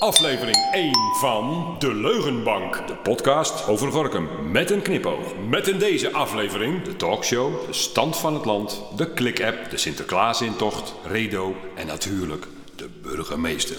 [0.00, 2.86] Aflevering 1 van De Leugenbank.
[2.86, 4.50] De podcast over Gorkum.
[4.50, 5.34] Met een knipoog.
[5.48, 10.94] Met in deze aflevering de talkshow, de stand van het land, de klik-app, de Sinterklaasintocht,
[11.04, 13.76] Redo en natuurlijk de burgemeester.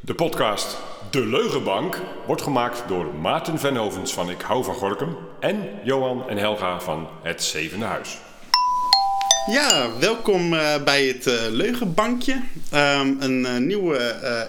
[0.00, 0.78] De podcast
[1.10, 6.36] De Leugenbank wordt gemaakt door Maarten Venhovens van Ik Hou van Gorkum en Johan en
[6.36, 8.18] Helga van Het Zevende Huis.
[9.46, 12.40] Ja, welkom eh, bij het eh, Leugenbankje.
[12.70, 13.96] Ehm, een uh, nieuw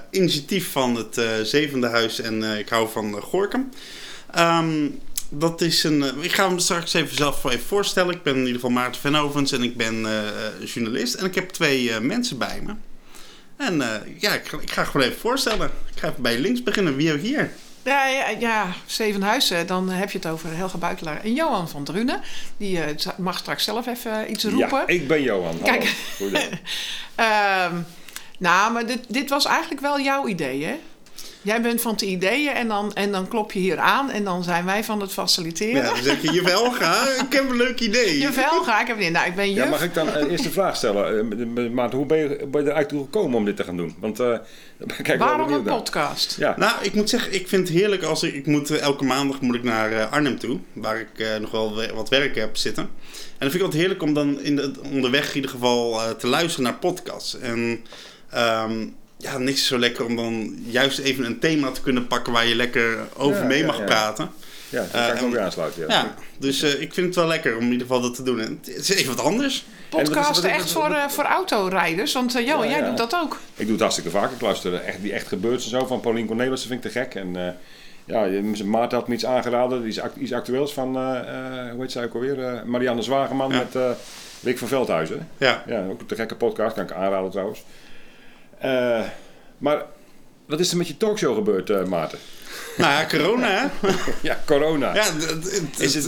[0.09, 3.69] initiatief van het Zevende Huis en ik hou van Gorkum.
[4.31, 4.89] Ehm,
[5.29, 8.15] dat is een, ik ga hem straks even zelf voorstellen.
[8.15, 10.07] Ik ben in ieder geval Maarten Venhovens en ik ben
[10.65, 11.13] journalist.
[11.13, 12.73] En ik heb twee mensen bij me.
[13.57, 13.77] En
[14.19, 15.71] ja, ik, ik, ga gewoon even voorstellen.
[15.93, 16.95] Ik ga even bij links beginnen.
[16.95, 17.51] Wie heb hier?
[17.85, 22.21] Ja, ja, ja Zevenhuizen, dan heb je het over Helga Buitelaar en Johan van Drunen.
[22.57, 22.83] Die uh,
[23.17, 24.79] mag straks zelf even iets roepen.
[24.79, 25.61] Ja, ik ben Johan.
[25.61, 25.93] Kijk.
[26.19, 27.85] um,
[28.47, 30.79] nou, maar dit, dit was eigenlijk wel jouw idee, hè?
[31.45, 34.43] Jij bent van de ideeën en dan, en dan klop je hier aan en dan
[34.43, 35.83] zijn wij van het faciliteren.
[35.83, 38.17] Ja, dan zeg je, jawel ga, ik heb een leuk idee.
[38.27, 39.63] Jawel ga, ik heb een Nou, ik ben juf.
[39.63, 41.31] Ja, mag ik dan uh, eerst de vraag stellen?
[41.57, 43.77] Uh, Maarten, hoe ben je, ben je er eigenlijk toe gekomen om dit te gaan
[43.77, 43.95] doen?
[43.99, 44.37] Want, uh,
[45.03, 46.35] kijk, Waarom een podcast?
[46.39, 46.55] Ja.
[46.57, 49.55] Nou, ik moet zeggen, ik vind het heerlijk als ik, ik moet, elke maandag moet
[49.55, 52.83] ik naar Arnhem toe, waar ik nog wel wat werk heb zitten.
[52.83, 52.89] En
[53.39, 56.63] dan vind ik het heerlijk om dan in de, onderweg in ieder geval te luisteren
[56.63, 57.39] naar podcasts.
[57.39, 57.85] En...
[58.35, 62.33] Um, ja, niks is zo lekker om dan juist even een thema te kunnen pakken
[62.33, 64.29] waar je lekker over mee mag praten.
[64.69, 65.81] Ja, dat kan ik ook weer aansluiten.
[65.81, 68.23] Ja, ja dus uh, ik vind het wel lekker om in ieder geval dat te
[68.23, 68.39] doen.
[68.39, 69.65] En het is even wat anders.
[69.89, 72.13] Podcast echt voor, uh, voor autorijders?
[72.13, 73.39] Want uh, Johan, jij doet dat ook.
[73.55, 74.31] Ik doe het hartstikke vaak.
[74.31, 77.15] Ik luister echt, die echt gebeurt en zo van Paulien Cornelissen vind ik te gek.
[77.15, 77.57] En
[78.05, 80.95] ja, Maarten had me iets aangeraden, iets, iets actueels van,
[81.71, 82.63] hoe heet zij ook alweer?
[82.65, 83.75] Marianne Zwageman met
[84.43, 85.27] Rick van Veldhuizen.
[85.37, 85.63] Ja.
[85.67, 85.85] ja.
[85.89, 87.63] Ook een te gekke podcast, kan ik aanraden trouwens.
[88.63, 89.05] Uh,
[89.57, 89.85] maar
[90.45, 92.19] wat is er met je talkshow gebeurd, uh, Maarten?
[92.77, 93.89] Nou ja, corona hè?
[94.29, 94.95] ja, corona.
[94.95, 95.05] Ja,
[95.77, 96.05] is het,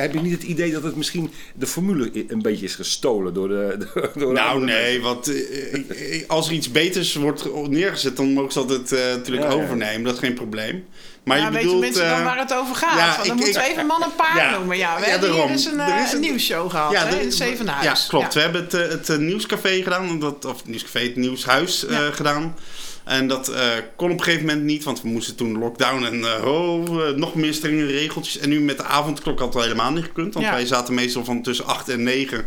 [0.00, 3.48] heb je niet het idee dat het misschien de formule een beetje is gestolen door
[3.48, 3.88] de.
[4.18, 8.92] Door nou, nee, want uh, als er iets beters wordt neergezet, dan mogen ze dat
[8.92, 10.02] uh, natuurlijk ja, overnemen.
[10.02, 10.84] Dat is geen probleem.
[11.24, 12.98] Maar ja, je bedoelt, weten mensen dan waar het over gaat?
[12.98, 14.76] Ja, dan ik, moeten we even man en paard noemen.
[14.76, 17.84] Ja, we hebben hier dus een, er is een, nieuwsshow gehad ja, hè, in Zevenhuis.
[17.84, 18.34] Ja, klopt.
[18.34, 20.20] We hebben het, het, nieuwscafé gedaan.
[20.20, 22.54] Dat, of het nieuwscafé, het nieuwshuis gedaan.
[23.04, 23.56] En dat uh,
[23.96, 27.34] kon op een gegeven moment niet, want we moesten toen lockdown en uh, oh, nog
[27.34, 28.38] meer strenge regeltjes.
[28.38, 31.42] En nu met de avondklok had het helemaal niet gekund, want wij zaten meestal van
[31.42, 32.44] tussen 8 en 9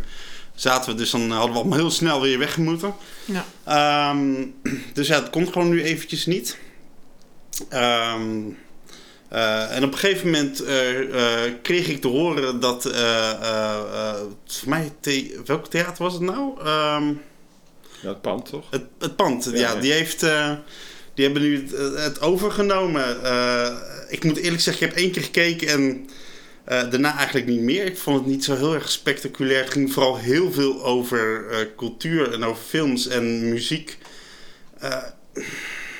[0.54, 2.94] zaten we, dus dan hadden we allemaal heel snel weer weg moeten.
[3.24, 4.10] Ja.
[4.10, 4.54] Um,
[4.94, 6.58] dus ja, het komt gewoon nu eventjes niet.
[7.72, 8.58] Um,
[9.28, 10.64] en op een gegeven moment
[11.62, 12.82] kreeg ik te horen dat,
[14.46, 16.66] voor mij, the welk theater was het nou?
[16.66, 17.20] Um,
[18.04, 18.70] ja, het pand toch?
[18.70, 19.74] Het, het pand, ja.
[19.74, 20.52] Die, heeft, uh,
[21.14, 23.16] die hebben nu het, het overgenomen.
[23.22, 23.76] Uh,
[24.08, 26.08] ik moet eerlijk zeggen, ik heb één keer gekeken en
[26.68, 27.84] uh, daarna eigenlijk niet meer.
[27.84, 29.62] Ik vond het niet zo heel erg spectaculair.
[29.62, 31.44] Het ging vooral heel veel over
[31.76, 33.98] cultuur en over films en muziek.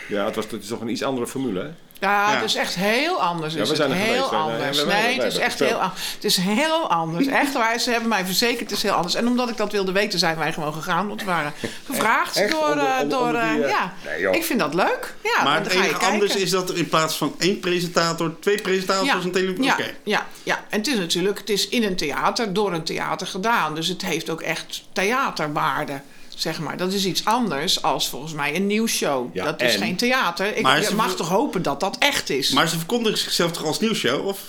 [0.09, 1.71] ja, het, was, het is toch een iets andere formule, hè?
[2.05, 3.55] Ja, het is echt heel anders.
[3.55, 4.85] Ja, we zijn er heel geweest, anders.
[4.85, 6.13] Nee, het is echt heel anders.
[6.15, 7.27] Het is heel anders.
[7.27, 9.15] Echt waar, ze hebben mij verzekerd, het is heel anders.
[9.15, 11.09] En omdat ik dat wilde weten, zijn wij gewoon gegaan.
[11.09, 11.53] Want we waren
[11.91, 12.71] gevraagd echt, door...
[12.71, 15.15] Onder, onder, door onder die, uh, ja, nee, ik vind dat leuk.
[15.23, 18.35] Ja, maar het enige anders is dat er in plaats van één presentator...
[18.41, 19.15] twee presentators ja.
[19.15, 19.65] een televisie...
[19.65, 19.95] Ja, okay.
[20.03, 21.39] ja, ja, en het is natuurlijk...
[21.39, 23.75] het is in een theater, door een theater gedaan.
[23.75, 26.01] Dus het heeft ook echt theaterwaarde
[26.37, 26.77] zeg maar.
[26.77, 29.35] Dat is iets anders als volgens mij een nieuwsshow.
[29.35, 30.57] Ja, dat is geen theater.
[30.57, 32.51] Ik je mag toch hopen dat dat echt is.
[32.51, 34.27] Maar ze verkondigen zichzelf toch als nieuwsshow?
[34.27, 34.41] Of?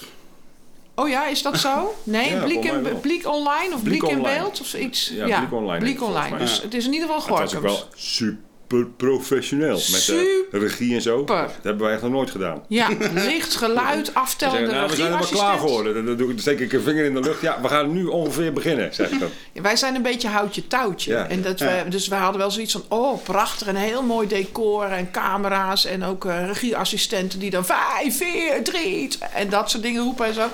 [0.96, 1.96] Oh ja, is dat zo?
[2.04, 5.10] Nee, ja, blik, in, blik online of blik, in beeld of zoiets?
[5.10, 5.80] Ja, blik online.
[5.80, 6.38] Blik online.
[6.38, 7.52] Dus het is in ieder geval Gorkums.
[7.52, 8.38] Het was ook wel super
[8.84, 9.74] professioneel.
[9.74, 11.24] Met de regie en zo.
[11.24, 12.64] Dat hebben wij echt nog nooit gedaan.
[12.68, 15.94] Ja, licht, geluid, aftellende nou, We zijn er klaar voor.
[15.94, 17.42] Dan, doe ik, steek ik een vinger in de lucht.
[17.42, 19.30] Ja, we gaan nu ongeveer beginnen, zeg ik dan.
[19.52, 21.16] Ja, wij zijn een beetje houtje touwtje.
[21.16, 22.84] En dat we, dus we hadden wel zoiets van...
[22.88, 23.68] Oh, prachtig.
[23.68, 25.86] Een heel mooi decor en camera's.
[25.86, 27.66] En ook uh, regieassistenten die dan...
[27.66, 28.94] Vijf, vier, drie...
[29.34, 30.48] En dat soort dingen roepen en zo.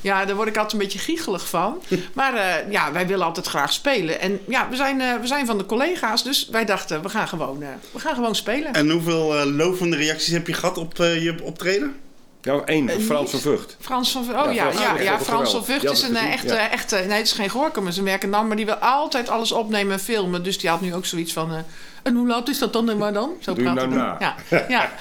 [0.00, 1.82] Ja, daar word ik altijd een beetje giechelig van.
[2.14, 4.20] Maar uh, ja, wij willen altijd graag spelen.
[4.20, 6.24] En ja, we zijn, uh, we zijn van de collega's.
[6.24, 7.58] Dus wij dachten, we gaan gewoon
[7.92, 8.72] we gaan gewoon spelen.
[8.72, 11.94] En hoeveel uh, lovende reacties heb je gehad op uh, je optreden?
[12.42, 13.76] Ja, één, Frans van Vught.
[13.80, 16.70] Frans van Vught, oh ja, ja, ja, ja Frans van Vught is een echte, ja.
[16.70, 19.52] echte, nee het is geen Gorkum, het is een merkendam, maar die wil altijd alles
[19.52, 20.42] opnemen en filmen.
[20.42, 21.58] Dus die had nu ook zoiets van, uh,
[22.02, 23.32] en hoe laat is dat dan maar dan?
[23.40, 24.16] Zo Doe nou na.
[24.18, 24.34] Ja,
[24.68, 24.92] ja,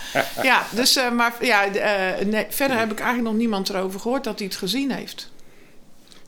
[0.42, 4.24] ja, dus, uh, maar ja, uh, nee, verder heb ik eigenlijk nog niemand erover gehoord
[4.24, 5.30] dat hij het gezien heeft.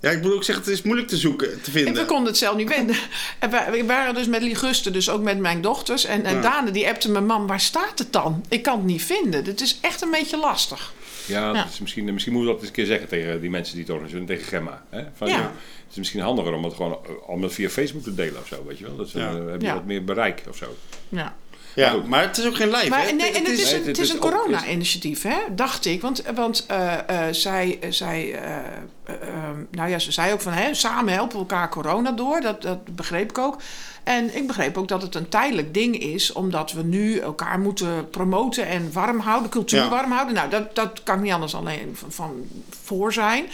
[0.02, 1.94] Ja, ik moet ook zeggen, het is moeilijk te zoeken, te vinden.
[1.94, 2.96] En we konden het zelf niet vinden.
[3.40, 6.06] En wij, we waren dus met Liguste, dus ook met mijn dochters.
[6.06, 6.42] En, en Ja.
[6.42, 8.46] Daan, die appte mijn mam, waar staat het dan?
[8.50, 9.46] Ik kan het niet vinden.
[9.46, 10.94] Het is echt een beetje lastig.
[11.26, 13.84] Ja, is misschien, misschien moeten we dat eens een keer zeggen tegen die mensen die
[13.84, 14.84] het organiseren, tegen Gemma.
[14.90, 15.04] Hè?
[15.16, 15.36] Van, Ja.
[15.36, 18.42] joh, het is misschien handiger om het gewoon eh, om het via Facebook te delen
[18.42, 18.96] of zo, weet je wel.
[18.96, 19.74] Dat dan heb je Ja.
[19.74, 20.76] wat meer bereik of zo.
[21.10, 21.36] Ja.
[21.78, 23.12] Ja, maar het is ook geen live, Maar hè?
[23.12, 25.38] nee, en het is, Nee, een, het het is is een corona-initiatief, hè?
[25.56, 26.02] dacht ik.
[26.02, 26.94] Want, want eh,
[27.28, 28.62] eh, zij, zij eh, eh,
[29.06, 29.34] eh,
[29.72, 32.42] nou ja, ze zei ook van hè, samen helpen we elkaar corona door.
[32.42, 33.58] Dat, dat begreep ik ook.
[34.04, 38.10] En ik begreep ook dat het een tijdelijk ding is, omdat we nu elkaar moeten
[38.10, 39.90] promoten en warm houden, cultuur Ja.
[39.90, 40.36] warm houden.
[40.36, 42.48] Nou, dat, dat kan ik niet anders alleen van, van
[42.84, 43.46] voor zijn.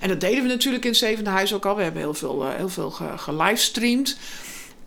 [0.00, 1.76] En dat deden we natuurlijk in het Zevende Huis ook al.
[1.76, 4.16] We hebben heel veel, heel veel ge- gelivestreamd.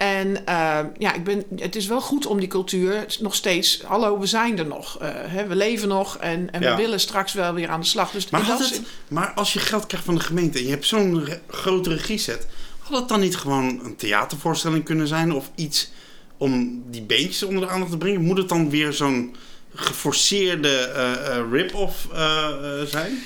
[0.01, 3.81] En eh, ja, ik ben, het is wel goed om die cultuur nog steeds.
[3.85, 4.97] Hallo, we zijn er nog.
[4.99, 6.75] eh, hè, we leven nog en, en Ja.
[6.75, 8.11] we willen straks wel weer aan de slag.
[8.11, 10.57] Dus Maar, in had dat het, zin- maar als je geld krijgt van de gemeente
[10.57, 12.47] en je hebt zo'n re- grote regieset,
[12.79, 15.91] had het dan niet gewoon een theatervoorstelling kunnen zijn of iets
[16.37, 18.21] om die beentjes onder de aandacht te brengen?
[18.21, 19.35] Moet het dan weer zo'n
[19.75, 22.07] geforceerde eh, rip-off
[22.85, 23.19] zijn?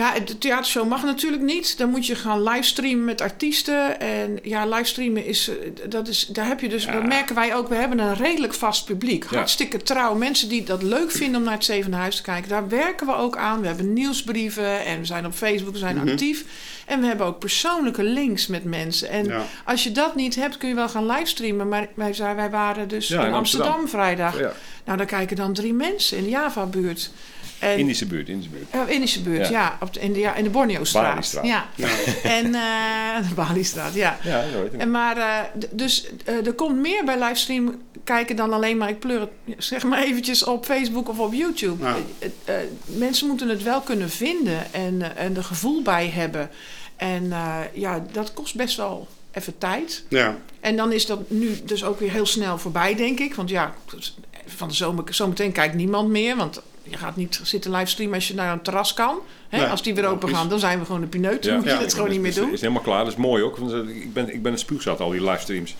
[0.00, 1.78] Ja, de theatershow mag natuurlijk niet.
[1.78, 4.00] Dan moet je gaan livestreamen met artiesten.
[4.00, 5.54] En ja, livestreamen is, eh,
[5.88, 7.68] dat is, daar heb je dus, dat merken wij ook.
[7.68, 9.24] We hebben een redelijk vast publiek.
[9.30, 9.36] Ja.
[9.36, 10.14] Hartstikke trouw.
[10.14, 12.48] Mensen die dat leuk vinden om naar het Zevende Huis te kijken.
[12.48, 13.60] Daar werken we ook aan.
[13.60, 16.08] We hebben nieuwsbrieven en we zijn op Facebook, we zijn Mhm.
[16.08, 16.44] actief.
[16.86, 19.08] En we hebben ook persoonlijke links met mensen.
[19.08, 19.42] En Ja.
[19.64, 21.68] als je dat niet hebt, kun je wel gaan livestreamen.
[21.68, 23.88] Maar wij, wij waren dus Ja, in, Amsterdam, Amsterdam.
[23.88, 24.38] vrijdag.
[24.38, 24.52] Ja.
[24.84, 27.10] Nou, daar kijken dan drie mensen in de Java-buurt.
[27.60, 28.64] En, Indische buurt, Indische buurt.
[28.70, 29.60] Oh, Indische buurt, ja.
[29.60, 29.78] Ja.
[29.80, 31.04] op de, in, de, ja in de Borneo-straat.
[31.04, 31.46] Bali-straat.
[31.46, 31.66] Ja.
[32.22, 34.18] En uh, de Bali-straat, ja.
[34.22, 34.80] Ja, zo heet het.
[34.80, 38.98] En maar, eh, dus eh, er komt meer bij livestream kijken dan alleen maar, ik
[38.98, 41.84] pleur het zeg maar eventjes op Facebook of op YouTube.
[41.84, 41.96] Ja.
[42.18, 46.50] Eh, eh, mensen moeten het wel kunnen vinden en, eh, en er gevoel bij hebben.
[46.96, 50.04] En eh, ja, dat kost best wel even tijd.
[50.08, 50.36] Ja.
[50.60, 53.34] En dan is dat nu dus ook weer heel snel voorbij, denk ik.
[53.34, 53.74] Want ja,
[54.46, 56.36] van de zomer, zometeen kijkt niemand meer.
[56.36, 59.18] Want je gaat niet zitten livestreamen als je naar een terras kan.
[59.48, 59.58] Hè?
[59.58, 61.42] Nee, als die weer open gaan, dan zijn we gewoon de pineut.
[61.42, 61.78] Dan moet je Ja.
[61.78, 62.52] het gewoon niet meer doen.
[62.52, 63.56] is helemaal klaar, dat is mooi ook.
[63.56, 65.74] Want eh, ik ben, ik ben een spuugzat, al die livestreams.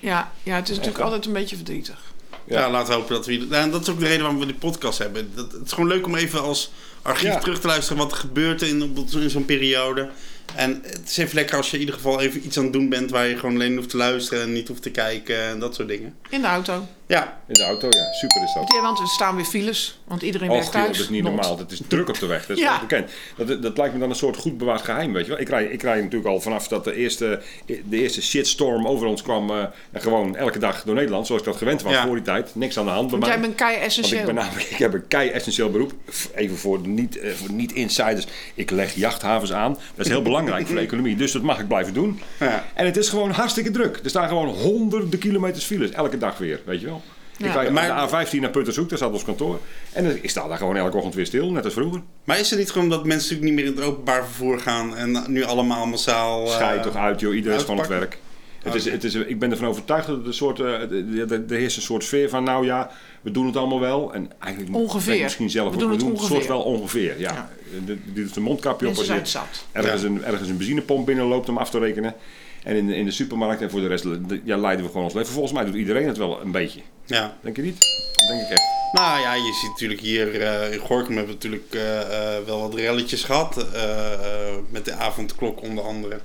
[0.00, 2.12] Ja, ja, het is natuurlijk altijd een beetje verdrietig.
[2.44, 2.58] Ja.
[2.60, 2.70] Ja.
[2.70, 3.36] laten we hopen dat we...
[3.36, 5.30] Nou, en dat is ook de reden waarom we die podcast hebben.
[5.34, 6.70] Dat, het is gewoon leuk om even als
[7.02, 7.38] archief Ja.
[7.38, 10.08] terug te luisteren wat er gebeurt in, in zo'n periode.
[10.54, 12.88] En het is even lekker als je in ieder geval even iets aan het doen
[12.88, 15.74] bent waar je gewoon alleen hoeft te luisteren en niet hoeft te kijken en dat
[15.74, 16.14] soort dingen.
[16.30, 16.86] In de auto.
[17.06, 18.72] Ja, In de auto, ja, super is dat.
[18.74, 20.00] Ja, want er staan weer files.
[20.04, 20.96] Want iedereen Och, werkt joh, thuis.
[20.96, 21.32] dat is niet Not.
[21.32, 21.58] normaal.
[21.58, 22.46] Het is druk op de weg.
[22.46, 22.80] Dat is Ja.
[22.80, 23.10] bekend.
[23.36, 25.40] Dat, dat lijkt me dan een soort goed bewaard geheim, weet je wel.
[25.40, 29.22] Ik rij, ik rij natuurlijk al vanaf dat de eerste, de eerste shitstorm over ons
[29.22, 29.50] kwam.
[29.50, 29.56] eh,
[29.92, 32.06] en gewoon elke dag door Nederland, zoals ik dat gewend was Ja.
[32.06, 32.54] voor die tijd.
[32.54, 33.32] Niks aan de hand bij Want mij.
[33.32, 34.24] jij bent kei Want ik, essentieel.
[34.24, 35.92] ben namelijk, ik heb een kei-essentieel beroep.
[36.12, 38.26] F- Even voor de niet, eh, niet-insiders.
[38.54, 39.72] Ik leg jachthavens aan.
[39.94, 41.16] Dat is heel belangrijk voor de economie.
[41.16, 42.20] Dus dat mag ik blijven doen.
[42.40, 42.64] Ja.
[42.74, 44.00] En het is gewoon hartstikke druk.
[44.04, 45.90] Er staan gewoon honderden kilometers files.
[45.90, 47.01] Elke dag weer, weet je wel.
[47.48, 48.88] Ik rijd Maar- naar de A15 naar Puttershoek.
[48.88, 49.60] Daar staat ons kantoor.
[49.92, 51.50] En ik sta daar gewoon elke ochtend weer stil.
[51.50, 52.00] Net als vroeger.
[52.24, 54.96] maar is het niet gewoon dat mensen natuurlijk niet meer in het openbaar vervoer gaan
[54.96, 56.46] en nu allemaal massaal...
[56.46, 57.34] eh, Schijt toch uit, joh.
[57.34, 58.18] Iedereen is van het werk.
[58.62, 61.56] Het is, het is, ik ben ervan overtuigd dat een soort, eh, de- de- er
[61.56, 62.90] heerst een soort sfeer van, nou ja,
[63.20, 64.14] we doen het allemaal wel.
[64.14, 65.22] En eigenlijk Ongeveer.
[65.22, 67.20] misschien zelf We ook, doen we het doen het soort wel ongeveer.
[67.20, 67.32] Ja.
[67.32, 67.50] Ja.
[67.86, 69.66] De, doet een mondkapje op als je zat.
[69.72, 72.14] ergens, een, ergens een benzinepomp binnenloopt om af te rekenen.
[72.64, 74.04] En in de, in de supermarkt en voor de rest
[74.44, 75.32] ja, leiden we gewoon ons leven.
[75.32, 76.80] Volgens mij doet iedereen het wel een beetje.
[77.06, 77.36] Ja.
[77.40, 77.78] Denk je niet?
[78.12, 78.62] Dat denk ik echt.
[78.92, 82.60] Nou ja, je ziet natuurlijk hier eh, in Gorkum hebben we natuurlijk eh, eh, wel
[82.60, 83.72] wat relletjes gehad.
[83.72, 86.20] eh, eh, met de avondklok onder andere.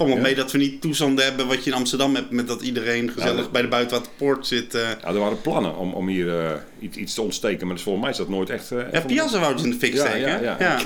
[0.00, 0.22] Valt me Ja.
[0.22, 2.30] mee dat we niet toestanden hebben wat je in Amsterdam hebt.
[2.30, 4.74] Met dat iedereen gezellig dat- bij de buitenwaterpoort zit.
[4.74, 4.80] eh.
[5.02, 7.66] Ja, er waren plannen om, om hier eh, iets, iets te ontsteken.
[7.66, 8.70] Maar dus volgens mij is dat nooit echt...
[8.70, 10.42] eh, Ja, Piazza wou in de fik Ja, steken.
[10.42, 10.64] ja, hè?
[10.64, 10.78] ja.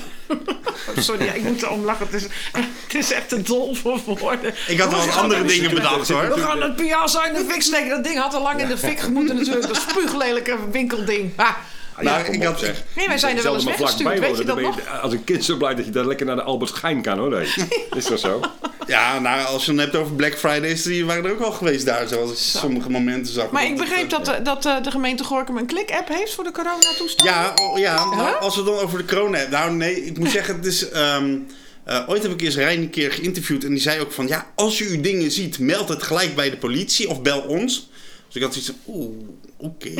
[1.02, 2.06] Sorry, ja, ik moet erom lachen.
[2.06, 2.22] Het is,
[2.86, 4.54] het is echt te dol voor woorden.
[4.68, 6.28] Ik had wel wat we gaan andere dingen bedacht hoor.
[6.34, 7.88] We gaan het Piazza in de fik steken.
[7.88, 9.66] Dat ding had al lang in de fik gemoeten natuurlijk.
[9.66, 11.32] Dat spuuglelijke winkelding.
[11.36, 11.56] Ha.
[12.00, 12.82] Nou, ik had- zeg.
[12.96, 15.44] Nee, wij zijn er wel Zelfs eens weggestuurd, weet je dat je als een kind
[15.44, 17.30] zo blij dat je daar lekker naar de Albert Schijn kan hoor.
[17.30, 17.46] Nee.
[17.96, 18.40] Is dat zo?
[18.86, 21.86] Ja, nou als je het hebt over Black Fridays, die waren er ook al geweest
[21.86, 22.08] daar.
[22.08, 23.50] Zoals ik sommige momenten zag.
[23.50, 26.44] Maar ik begreep eh, dat, de- dat eh, de gemeente Gorkum een klik-app heeft voor
[26.44, 27.28] de coronatoestand.
[27.28, 28.40] Ja, oh, ja nou, Huh?
[28.40, 29.58] als we het dan over de corona hebben.
[29.58, 30.88] Nou, nee, ik moet zeggen, het is.
[30.88, 31.36] ehm,
[31.84, 34.46] eh, ooit heb ik eens Rijn een keer geïnterviewd en die zei ook van ja,
[34.54, 37.88] als je uw dingen ziet, meld het gelijk bij de politie of bel ons.
[38.34, 39.90] Dus ik had zoiets van, oeh, oké.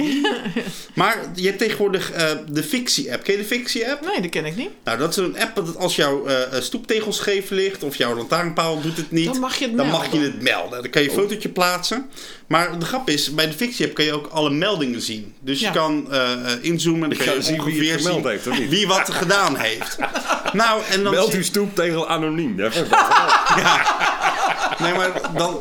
[1.00, 3.22] maar je hebt tegenwoordig eh, de Fictie-app.
[3.24, 4.04] Ken je de Fictie-app?
[4.06, 4.70] Nee, dat ken ik niet.
[4.84, 8.80] Nou, dat is een app dat als jouw eh, stoeptegel scheef ligt of jouw lantaarnpaal
[8.80, 10.10] doet het niet, Dan mag je het dan melden.
[10.10, 10.82] mag je het melden.
[10.82, 12.06] Dan kan je een fotootje plaatsen.
[12.46, 15.34] Maar de grap is, bij de Fictie-app kan je ook alle meldingen zien.
[15.40, 15.66] Dus Ja.
[15.68, 18.22] je kan eh, eh, inzoomen en dan kan ga je zien wie het ongeveer gemeld
[18.22, 18.68] zien heeft, of niet?
[18.70, 19.96] wie wat gedaan heeft.
[20.52, 22.58] nou, en dan Meld uw stoeptegel anoniem.
[22.58, 22.70] Ja,
[24.78, 25.60] Nee, maar dan,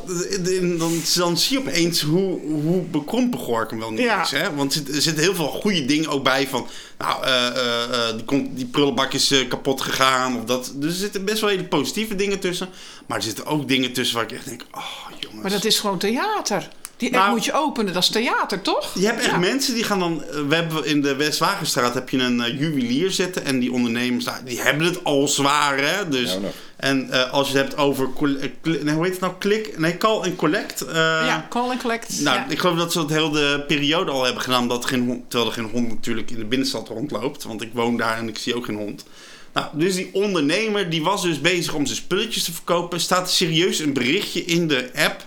[0.78, 4.22] dan, dan, zie je opeens hoe, hoe bekrompen Gorkum wel niet Ja.
[4.24, 4.32] is.
[4.32, 4.56] Hè?
[4.56, 6.68] Want er zit- zitten heel veel goede dingen ook bij van...
[6.98, 10.38] Nou, eh, eh, eh, die, die prullenbak is kapot gegaan.
[10.38, 10.72] Of dat.
[10.76, 12.70] Dus er zitten best wel hele positieve dingen tussen.
[13.08, 14.66] Maar er zitten ook dingen tussen waar ik echt denk...
[14.72, 14.84] Oh,
[15.20, 15.42] jongens.
[15.42, 16.70] Maar dat is gewoon theater.
[17.04, 18.92] Die app Nou- moet je openen, dat is theater, toch?
[18.94, 19.38] Je hebt echt Ja.
[19.38, 20.24] mensen die gaan dan.
[20.24, 23.46] eh, We hebben in de Westwagenstraat heb je een eh, juwelier zitten.
[23.46, 26.10] En die ondernemers, nou, die hebben het al zwaar, hè?
[26.10, 26.44] Dus, Nou.
[26.78, 28.10] En eh, als je het hebt over.
[28.62, 29.34] nee, hoe heet het nou?
[29.40, 29.78] Klik.
[29.80, 30.82] Nee, call and collect.
[30.82, 32.20] eh, ja, call and collect.
[32.22, 32.46] Nou, ja.
[32.50, 34.68] ik geloof dat ze het heel de periode al hebben gedaan.
[34.68, 37.44] Dat er geen hond, terwijl er geen hond natuurlijk in de binnenstad rondloopt.
[37.44, 39.06] Want ik woon daar en ik zie ook geen hond.
[39.54, 43.00] Nou, dus die ondernemer die was dus bezig om zijn spulletjes te verkopen.
[43.00, 45.26] Staat serieus een berichtje in de app.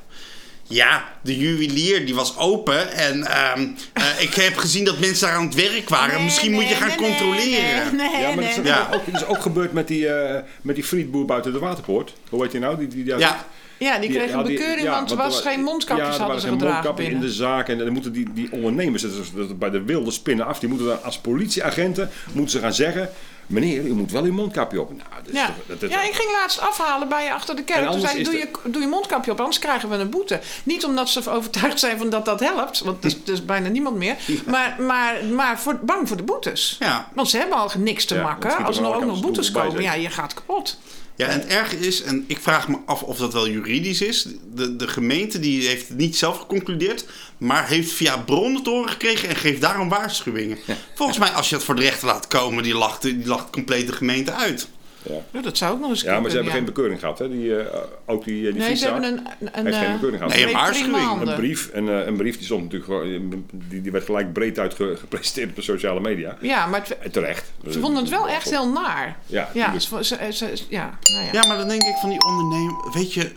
[0.68, 2.92] Ja, de juwelier die was open.
[2.92, 6.14] En ehm, eh, ik heb gezien dat mensen daar aan het werk waren.
[6.14, 7.96] Nee, Misschien moet je gaan nee, controleren.
[7.96, 8.54] Nee, nee, Ja, maar nee.
[8.56, 8.88] dat is, Ja.
[8.92, 12.12] ook, dat is ook gebeurd met die, eh, met die frietboer buiten de waterpoort.
[12.28, 12.76] Hoe heet die nou?
[12.78, 13.46] Die, die, die Ja,
[13.78, 16.18] Ja, die kreeg ja, een bekeuring, ja, want er was er geen mondkapjes ja, er
[16.18, 17.24] hadden waren ze geen gedragen mondkapjes binnen.
[17.28, 17.68] in de zaak.
[17.68, 20.58] En dan moeten die, die ondernemers, dat is, dat is bij de wilde spinnen af,
[20.58, 23.10] die moeten dan als politieagenten moeten ze gaan zeggen...
[23.46, 24.88] Meneer, u moet wel uw mondkapje op.
[24.88, 25.46] Nou, dat is Ja.
[25.46, 27.84] toch- dat is ja, ik ging laatst afhalen bij je achter de kerk.
[27.84, 30.40] En Toen zei ik, doe, je, doe je mondkapje op, anders krijgen we een boete.
[30.64, 33.96] Niet omdat ze overtuigd zijn van dat dat helpt, want er is, is bijna niemand
[33.96, 34.16] meer.
[34.46, 36.76] Maar, maar, maar voor, bang voor de boetes.
[36.78, 37.08] Ja.
[37.14, 38.50] Want ze hebben al niks te makken.
[38.50, 40.78] er Als er wel nog ook nog boetes komen, ja, je gaat kapot.
[41.16, 44.26] Ja, en het erge is, en ik vraag me af of dat wel juridisch is.
[44.54, 47.04] De, de gemeente die heeft het niet zelf geconcludeerd,
[47.38, 50.58] maar heeft via bronnen te horen gekregen en geeft daarom waarschuwingen.
[50.94, 53.86] Volgens mij, als je het voor de rechter laat komen, die lacht, die lacht compleet
[53.86, 54.68] de gemeente uit.
[55.02, 55.14] Ja.
[55.32, 57.18] Ja, dat zou ook nog eens ja, maar ze hebben geen kunnen, bekeuring gehad.
[57.18, 57.28] Hè?
[57.30, 59.92] Die, eh, ook die, eh, die Nee, ze hebben een, een, een, heeft geen eh,
[59.92, 60.34] bekeuring gehad.
[60.34, 61.20] Nee, een waarschuwing.
[61.28, 64.58] Een brief, en, eh, een brief die stond natuurlijk gewoon, die, die werd gelijk breed
[64.58, 66.36] uit ge- gepresenteerd op de sociale media.
[66.40, 67.52] Ja, maar het- terecht.
[67.70, 69.16] ze vonden het wel echt heel naar.
[69.26, 70.04] Ja, Ja, tuurlijk.
[70.04, 71.32] ze, ze, ze- ja, nou ja.
[71.32, 73.30] Ja, maar dan denk ik van die ondernemer, weet je,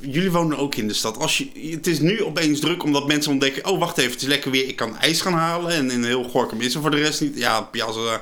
[0.00, 1.18] jullie wonen ook in de stad.
[1.18, 4.28] Als je, het is nu opeens druk omdat mensen ontdekken, oh wacht even, het is
[4.28, 5.70] lekker weer, ik kan ijs gaan halen.
[5.72, 7.38] En in heel Gorkum is er voor de rest niet.
[7.38, 8.20] Ja, Piazza,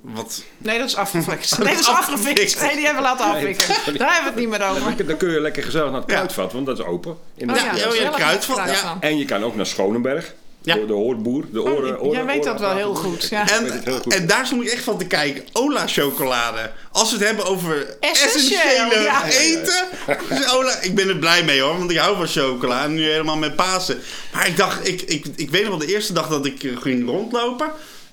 [0.00, 0.42] wat...
[0.58, 1.50] Nee, dat is afgefixt.
[1.56, 2.28] Dat Nee, is dat is afgefixt.
[2.28, 2.60] afgefixt.
[2.62, 3.68] Nee, die hebben we laten afwikken.
[3.68, 5.06] Daar hebben we het niet meer over.
[5.06, 7.16] Dan, kun je lekker gezellig naar het kruidvat, want dat is open.
[7.36, 8.62] In de Oh Ja, ja, ja, kruidvat, ja.
[8.64, 8.96] kruidvat.
[9.00, 10.34] En je kan ook naar Schonenberg.
[10.62, 10.74] Ja.
[10.74, 11.44] De, de hoorboer.
[11.52, 13.28] De oren, Oh, oren, Jij weet dat wel heel oren- goed.
[13.30, 13.44] Ja.
[13.46, 14.14] heel En, goed.
[14.14, 15.44] en daar stond ik echt van te kijken.
[15.52, 16.70] Ola chocolade.
[16.92, 19.26] Als we het hebben over Essentieel, essentiële ja.
[19.28, 19.84] eten.
[20.30, 21.78] is Ola, ik ben er blij mee hoor.
[21.78, 22.84] Want ik hou van chocola.
[22.84, 23.98] En nu helemaal met Pasen.
[24.32, 26.76] Maar ik dacht, ik, ik, ik weet nog wel de eerste dag dat ik eh,
[26.76, 27.70] ging rondlopen.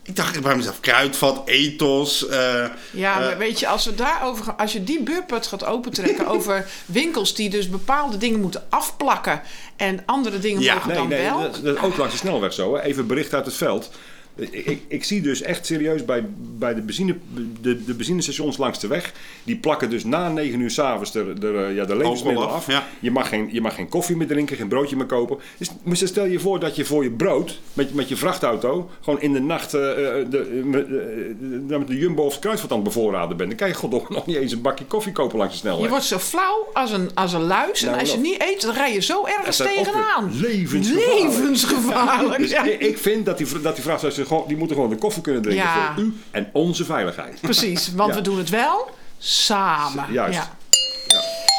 [0.08, 2.28] Ik dacht bij mezelf, kruidvat, ethos.
[2.28, 6.28] eh, Ja, eh, maar weet je, als, we daarover als je die beurput gaat opentrekken
[6.36, 9.42] over winkels die dus bepaalde dingen moeten afplakken
[9.76, 10.74] en andere dingen Ja.
[10.74, 11.40] mogen Nee, dan nee, wel.
[11.42, 12.76] dat, dat is ook langs de snelweg zo.
[12.76, 12.82] Hè.
[12.82, 13.90] Even bericht uit het veld.
[14.36, 17.16] Ik, ik, ik zie dus echt serieus bij, bij de, benzine,
[17.62, 19.14] de, de benzinestations langs de weg.
[19.44, 22.68] Die plakken dus na 9 uur s'avonds de, de, ja, de levensmiddelen af, af.
[22.68, 22.88] ja.
[23.00, 25.38] Je, mag geen, je mag geen koffie meer drinken, geen broodje meer kopen.
[25.58, 29.22] Dus, maar stel je voor dat je voor je brood met, met je vrachtauto gewoon
[29.22, 32.76] in de nacht eh, eh, de, eh, met, eh, de Jumbo of het Kruidvat aan
[32.76, 33.50] het bevoorraden bent.
[33.50, 35.84] Dan kan je goddomme nog niet eens een bakje koffie kopen langs de snelweg.
[35.84, 37.82] Je wordt zo flauw als een, als een luis.
[37.82, 40.32] En Nou, als je niet eet, dan rij je zo ergens tegenaan.
[40.40, 41.22] levensgevaarlijk.
[41.22, 42.38] Levensgevaarlijk.
[42.46, 42.64] Dus ja.
[42.64, 43.84] ik, ik vind dat die, dat die
[44.26, 45.94] gewoon, die moeten gewoon de koffie kunnen drinken Ja.
[45.94, 47.42] voor u en onze veiligheid.
[47.42, 48.16] Precies, want Ja.
[48.16, 50.06] we doen het wel samen.
[50.12, 50.38] Juist.
[50.38, 50.50] Ja.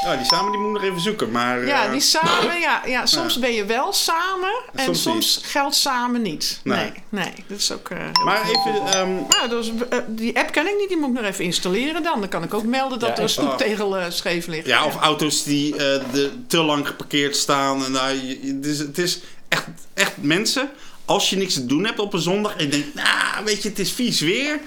[0.04, 1.30] ja, die samen die moet ik nog even zoeken.
[1.30, 5.40] Maar, Ja, eh, die samen, ja, ja, soms ben je wel samen en Soms soms,
[5.42, 6.61] geldt samen niet.
[6.64, 6.76] Nee.
[6.78, 7.88] Nee, nee, dat is ook.
[7.90, 8.87] eh, maar even...
[8.92, 9.73] ehm, Nou, dus,
[10.06, 12.20] die app ken ik niet, die moet ik nog even installeren dan.
[12.20, 14.66] Dan kan ik ook melden dat Ja, er een stoeptegel eh, scheef ligt.
[14.66, 17.85] Ja, of auto's die eh, de, te lang geparkeerd staan.
[17.85, 20.70] En, nou, je- je- het is, het is echt, echt mensen.
[21.07, 23.69] Als je niks te doen hebt op een zondag en je denkt, nou, weet je,
[23.69, 24.61] het is vies weer.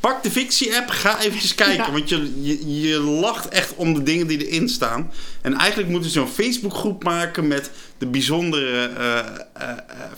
[0.00, 1.84] Pak de fictie-app, ga eventjes kijken.
[1.84, 1.92] Ja.
[1.92, 5.10] Want je, je, je lacht echt om de dingen die erin staan.
[5.40, 9.24] En eigenlijk moeten ze zo'n Facebookgroep maken met de bijzondere eh, eh,
[9.70, 9.70] eh,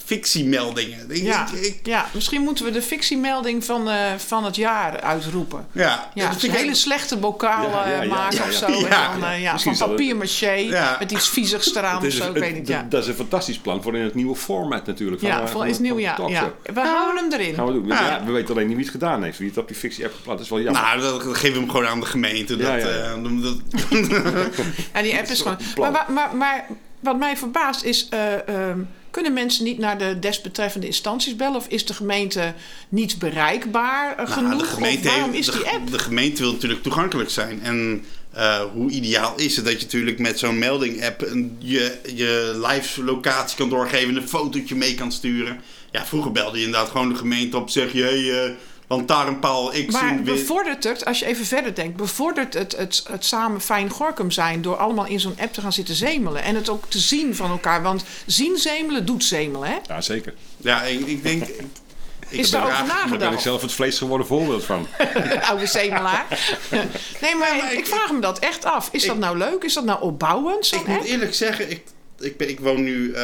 [0.04, 1.10] fictiemeldingen.
[1.10, 5.00] Ik- Ja, ik- ik- ja, misschien moeten we de fictiemelding van, eh, van het jaar
[5.00, 5.66] uitroepen.
[5.72, 8.58] ja, Ja, dat dus een hele slechte bokaal Ja, ja, ja, maken ja, of ja.
[8.58, 8.86] zo.
[8.88, 9.12] Ja.
[9.14, 10.96] En dan, ja, van het- papier-maché Ja.
[10.98, 12.68] met iets viezigs eraan Het of zo, ik het- weet niet.
[12.68, 15.22] Ja, Dat is een fantastisch plan voor in het nieuwe format natuurlijk.
[15.22, 16.16] ja van, voor van- is nieuw, ja.
[16.28, 16.52] ja.
[16.62, 17.54] We houden hem erin.
[17.54, 17.86] Gaan we doen.
[17.86, 18.06] Ja.
[18.06, 19.38] Ja, we weten alleen niet wie het gedaan heeft.
[19.38, 20.48] Wie het op die fictie-app geplaatst.
[20.50, 20.82] Dat is wel jammer.
[20.98, 22.56] Nou, dat geven we hem gewoon aan de gemeente.
[22.56, 23.12] Dat, Ja, ja, ja.
[23.12, 23.56] eh, dat-
[24.92, 25.56] En die app is gewoon.
[26.08, 26.66] maar, maar
[27.00, 28.06] wat mij verbaast is.
[28.10, 28.78] eh, ehm,
[29.10, 31.56] Kunnen mensen niet naar de desbetreffende instanties bellen?
[31.56, 32.54] Of is de gemeente
[32.88, 34.48] niet bereikbaar genoeg?
[34.48, 35.90] Nou, de gemeente, of waarom heeft- is de, die app?
[35.90, 37.62] de gemeente wil natuurlijk toegankelijk zijn.
[37.62, 41.28] En eh, hoe ideaal is het dat je natuurlijk met zo'n melding-app
[41.58, 45.60] je, je live locatie kan doorgeven en een fotootje mee kan sturen.
[45.90, 48.56] Ja, vroeger belde je inderdaad gewoon de gemeente op zeg je, hey,
[48.90, 50.34] eh, lantaarnpaal X Maar in wit.
[50.34, 54.62] bevordert het, als je even verder denkt, bevordert het het, het samen fijn Gorkum zijn
[54.62, 57.50] door allemaal in zo'n app te gaan zitten zemelen en het ook te zien van
[57.50, 57.82] elkaar?
[57.82, 59.76] Want zien zemelen doet zemelen, hè?
[59.86, 60.34] Ja, zeker.
[60.56, 61.42] Ja, ik, ik denk...
[61.42, 61.60] Ik,
[62.28, 63.42] ik Is Daar ben ik nagedacht?
[63.42, 64.86] zelf het vlees geworden voorbeeld van.
[65.48, 66.26] Oude zemelaar.
[67.20, 68.88] nee, maar, maar ik, ik- vraag me dat echt af.
[68.92, 69.62] Is dat nou leuk?
[69.64, 70.72] Is dat nou opbouwend?
[70.72, 71.82] Ik moet eerlijk zeggen, ik,
[72.20, 73.22] ik, ben, ik woon nu eh,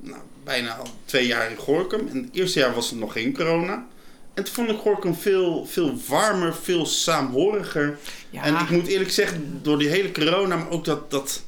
[0.00, 2.08] nou, bijna al twee jaar in Gorkum.
[2.12, 3.84] En het eerste jaar was er nog geen corona.
[4.34, 7.98] En toen vond ik Gorkum veel, veel warmer, veel saamhoriger.
[8.30, 8.42] Ja.
[8.42, 11.10] En ik moet eerlijk zeggen, door die hele corona, maar ook dat...
[11.10, 11.42] dat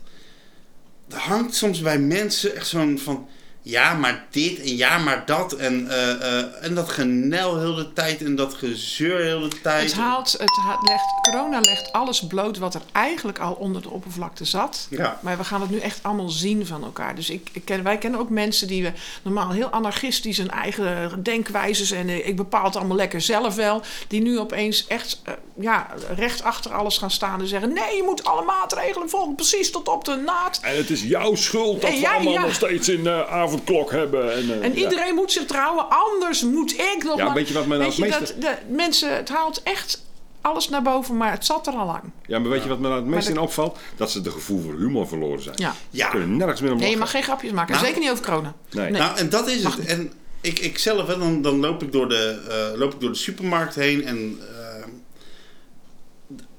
[1.08, 3.28] er hangt soms bij mensen echt zo'n van...
[3.68, 5.52] Ja, maar dit en ja, maar dat.
[5.52, 9.82] En, eh, eh, en dat genel heel de tijd en dat gezeur heel de tijd.
[9.82, 10.50] Het haalt, het
[10.88, 14.86] legt, corona legt alles bloot wat er eigenlijk al onder de oppervlakte zat.
[14.90, 15.18] Ja.
[15.22, 17.14] Maar we gaan het nu echt allemaal zien van elkaar.
[17.14, 18.92] Dus ik, ik ken, wij kennen ook mensen die we
[19.22, 23.82] normaal heel anarchistisch hun eigen denkwijzes en eh, ik bepaal het allemaal lekker zelf wel.
[24.08, 25.22] Die nu opeens echt
[25.60, 29.70] ja, recht achter alles gaan staan en zeggen: nee, je moet alle maatregelen volgen, precies
[29.70, 30.58] tot op de naad.
[30.62, 32.40] En het is jouw schuld dat En we jij, allemaal ja.
[32.40, 34.32] nog steeds een eh, avondklok hebben.
[34.34, 34.76] En, eh, En ja.
[34.82, 37.34] iedereen moet zich trouwen, anders moet ik nog Ja, maar.
[37.34, 40.04] weet je wat mij nou Weet het dat meeste- de mensen, het haalt echt
[40.40, 42.02] alles naar boven, maar het zat er al lang.
[42.26, 43.78] Ja, maar weet je wat me nou het meest in opvalt?
[43.96, 45.54] Dat ze de gevoel voor humor verloren zijn.
[45.58, 45.70] Ja.
[45.72, 46.08] Ze Ja.
[46.08, 47.74] kunnen nergens meer om Nee, je mag geen grapjes maken.
[47.74, 48.54] Nou, Zeker niet over corona.
[48.70, 48.90] Nee.
[48.90, 49.00] Nee.
[49.00, 49.84] Nou, en dat is het.
[49.84, 53.10] En ik, ik zelf, hè, dan, dan loop, ik door de, eh, loop ik door
[53.10, 54.84] de supermarkt heen en eh,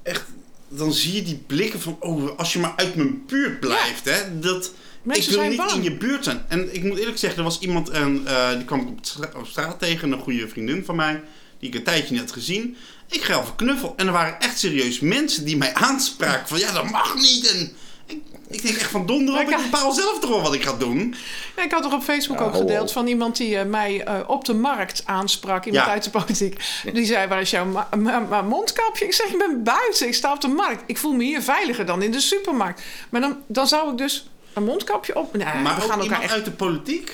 [0.02, 0.24] echt,
[0.68, 4.38] dan zie je die blikken van, oh, als je maar uit mijn buurt blijft, hè,
[4.38, 4.72] dat,
[5.08, 5.70] Mensen ik wil zijn niet bang.
[5.72, 6.44] in je buurt zijn.
[6.48, 9.30] En ik moet eerlijk zeggen, er was iemand, en, eh, die kwam ik op, stra-
[9.36, 11.22] op straat tegen, een goede vriendin van mij,
[11.58, 12.76] die ik een tijdje niet had gezien.
[13.10, 13.94] Ik ga even knuffel.
[13.96, 17.50] En er waren echt serieus mensen die mij aanspraken van, ja, dat mag niet.
[17.52, 17.72] En
[18.06, 20.72] ik, ik denk echt van donder op, ik bepaal zelf toch wel wat ik ga
[20.76, 21.14] doen.
[21.56, 24.14] Ja, ik had toch op Facebook Ja, ook gedeeld van iemand die eh, mij eh,
[24.26, 25.64] op de markt aansprak.
[25.64, 25.92] Iemand Ja.
[25.92, 26.60] uit de politiek.
[26.92, 29.04] Die zei, waar is jouw ma- ma- ma- mondkapje?
[29.04, 30.06] Ik zeg, ik ben buiten.
[30.06, 30.82] Ik sta op de markt.
[30.86, 32.82] Ik voel me hier veiliger dan in de supermarkt.
[33.10, 35.36] Maar dan, dan zou ik dus een mondkapje op...
[35.36, 36.32] Nee, Maar we ook gaan elkaar echt...
[36.32, 37.12] uit de politiek?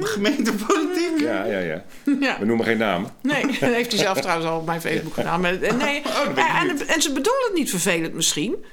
[0.00, 1.18] De gemeentepolitiek?
[1.20, 1.84] Ja, ja, ja.
[2.20, 2.38] Ja.
[2.38, 3.10] We noemen geen namen.
[3.22, 5.40] Nee, dat heeft hij zelf trouwens al op mijn Facebook gedaan.
[5.40, 6.02] Maar, eh, nee.
[6.26, 8.64] Oh, ik en, en ze bedoelen het niet vervelend misschien.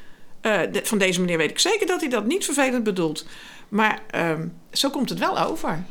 [0.42, 3.26] Eh, de- van deze meneer weet ik zeker dat hij dat niet vervelend bedoelt.
[3.70, 5.84] Maar ehm, zo komt het wel over.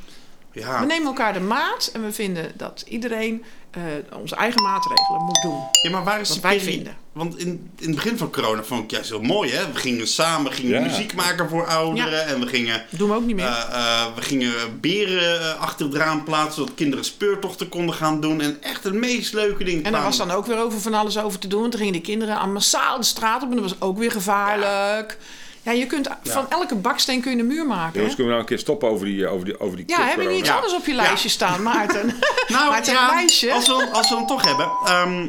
[0.52, 0.80] Ja.
[0.80, 3.82] We nemen elkaar de maat en we vinden dat iedereen eh,
[4.20, 5.58] onze eigen maatregelen moet doen.
[5.82, 6.96] ja, maar waar is Wat wij vinden.
[7.12, 9.72] Want in, in het begin van corona vond ik juist heel mooi, hè?
[9.72, 10.86] We gingen samen gingen Ja.
[10.86, 12.26] muziek maken voor ouderen.
[12.26, 13.44] En we gingen, Dat doen we ook niet meer.
[13.44, 18.40] eh, eh, we gingen beren achter het raam plaatsen, zodat kinderen speurtochten konden gaan doen.
[18.40, 19.84] En echt het meest leuke ding.
[19.84, 21.60] en daar was dan ook weer over van alles over te doen.
[21.60, 23.48] Want dan gingen de kinderen aan massaal de straat op.
[23.48, 25.18] En dat was ook weer gevaarlijk.
[25.20, 25.26] Ja,
[25.62, 27.94] je kunt van elke baksteen kun je een muur maken.
[27.94, 30.06] Jongens, kunnen we nou een keer stoppen over die, eh, over die, over die Ja,
[30.06, 30.54] heb je niet iets Ja.
[30.54, 31.02] anders op je Ja.
[31.02, 32.06] lijstje staan, Maarten?
[32.48, 33.52] Nou, Maarten, ja, een lijstje.
[33.52, 34.70] als we, als we hem toch hebben.
[34.86, 35.26] ehm,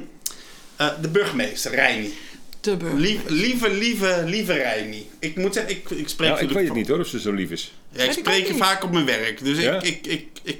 [0.75, 2.13] eh, de burgemeester, Reini.
[2.61, 2.99] De burger.
[2.99, 5.09] Lief, lieve, lieve, lieve Reini.
[5.19, 7.19] Ik moet zeggen, ik, ik spreek Ja, voor ik weet het niet hoor, of ze
[7.19, 7.73] zo lief is.
[7.89, 9.43] Ja, ik spreek je vaak op mijn werk.
[9.43, 9.81] Dus Ja?
[9.81, 10.57] ik, ik, ik,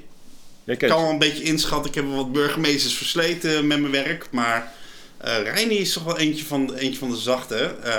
[0.64, 1.88] ik kan wel een beetje inschatten.
[1.90, 4.26] Ik heb wel wat burgemeesters versleten met mijn werk.
[4.30, 4.72] Maar
[5.18, 7.74] eh Reini is toch wel eentje van, eentje van de zachte.
[7.82, 7.96] eh,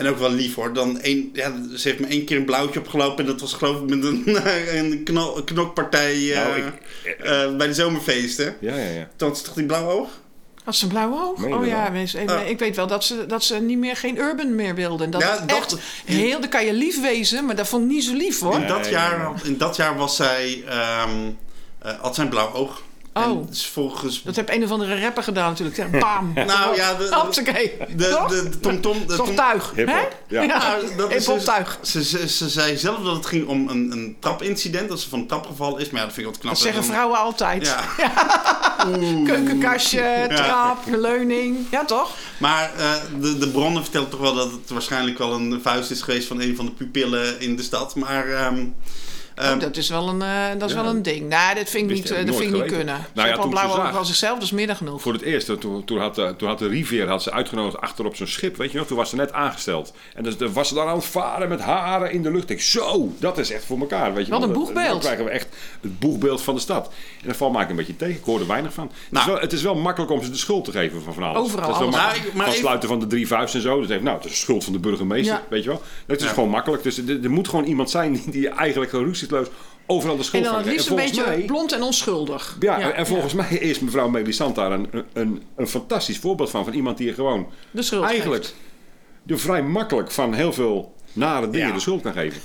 [0.00, 0.72] en ook wel lief hoor.
[0.72, 3.18] Dan één, ja, ze heeft me één keer een blauwtje opgelopen.
[3.24, 4.22] En dat was geloof ik met een,
[4.78, 5.04] een
[5.44, 8.56] knokpartij eh, Nou, ik- eh, bij de zomerfeesten.
[8.60, 9.08] Ja, ja, ja.
[9.16, 10.08] Toen had ze toch die blauwe oog?
[10.64, 11.44] Had ze een blauwe oog?
[11.44, 12.48] Oh ja, mensen, Ah.
[12.48, 15.10] ik weet wel dat ze, dat ze niet meer geen urban meer wilden.
[15.10, 18.04] Dat Ja, dat- echt heel, dan kan je lief wezen, maar dat vond ik niet
[18.04, 18.54] zo lief hoor.
[18.54, 21.10] In, dat jaar, in dat jaar was zij, ehm
[21.78, 22.82] eh, had zij een blauw oog.
[23.14, 23.22] Oh.
[23.24, 24.22] En volgens...
[24.22, 25.76] Dat heb een of andere rapper gedaan natuurlijk.
[25.76, 26.32] Ja, Bam.
[26.46, 27.72] Nou ja, de- de- Hoppakee.
[27.96, 28.28] De, Toch?
[28.28, 29.06] de, de Tom.
[29.06, 29.82] De tuig, hè?
[29.82, 30.44] Hip-hop, ja.
[30.44, 31.78] Nou, dat is Hip-hop dus- tuig.
[31.82, 35.18] Ze, ze, ze zei zelf dat het ging om een, een trapincident, dat ze van
[35.18, 35.90] een trap gevallen is.
[35.90, 36.52] Maar ja, dat vind ik wat knap.
[36.54, 37.66] Dat zeggen Dan- vrouwen altijd.
[37.66, 37.84] Ja.
[39.26, 41.56] Keukenkastje, trap, leuning.
[41.70, 42.10] Ja, toch?
[42.38, 46.02] Maar eh, de, de bronnen vertellen toch wel dat het waarschijnlijk wel een vuist is
[46.02, 47.94] geweest van een van de pupillen in de stad.
[47.94, 48.64] Maar ehm,
[49.40, 50.82] ehm, Oh, dat is wel een, eh, dat is Ja.
[50.82, 51.18] wel een ding.
[51.20, 52.86] Nee, dat vind ik Wist niet, eh, dat vind ik niet kunnen.
[53.14, 55.00] Nou Ze ja, al toen ze van zichzelf, dat is middag genoeg.
[55.02, 57.80] Voor het eerst, eh, toen, toen, had, de- toen had de Rivier had ze uitgenodigd
[57.80, 58.86] achter op zo'n schip, weet je nog?
[58.86, 59.92] Toen was ze net aangesteld.
[60.14, 62.50] En dus, dan was ze daar aan het varen met haren in de lucht.
[62.50, 64.48] Ik zo, dat is echt voor elkaar, weet je Wat wel.
[64.48, 64.88] een boegbeeld.
[64.90, 65.46] Dan krijgen we echt
[65.80, 66.86] het boegbeeld van de stad.
[67.22, 68.14] En dat valt maak ik een beetje tegen.
[68.14, 68.84] Ik hoor er weinig van.
[68.84, 69.24] het, Nou.
[69.26, 71.38] is wel, het is wel makkelijk om ze de schuld te geven van van alles.
[71.38, 71.88] Overal Het is wel.
[71.90, 73.80] Nou, maar van even- sluiten van de drie vuisten en zo.
[73.80, 75.42] Dat heeft, nou, het is de schuld van de burgemeester, Ja.
[75.48, 75.82] weet je wel.
[76.06, 76.32] Dat is Ja.
[76.32, 76.82] gewoon makkelijk.
[76.82, 79.28] Dus er, er moet gewoon iemand zijn die, die eigenlijk een ruzie
[79.86, 82.56] Overal de schuld En dan het liefst een volgens beetje mij- blond en onschuldig.
[82.60, 86.64] Ja, en volgens mij is mevrouw Melisant daar een, een, een fantastisch voorbeeld van.
[86.64, 88.56] Van iemand die gewoon de schuld eigenlijk geeft.
[89.26, 91.74] je vrij makkelijk van heel veel nare dingen Ja.
[91.74, 92.40] de schuld kan geven.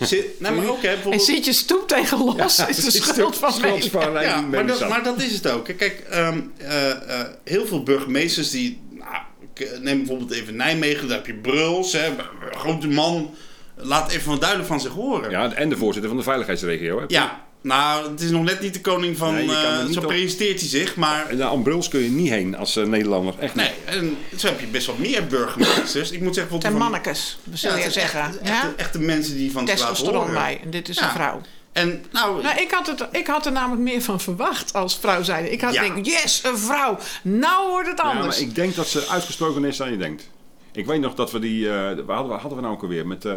[0.00, 1.22] Zit, nou, maar ook, hè, En bijvoorbeeld...
[1.24, 4.02] zit je stoep tegen los, is de schuld van schuld mij.
[4.02, 5.64] van Ja, maar dat, maar dat is het ook.
[5.64, 6.90] Kijk, ehm, eh,
[7.20, 8.80] eh, heel veel burgemeesters die...
[8.90, 12.16] Nou, neem bijvoorbeeld even Nijmegen, daar heb je Bruls, hè, een
[12.50, 13.34] grote man.
[13.76, 15.30] Laat even wat duidelijk van zich horen.
[15.30, 16.98] Ja, en de voorzitter van de veiligheidsregio.
[16.98, 17.04] Hè?
[17.08, 19.34] Ja, nou, het is nog net niet de koning van...
[19.34, 21.28] Nee, eh, zo op- presenteert hij zich, maar...
[21.28, 23.34] En Naar Bruls kun je niet heen als eh, Nederlander.
[23.38, 23.64] Echt niet.
[23.64, 26.10] Nee, en zo heb je best wel meer burgemeesters.
[26.10, 26.52] Ik moet zeggen...
[26.58, 28.20] bijvoorbeeld En van- mannekes, Ja, je zeggen.
[28.20, 28.50] Echt, ja?
[28.50, 30.32] echte, echte mensen die van Testosteron horen.
[30.34, 30.60] bij.
[30.64, 31.04] En dit is Ja.
[31.04, 31.40] een vrouw.
[31.72, 35.22] En nou, Nou, ik had, het, ik had er namelijk meer van verwacht als vrouw
[35.22, 35.50] zijnde.
[35.50, 35.80] Ik had Ja.
[35.80, 36.98] denk, yes, een vrouw.
[37.22, 38.26] Nou wordt het Ja, anders.
[38.38, 40.28] maar ik denk dat ze uitgesproken is dan je denkt.
[40.72, 41.68] Ik weet nog dat we die...
[41.68, 41.74] eh
[42.06, 43.06] waar hadden we, hadden we nou ook alweer?
[43.06, 43.32] Met, eh,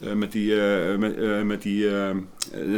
[0.00, 1.86] eh, met die, eh, met, met die,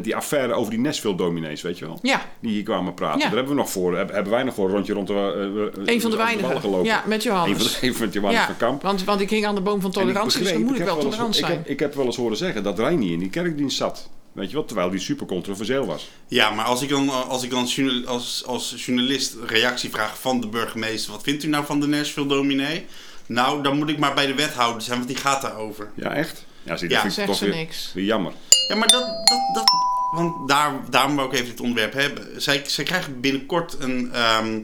[0.02, 1.98] die affaire over die Nashville-dominees, weet je wel?
[2.02, 3.18] Ja, Die hier kwamen praten.
[3.20, 3.26] Ja.
[3.26, 3.96] Daar hebben we nog voor.
[3.96, 5.72] Hebben, hebben wij nog voor een rondje rond de...
[5.86, 6.60] eh, een van de weinigen.
[6.60, 6.84] gelopen.
[6.86, 7.56] Ja, met Een Johannes.
[7.62, 8.82] van de, een van de Johannes ja, van Kamp.
[8.82, 11.34] Want, want ik hing aan de boom van tolerantie, dus dan moet ik wel tolerant
[11.38, 11.56] ik zijn.
[11.56, 14.08] heb, ik heb wel eens horen zeggen dat Reini in die kerkdienst zat.
[14.32, 14.64] Weet je wel?
[14.64, 16.08] Terwijl die super controversieel was.
[16.28, 20.40] ja, maar als ik dan, als, ik dan journal- als, als journalist reactie vraag van
[20.40, 21.12] de burgemeester...
[21.12, 22.84] wat vindt u nou van de Nashville dominee?
[23.26, 25.90] Nou, dan moet ik maar bij de wethouder zijn, want die gaat daarover.
[25.94, 26.44] Ja, echt?
[26.62, 27.90] Ja, zie, Ja, dat vind ik zegt toch ze weer, niks.
[27.94, 28.32] weer jammer.
[28.68, 29.02] Ja, maar dat...
[29.02, 29.64] dat, dat
[30.12, 32.42] want daar, daarom wou ik even dit onderwerp hebben.
[32.42, 34.60] Zij, zij krijgen binnenkort een ehm,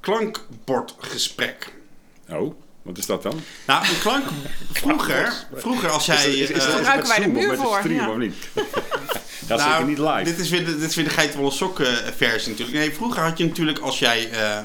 [0.00, 1.72] klankbordgesprek.
[2.28, 3.40] Oh, wat is dat dan?
[3.66, 4.24] Nou, een klank...
[4.72, 6.26] Vroeger, vroeger als jij...
[6.26, 8.10] Is, is, is, eh, dat gebruiken wij de muur voor, stream ja.
[8.10, 8.34] of niet?
[9.48, 10.22] dat is Nou, zeker niet live.
[10.22, 12.78] Dit is weer de, dit is weer de geitenwolle sokken versie natuurlijk.
[12.78, 14.30] Nee, vroeger had je natuurlijk als jij...
[14.30, 14.64] eh, eh,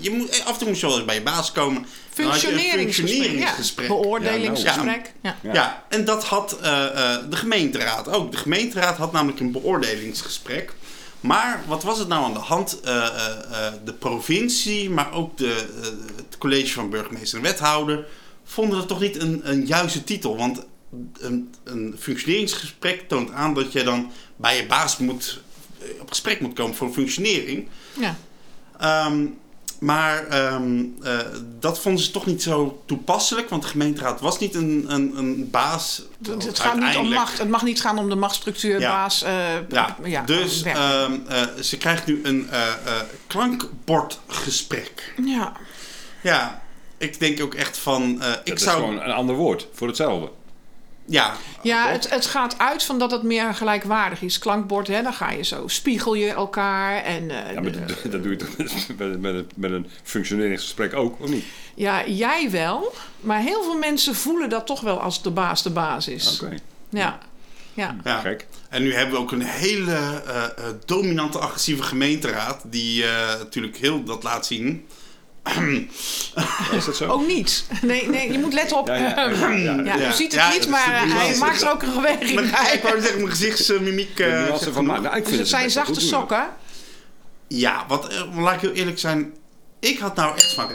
[0.00, 1.86] je moet, af en toe moest je wel eens bij je baas komen.
[2.10, 3.88] Functioneringsgesprek.
[3.88, 3.94] Ja.
[3.94, 5.12] Beoordelingsgesprek.
[5.22, 8.30] Ja, Ja, en dat had eh, eh, de gemeenteraad ook.
[8.30, 10.72] De gemeenteraad had namelijk een beoordelingsgesprek.
[11.20, 12.80] Maar wat was het nou aan de hand?
[12.80, 18.06] Eh, eh, eh, de provincie, maar ook de, eh, het college van burgemeester en wethouder...
[18.44, 20.36] vonden dat toch niet een, een juiste titel.
[20.36, 20.64] Want
[21.20, 25.40] een, een functioneringsgesprek toont aan dat je dan bij je baas moet,
[25.80, 27.68] eh, op gesprek moet komen voor functionering.
[28.00, 28.16] ja.
[28.78, 29.26] Ehm,
[29.80, 31.18] maar ehm, eh,
[31.60, 35.50] dat vonden ze toch niet zo toepasselijk, want de gemeenteraad was niet een, een, een
[35.50, 36.02] baas.
[36.26, 37.38] Het, het gaat niet om macht.
[37.38, 38.90] Het mag niet gaan om de machtsstructuur, Ja.
[38.90, 39.22] baas.
[39.22, 39.32] eh,
[39.68, 42.74] Ja, ja, dus ehm, eh, ze krijgt nu een eh, eh,
[43.26, 45.14] klankbordgesprek.
[45.24, 45.52] ja.
[46.22, 46.62] Ja,
[46.98, 48.22] ik denk ook echt van.
[48.22, 48.76] eh, ik dat zou.
[48.76, 50.30] is gewoon een ander woord voor hetzelfde.
[51.06, 54.38] Ja, Ja, het, het gaat uit van dat het meer gelijkwaardig is.
[54.38, 55.68] Klankbord, hè, dan ga je zo.
[55.68, 57.02] Spiegel je elkaar.
[57.02, 59.70] En, eh, Ja, maar de- dat, dat doe je toch met, met, met, een- met
[59.70, 61.44] een functioneringsgesprek ook, of niet?
[61.74, 62.94] ja, jij wel.
[63.20, 66.40] Maar heel veel mensen voelen dat toch wel als de baas de baas is.
[66.42, 66.54] Oké,
[66.88, 67.18] Ja.
[67.74, 67.96] Ja.
[68.04, 68.20] ja.
[68.20, 68.46] gek.
[68.68, 69.92] En nu hebben we ook een hele
[70.26, 70.50] eh, eh,
[70.84, 72.60] dominante, agressieve gemeenteraad.
[72.64, 74.86] Die eh, natuurlijk heel dat laat zien.
[76.76, 77.06] Is dat zo?
[77.06, 77.64] Ook niet.
[77.82, 78.86] Nee, nee, je moet letten op.
[78.86, 79.98] Ja, ja, Ja, ja, ja.
[80.08, 82.72] u ziet het Ja, niet, maar hij maakt er ook een beweging bij.
[82.74, 84.24] ik wou zeggen, mijn gezichtsmimiek.
[84.72, 86.46] Van maar, nou, ik Dus het zijn zachte sokken.
[87.48, 89.34] Ja, wat, eh, laat ik heel eerlijk zijn.
[89.80, 90.70] Ik had nou echt van.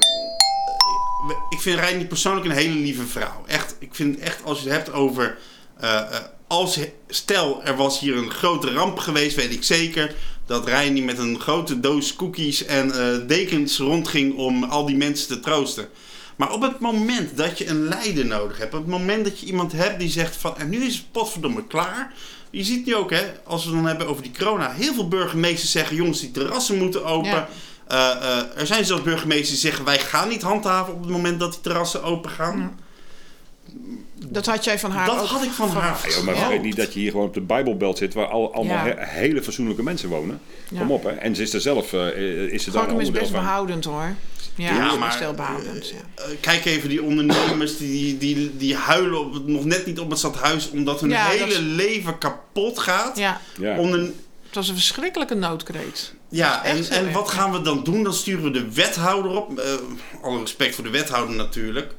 [1.49, 3.43] Ik vind Reini persoonlijk een hele lieve vrouw.
[3.47, 5.37] Echt, ik vind echt als je het hebt over.
[5.79, 6.05] eh, eh,
[6.47, 10.15] als, stel, er was hier een grote ramp geweest, weet ik zeker.
[10.49, 15.27] Dat Reini met een grote doos cookies en eh, dekens rondging om al die mensen
[15.27, 15.87] te troosten.
[16.35, 19.45] Maar op het moment dat je een leider nodig hebt, op het moment dat je
[19.45, 22.13] iemand hebt die zegt van en nu is het potverdomme klaar.
[22.49, 25.07] Je ziet nu ook, hè, als we het dan hebben over die corona, heel veel
[25.07, 27.29] burgemeesters zeggen: jongens, die terrassen moeten open.
[27.29, 27.47] Ja.
[27.87, 31.39] Eh, eh, er zijn zelfs burgemeesters die zeggen: wij gaan niet handhaven op het moment
[31.39, 32.79] dat die terrassen open gaan.
[34.25, 36.05] Dat had jij van haar Dat ook had ik van haar.
[36.09, 36.39] Ja, maar Ja.
[36.41, 38.93] vergeet niet dat je hier gewoon op de Bijbelbelt zit, waar al, allemaal Ja.
[38.97, 40.41] he- hele fatsoenlijke mensen wonen.
[40.69, 40.79] Ja.
[40.79, 41.09] Kom op, hè.
[41.09, 42.07] En ze is er zelf, eh,
[42.53, 43.39] is ze daar een is best van.
[43.39, 44.15] behoudend hoor.
[44.55, 45.21] Ja, Ja, ja maar.
[45.21, 50.19] Eh, kijk even die ondernemers die, die, die huilen op, nog net niet op het
[50.19, 53.17] stadhuis omdat hun Ja, hele leven kapot gaat.
[53.17, 53.77] ja, Ja.
[53.77, 56.13] Onder, het was een verschrikkelijke noodkreet.
[56.29, 58.03] Ja, en, zo en wat gaan we dan doen?
[58.03, 59.59] Dan sturen we de wethouder op.
[59.59, 59.73] Eh,
[60.21, 61.93] alle respect voor de wethouder natuurlijk.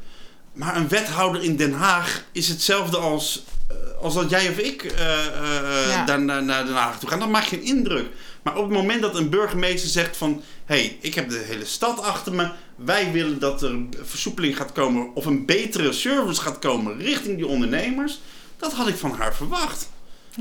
[0.53, 4.83] Maar een wethouder in Den Haag is hetzelfde als, eh, als dat jij of ik
[4.83, 6.05] eh, eh, Ja.
[6.05, 7.19] daar naar, naar Den Haag toe gaan.
[7.19, 8.07] Dat maakt geen indruk.
[8.43, 10.43] Maar op het moment dat een burgemeester zegt van...
[10.65, 12.51] hé, hey, ik heb de hele stad achter me.
[12.77, 15.15] Wij willen dat er versoepeling gaat komen...
[15.15, 18.21] of een betere service gaat komen richting die ondernemers.
[18.57, 19.89] Dat had ik van haar verwacht.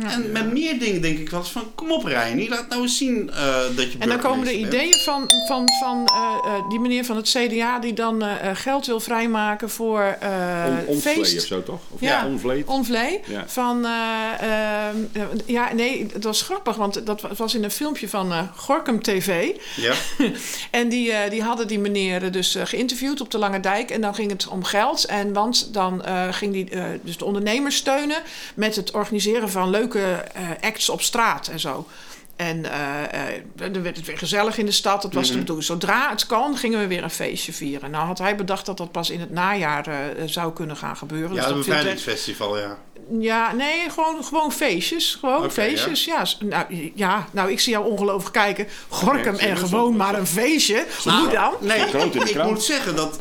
[0.04, 2.98] En met meer dingen denk ik wel eens van, kom op Reini, laat nou eens
[2.98, 4.66] zien eh, dat je En dan komen de bent.
[4.66, 8.24] ideeën van, van, van eh, eh, die meneer van het CDA die dan
[8.54, 10.30] geld wil vrijmaken voor eh
[10.68, 11.38] On, onvlee feest.
[11.38, 11.80] of zo toch?
[11.90, 12.08] Of Ja.
[12.22, 12.68] ja, onvleed.
[12.68, 13.20] Onvlee.
[13.28, 13.44] Ja.
[13.48, 13.92] Van, eh,
[14.40, 18.32] ehm, eh, ja, nee, het was grappig, want dat wa- was in een filmpje van
[18.32, 19.50] eh Gorkum TV.
[19.76, 19.94] Ja,
[20.72, 23.92] En die, eh, die hadden die meneer dus eh, geïnterviewd op de Lange Dijk.
[23.92, 25.06] En dan ging het om geld.
[25.06, 28.18] En want dan eh, ging die eh, dus de ondernemers steunen
[28.56, 30.02] met het organiseren van leuke
[30.34, 31.88] eh, acts op straat en zo.
[32.36, 35.02] En eh, eh, dan werd het weer gezellig in de stad.
[35.02, 35.34] Dat was Mhm.
[35.34, 35.66] de bedoeling.
[35.68, 37.92] Zodra het kan, gingen we weer een feestje vieren.
[37.92, 41.36] Nou had hij bedacht dat dat pas in het najaar eh, zou kunnen gaan gebeuren.
[41.36, 42.78] ja Dus het bevrijdingsfestival, ja.
[43.20, 45.18] ja, nee, gewoon, gewoon feestjes.
[45.20, 46.26] Gewoon feestjes, ja.
[46.40, 47.28] Nou, ja.
[47.32, 48.68] Nou, ik zie jou ongelooflijk kijken.
[48.90, 50.86] Gorkum en gewoon maar een feestje.
[51.04, 51.54] Hoe Nou, dan?
[51.60, 51.86] Nee,
[52.30, 53.20] ik moet zeggen dat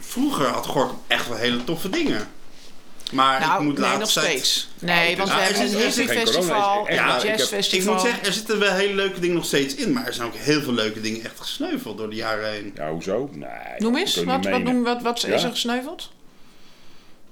[0.00, 2.28] vroeger had Gorkum echt wel hele toffe dingen.
[3.12, 4.68] Maar ik Nou, moet nee, laatst nog steeds.
[4.78, 7.06] Nee, want we er hebben is- een is hippie geen corona, festival, is echt een
[7.06, 7.16] waar.
[7.22, 7.92] Ik heb- jazzfestival.
[7.94, 9.92] Ik moet zeggen, er zitten wel hele leuke dingen nog steeds in.
[9.92, 12.72] Maar er zijn ook heel veel leuke dingen echt gesneuveld door de jaren heen.
[12.76, 13.30] Ja, hoezo?
[13.32, 13.48] Nee.
[13.78, 15.28] Noem eens, wat, wat, noem, wat, wat Ja?
[15.34, 16.10] is er gesneuveld?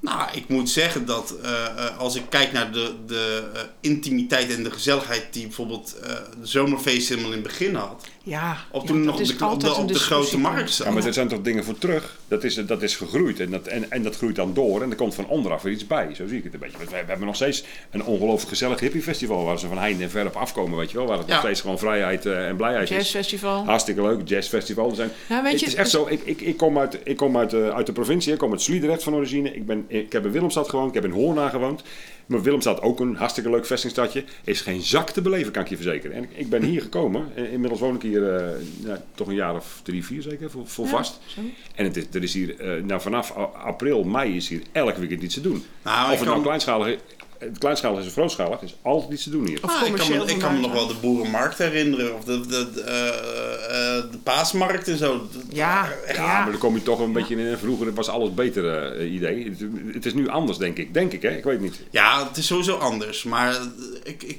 [0.00, 4.54] Nou, ik moet zeggen dat eh, eh, als ik kijk naar de, de eh, intimiteit
[4.54, 8.04] en de gezelligheid die bijvoorbeeld eh, de zomerfeest helemaal in het begin had.
[8.22, 10.76] Ja, Of ja, toen nog op is de, op op grote markt.
[10.76, 12.18] Ja, maar er zijn toch dingen voor terug.
[12.28, 14.96] Dat is, dat is gegroeid en dat, en, en dat groeit dan door en er
[14.96, 16.14] komt van onderaf weer iets bij.
[16.14, 16.78] Zo zie ik het een beetje.
[16.78, 20.26] We, we hebben nog steeds een ongelooflijk gezellig hippiefestival waar ze van heinde en ver
[20.26, 21.06] op afkomen, weet je wel.
[21.06, 21.33] Waar het Ja.
[21.33, 22.96] nog steeds gewoon vrijheid eh, en blijheid is.
[22.96, 23.64] Jazzfestival.
[23.64, 24.90] Hartstikke leuk, jazzfestival.
[24.94, 27.37] Zijn, Ja, weet het je, is echt zo, ik, ik, ik kom, uit, ik kom
[27.37, 29.54] uit, eh, uit de provincie, ik kom uit Sliedrecht van origine.
[29.54, 31.83] Ik, ben, ik heb in Willemstad gewoond, ik heb in Hoorna gewoond.
[32.30, 34.24] Maar Willemstad ook een hartstikke leuk vestingstadje.
[34.44, 36.16] Is geen zak te beleven, kan ik je verzekeren.
[36.16, 37.28] En ik, ben hier gekomen.
[37.34, 38.52] En Inmiddels woon ik hier eh,
[38.84, 41.20] nou, toch een jaar of drie, vier zeker, voor, voor Ja, vast.
[41.26, 41.40] zo.
[41.74, 45.22] En het is, er is hier, eh, nou, vanaf april, mei is hier elk weekend
[45.22, 45.64] iets te doen.
[45.82, 47.24] Nou, of het nou kan- kleinschalig is, het
[47.59, 49.59] kleinschalig is of grootschalig, is altijd iets te doen hier.
[49.62, 52.14] Of Ah, ik kan, me, ik kan me nog wel de boerenmarkt herinneren.
[52.14, 55.26] Of de, de, de, eh, eh, de paasmarkt en zo.
[55.48, 56.42] Ja, Ja, Ja.
[56.42, 57.59] maar dan kom je toch een beetje in.
[57.59, 59.44] Vroeger was alles beter eh, idee.
[59.44, 60.94] Het, het is nu anders, denk ik.
[60.94, 61.37] Denk ik, hè?
[61.37, 61.81] Ik weet niet.
[61.90, 63.22] Ja, het is sowieso anders.
[63.22, 63.61] Maar eh,
[64.03, 64.38] ik, ik,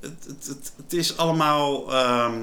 [0.00, 1.92] het, het, het, het is allemaal...
[1.92, 2.34] ehm,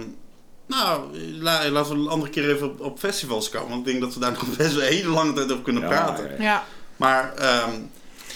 [0.68, 3.70] nou, la- laten we een andere keer even op, op festivals komen.
[3.70, 5.82] Want ik denk dat we daar nog best wel een hele lange tijd over kunnen
[5.84, 6.30] Ja, praten.
[6.38, 6.44] ja.
[6.44, 6.64] Ja,
[6.98, 7.72] Maar ehm,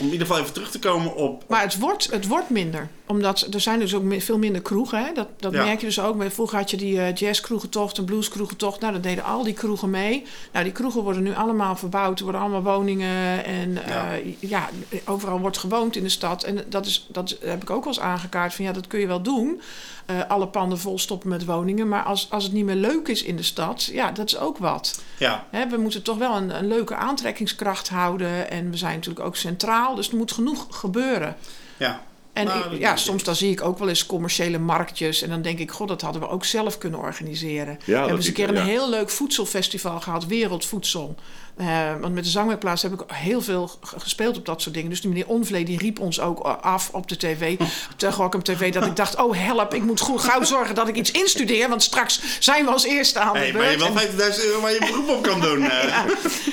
[0.02, 1.44] om in ieder geval even terug te komen op...
[1.48, 2.90] maar het wordt, het wordt minder.
[3.06, 5.06] Omdat er zijn dus ook veel minder kroegen.
[5.06, 5.14] Hè?
[5.14, 5.64] Dat, dat Ja.
[5.64, 6.24] merk je dus ook.
[6.30, 8.80] Vroeger had je die eh jazzkroegentocht en blueskroegentocht.
[8.80, 10.26] Nou, dat deden al die kroegen mee.
[10.52, 12.18] Nou, die kroegen worden nu allemaal verbouwd.
[12.18, 13.46] Er worden allemaal woningen.
[13.46, 14.14] En Ja.
[14.14, 14.20] ja.
[14.40, 14.70] ja,
[15.06, 16.44] overal wordt gewoond in de stad.
[16.44, 18.54] En dat, is, dat heb ik ook wel eens aangekaart.
[18.54, 19.62] Van ja, dat kun je wel doen.
[20.06, 21.88] Eh, alle panden vol stoppen met woningen.
[21.88, 24.58] Maar als, als het niet meer leuk is in de stad, ja, dat is ook
[24.58, 25.02] wat.
[25.18, 28.50] Ja, Hè, we moeten toch wel een, een leuke aantrekkingskracht houden.
[28.50, 29.96] En we zijn natuurlijk ook centraal.
[29.96, 31.36] Dus er moet genoeg gebeuren.
[31.78, 32.02] ja.
[32.34, 35.22] En Nou, ik- ja, soms dan zie ik ook wel eens commerciële marktjes.
[35.22, 37.80] En dan denk ik, god, dat hadden we ook zelf kunnen organiseren.
[37.86, 38.64] we hebben eens een keer een ja.
[38.64, 41.16] heel leuk voedselfestival gehad, Wereldvoedsel.
[41.58, 44.90] Eh, want met de zangwerkplaats heb ik heel veel gespeeld op dat soort dingen.
[44.90, 47.60] Dus die meneer Onvlee die riep ons ook eh, af op de tv,
[47.92, 50.88] op de Gorkum TV, dat ik dacht, oh help, ik moet goed gauw zorgen dat
[50.88, 51.70] ik iets instudeer.
[51.70, 53.94] Want straks zijn we als eerste aan de Hey, beurt.
[53.94, 55.64] maar je wel 50.000 euro waar je beroep op kan doen.
[55.70, 56.04] eh.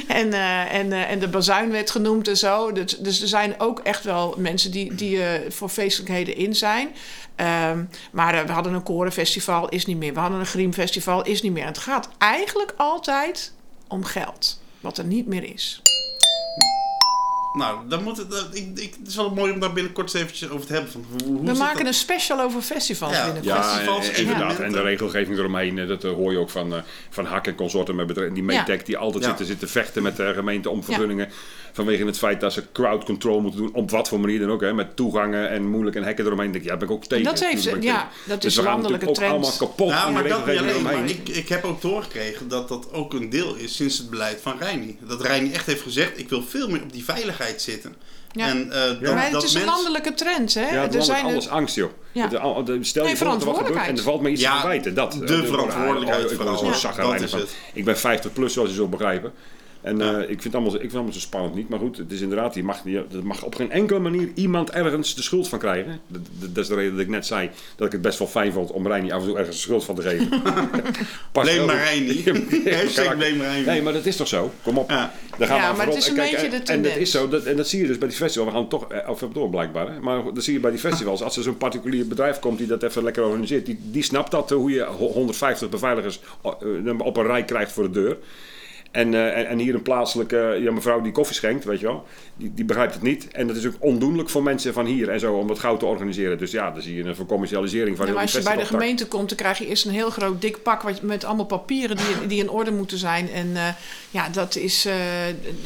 [0.09, 0.33] en,
[0.71, 2.73] en, en de bazuin werd genoemd en zo.
[2.73, 6.89] Dus, dus er zijn ook echt wel mensen die, die voor feestelijkheden in zijn.
[7.37, 10.15] Ehm, maar we hadden een korenfestival, is niet meer.
[10.15, 11.63] We hadden een griemfestival, is niet meer.
[11.63, 13.53] En het gaat eigenlijk altijd
[13.89, 14.61] om geld.
[14.81, 15.83] Wat er niet meer is.
[17.59, 20.23] Nou, dan moet het, dat- ik, ik, het is wel mooi om daar binnenkort eens
[20.23, 20.93] eventjes over te hebben.
[20.93, 21.87] Van hoe, hoe We maken dat?
[21.87, 23.43] een special over festivals Ja, binnen.
[23.45, 24.59] Ja, Festivals, en- inderdaad.
[24.61, 27.55] En de regelgeving eromheen, eh, dat eh, hoor je ook van, eh, van Hak en
[27.55, 28.35] consorten met bedrijven.
[28.35, 28.59] Die Ja.
[28.59, 29.29] Metec, die altijd Ja.
[29.29, 31.29] zitten, zitten vechten met de gemeente om vergunningen.
[31.73, 33.75] Vanwege het feit dat ze crowd control moeten doen.
[33.75, 34.61] Op wat voor manier dan ook.
[34.61, 36.51] Hè, met toegangen en moeilijk en hekken eromheen.
[36.53, 37.25] Denk ik, ja, daar ben ik ook tegen.
[37.25, 39.31] Dat heeft ze- ja, dat dus is landelijke natuurlijk ook trend.
[39.33, 39.89] allemaal kapot.
[39.91, 40.83] Nou, maar dat alleen.
[40.83, 44.39] Maar ik, ik heb ook doorgekregen dat dat ook een deel is sinds het beleid
[44.43, 44.97] van Reini.
[45.01, 47.95] Dat Reini echt heeft gezegd, ik wil veel meer op die veiligheid zitten.
[48.33, 48.47] Ja.
[48.49, 50.55] En, eh, dat, maar het dat is een landelijke trend.
[50.55, 50.69] Hè?
[50.69, 51.91] Ja, er zijn alles er- angst, joh.
[52.13, 52.27] Ja.
[52.27, 54.41] Al- de- stel Nee, je voor dat er wat gebeurt en er valt me iets
[54.41, 54.95] Ja, te verwijten.
[54.95, 56.39] Dat, de eh, verantwoordelijkheid oh, ik
[56.97, 57.41] Dat is van.
[57.41, 57.57] het.
[57.73, 59.33] Ik ben 50 plus, zoals je zult begrijpen.
[59.81, 60.13] En Ja.
[60.15, 61.69] eh, ik, vind het allemaal, ik vind het allemaal zo spannend niet.
[61.69, 64.71] Maar goed, het is inderdaad, je mag, je, er mag op geen enkele manier iemand
[64.71, 66.01] ergens de schuld van krijgen.
[66.07, 68.29] Dat, dat, dat is de reden dat ik net zei dat ik het best wel
[68.29, 70.29] fijn vond om Reini af en toe ergens de schuld van te geven.
[71.33, 71.77] Heel maar.
[71.85, 72.23] Reini.
[72.83, 73.65] Hashtag Reini.
[73.67, 74.51] Nee, maar dat is toch zo?
[74.63, 74.91] Kom op.
[74.91, 75.13] Ja.
[75.39, 77.11] Daar gaan Ja, we maar het is een Kijk, beetje en- de En dat is
[77.11, 78.51] zo, dat, en dat zie je dus bij die festivals.
[78.51, 79.93] We gaan toch eh, of door blijkbaar.
[79.93, 80.01] Hè?
[80.01, 81.23] Maar dat zie je bij die festivals.
[81.23, 84.51] Als er zo'n particulier bedrijf komt die dat even lekker organiseert, die, die snapt dat,
[84.51, 88.17] eh, hoe je ho- 150 beveiligers eh, op een rij krijgt voor de deur.
[88.99, 92.07] En, eh, en, en hier een plaatselijke ja, mevrouw die koffie schenkt, weet je wel.
[92.37, 93.29] Die, die begrijpt het niet.
[93.29, 95.87] En dat is ook ondoenlijk voor mensen van hier en zo om het goud te
[95.87, 96.39] organiseren.
[96.39, 98.65] Dus ja, dan zie je een vercommercialisering van Ja, heel maar als je bij de
[98.65, 101.97] gemeente komt, dan krijg je eerst een heel groot dik pak wat, met allemaal papieren
[101.97, 103.31] die, die in orde moeten zijn.
[103.31, 103.69] En eh,
[104.11, 104.95] ja, dat is, eh,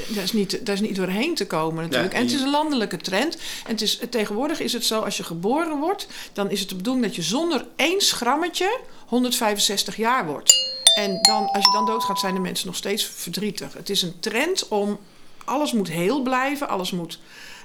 [0.09, 2.13] dat, is niet, dat is niet doorheen te komen natuurlijk.
[2.13, 3.35] Ja, en het is een landelijke trend.
[3.67, 6.77] En het is, tegenwoordig is het zo, als je geboren wordt, dan is het de
[6.77, 10.72] bedoeling dat je zonder één schrammetje 165 jaar wordt.
[10.95, 13.73] En dan, als je dan doodgaat, zijn de mensen nog steeds verdrietig.
[13.75, 14.99] Het is een trend om,
[15.45, 17.19] alles moet heel blijven, alles moet...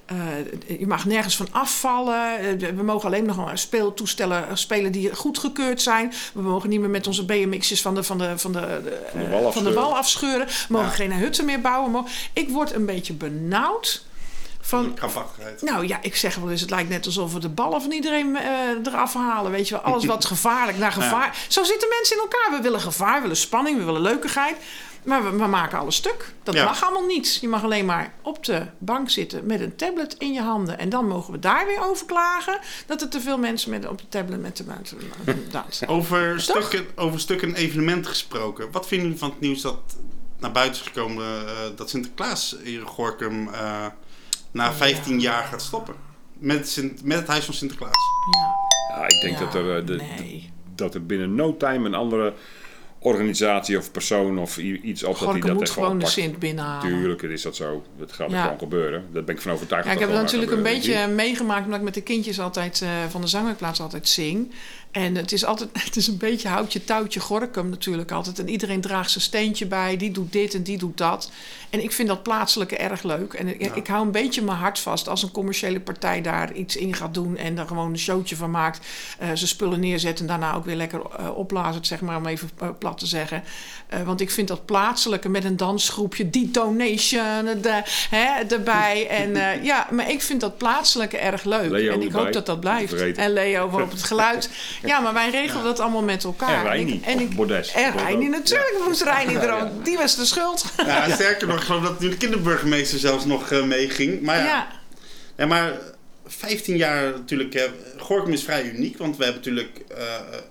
[0.05, 2.39] eh, je mag nergens van afvallen.
[2.39, 6.13] Eh, we mogen alleen nog maar speeltoestellen spelen die goedgekeurd zijn.
[6.33, 8.59] We mogen niet meer met onze BMX'jes van de, van de, van de,
[9.11, 9.73] Van de eh, wal van de afscheuren.
[9.73, 10.47] wal afscheuren.
[10.47, 10.93] We mogen Ja.
[10.93, 12.05] geen hutten meer bouwen.
[12.33, 14.05] Ik word een beetje benauwd
[14.67, 15.62] van Krampachtigheid.
[15.62, 18.36] nou ja, ik zeg wel eens, het lijkt net alsof we de ballen van iedereen
[18.36, 18.49] eh,
[18.84, 19.51] eraf halen.
[19.51, 21.38] Weet je wel, alles wat gevaarlijk naar gevaar.
[21.47, 22.51] Zo zitten mensen in elkaar.
[22.58, 24.56] We willen gevaar, we willen spanning, we willen leukigheid.
[25.03, 26.34] Maar we, we maken alles stuk.
[26.43, 26.63] Dat Ja.
[26.63, 27.38] mag allemaal niet.
[27.41, 30.80] Je mag alleen maar op de bank zitten met een tablet in je handen.
[30.80, 33.97] En dan mogen we daar weer over klagen dat er te veel mensen met, op
[33.97, 34.97] de tablet met de buiten.
[35.51, 35.82] Dat.
[35.88, 38.71] Over stukken, over stukken evenement gesproken.
[38.71, 39.80] Wat vinden jullie van het nieuws dat
[40.39, 43.86] naar buiten is gekomen eh, dat Sinterklaas hier in Gorkum eh,
[44.58, 45.96] na 15 jaar gaat stoppen?
[46.39, 47.91] Met, Sint, met het Huis van Sinterklaas.
[48.38, 48.56] Ja.
[48.98, 50.50] Ja, ik denk Ja, dat, er, eh, de, nee.
[50.76, 52.34] dat er binnen no time een andere
[53.00, 56.06] organisatie of persoon of iets op dat die dat moet gewoon de.
[56.06, 56.89] Sint binnenhalen.
[56.89, 57.84] Tuurlijk is dat zo.
[57.98, 58.41] Dat gaat Ja.
[58.43, 59.06] gewoon gebeuren.
[59.12, 59.86] Daar ben ik van overtuigd.
[59.86, 62.39] Ja, ik dat heb het dat natuurlijk een beetje meegemaakt omdat ik met de kindjes
[62.39, 64.52] altijd eh, van de zangwerkplaats altijd zing.
[64.91, 68.39] En het is altijd, het is een beetje houtje touwtje gorkum natuurlijk altijd.
[68.39, 71.32] En iedereen draagt zijn steentje bij, die doet dit en die doet dat.
[71.69, 73.34] En ik vind dat plaatselijke erg leuk.
[73.34, 76.76] En ik, ik hou een beetje mijn hart vast als een commerciële partij daar iets
[76.76, 78.86] in gaat doen en daar gewoon een showtje van maakt.
[79.19, 82.50] eh zijn spullen neerzet en daarna ook weer lekker eh opblazen, zeg maar, om even
[82.58, 83.43] eh, plat te zeggen.
[84.06, 89.08] Want ik vind dat plaatselijke met een dansgroepje, Detonation de, hè, erbij.
[89.17, 91.69] En ja, maar ik vind dat plaatselijke erg leuk.
[91.69, 93.17] Leo en ik hoop dat dat blijft.
[93.17, 94.50] En Leo op het geluid.
[94.88, 96.65] Ja, maar wij regelen dat allemaal met elkaar.
[96.65, 97.71] En Reini, ik, en ik, Bordes.
[97.71, 97.97] en.
[97.97, 99.86] Reini, natuurlijk moest Reini er ook.
[99.86, 100.65] Die was de schuld.
[100.86, 104.21] Ja, sterker nog, ik geloof dat nu de kinderburgemeester zelfs nog eh, meeging.
[104.21, 104.67] Maar ja, Ja.
[105.38, 105.73] Ja, maar
[106.28, 107.54] 15 jaar natuurlijk.
[107.54, 107.65] Hè,
[107.97, 109.87] Gorkum is vrij uniek, want we hebben natuurlijk eh,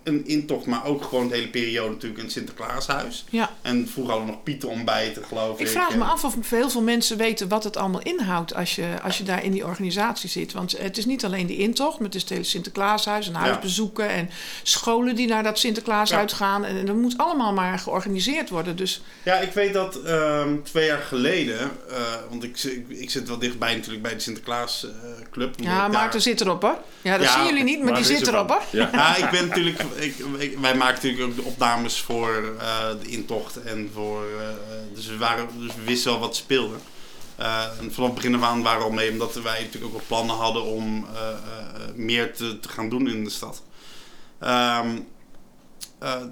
[0.02, 3.24] een intocht, maar ook gewoon de hele periode natuurlijk een Sinterklaashuis.
[3.30, 3.50] ja.
[3.62, 5.66] En vroeger hadden we nog Pieten ontbijten, geloof ik.
[5.66, 8.86] Ik vraag me af of heel veel mensen weten wat het allemaal inhoudt als je,
[9.02, 10.52] als je daar in die organisatie zit.
[10.52, 14.08] Want het is niet alleen die intocht, maar het is het hele Sinterklaashuis en huisbezoeken
[14.08, 14.30] en
[14.62, 16.64] scholen die naar dat Sinterklaashuis gaan.
[16.64, 18.76] En dat moet allemaal maar georganiseerd worden.
[18.76, 21.58] Dus Ja, ik weet dat ehm, twee jaar geleden,
[21.90, 21.96] eh,
[22.30, 24.90] want ik, ik, ik zit wel dichtbij natuurlijk bij de Sinterklaas eh,
[25.30, 25.54] club.
[25.60, 26.78] ja, Maarten daar- zit erop hoor.
[27.02, 28.62] Ja, dat Ja, zien jullie niet, maar die zit erop hoor.
[28.72, 28.88] Ja.
[28.92, 29.82] Ja, ik ben natuurlijk.
[29.82, 34.24] Ik, ik- wij maken natuurlijk ook de opnames voor eh, de intocht en voor.
[34.40, 34.48] eh,
[34.94, 36.76] dus, we waren, dus we wisten wel wat speelde.
[37.36, 39.92] Eh, en vanaf het begin af aan waren we al mee, omdat wij natuurlijk ook
[39.92, 41.06] wel plannen hadden om
[41.94, 43.62] meer te, te gaan doen in de stad.
[44.38, 44.88] Ehm,
[45.98, 46.22] eh,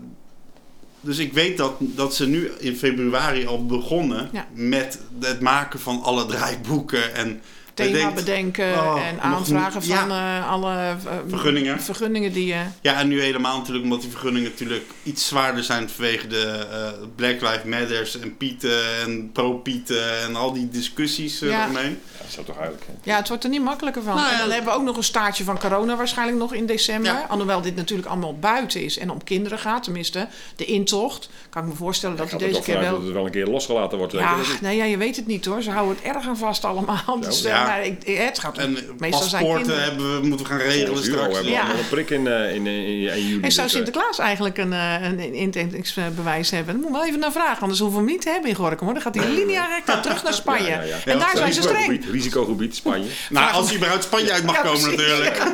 [1.01, 4.47] dus ik weet dat, dat ze nu in februari al begonnen Ja.
[4.53, 7.43] met het maken van alle draaiboeken en
[7.75, 10.95] Thema denkt, bedenken oh, en aanvragen niet- van eh, alle eh,
[11.29, 11.81] Vergunningen.
[11.81, 12.61] vergunningen die je.
[12.81, 17.07] Ja, en nu helemaal natuurlijk omdat die vergunningen natuurlijk iets zwaarder zijn vanwege de eh,
[17.17, 21.63] Black Lives Matters en Pieten en pro-Pieten en al die discussies eh Ja.
[21.63, 21.99] eromheen.
[22.13, 22.69] Ja, dat is toch hè?
[23.03, 24.15] Ja, het wordt er niet makkelijker van.
[24.15, 26.67] Nou ja, en dan hebben we ook nog een staartje van corona waarschijnlijk nog in
[26.67, 27.13] december.
[27.13, 27.27] Ja.
[27.29, 29.83] Alhoewel dit natuurlijk allemaal buiten is en om kinderen gaat.
[29.83, 31.29] Tenminste, de intocht.
[31.51, 32.91] Kan ik me voorstellen dat die deze keer wel...
[32.93, 34.13] dat het wel een keer losgelaten wordt.
[34.13, 35.63] Ja, nee, ja, je weet het niet hoor.
[35.63, 37.21] Ze houden het erg aan vast allemaal.
[37.21, 37.71] Dus, eh, Ja.
[37.71, 39.83] maar ik, het gaat En meestal zijn paspoorten kinderen.
[39.85, 41.35] hebben we, moeten we gaan regelen straks.
[41.35, 43.41] hebben we een prik in, eh, in, in, in juli.
[43.43, 46.75] En zou eh, Sinterklaas eigenlijk een, eh, een inentingsbewijs hebben?
[46.75, 48.85] Daar moet wel even naar vragen, anders hoeven we hem niet te hebben in Gorkum.
[48.85, 48.95] Hoor.
[48.95, 50.69] Dan gaat hij linea recta terug naar Spanje.
[50.69, 50.97] Ja, ja, ja.
[51.05, 51.77] En Ja, daar zijn ze streng.
[51.87, 53.09] Risicogebied, risicogebied Spanje.
[53.31, 54.99] Nou, als hij überhaupt Spanje uit mag Ja, komen precies.
[54.99, 55.43] natuurlijk.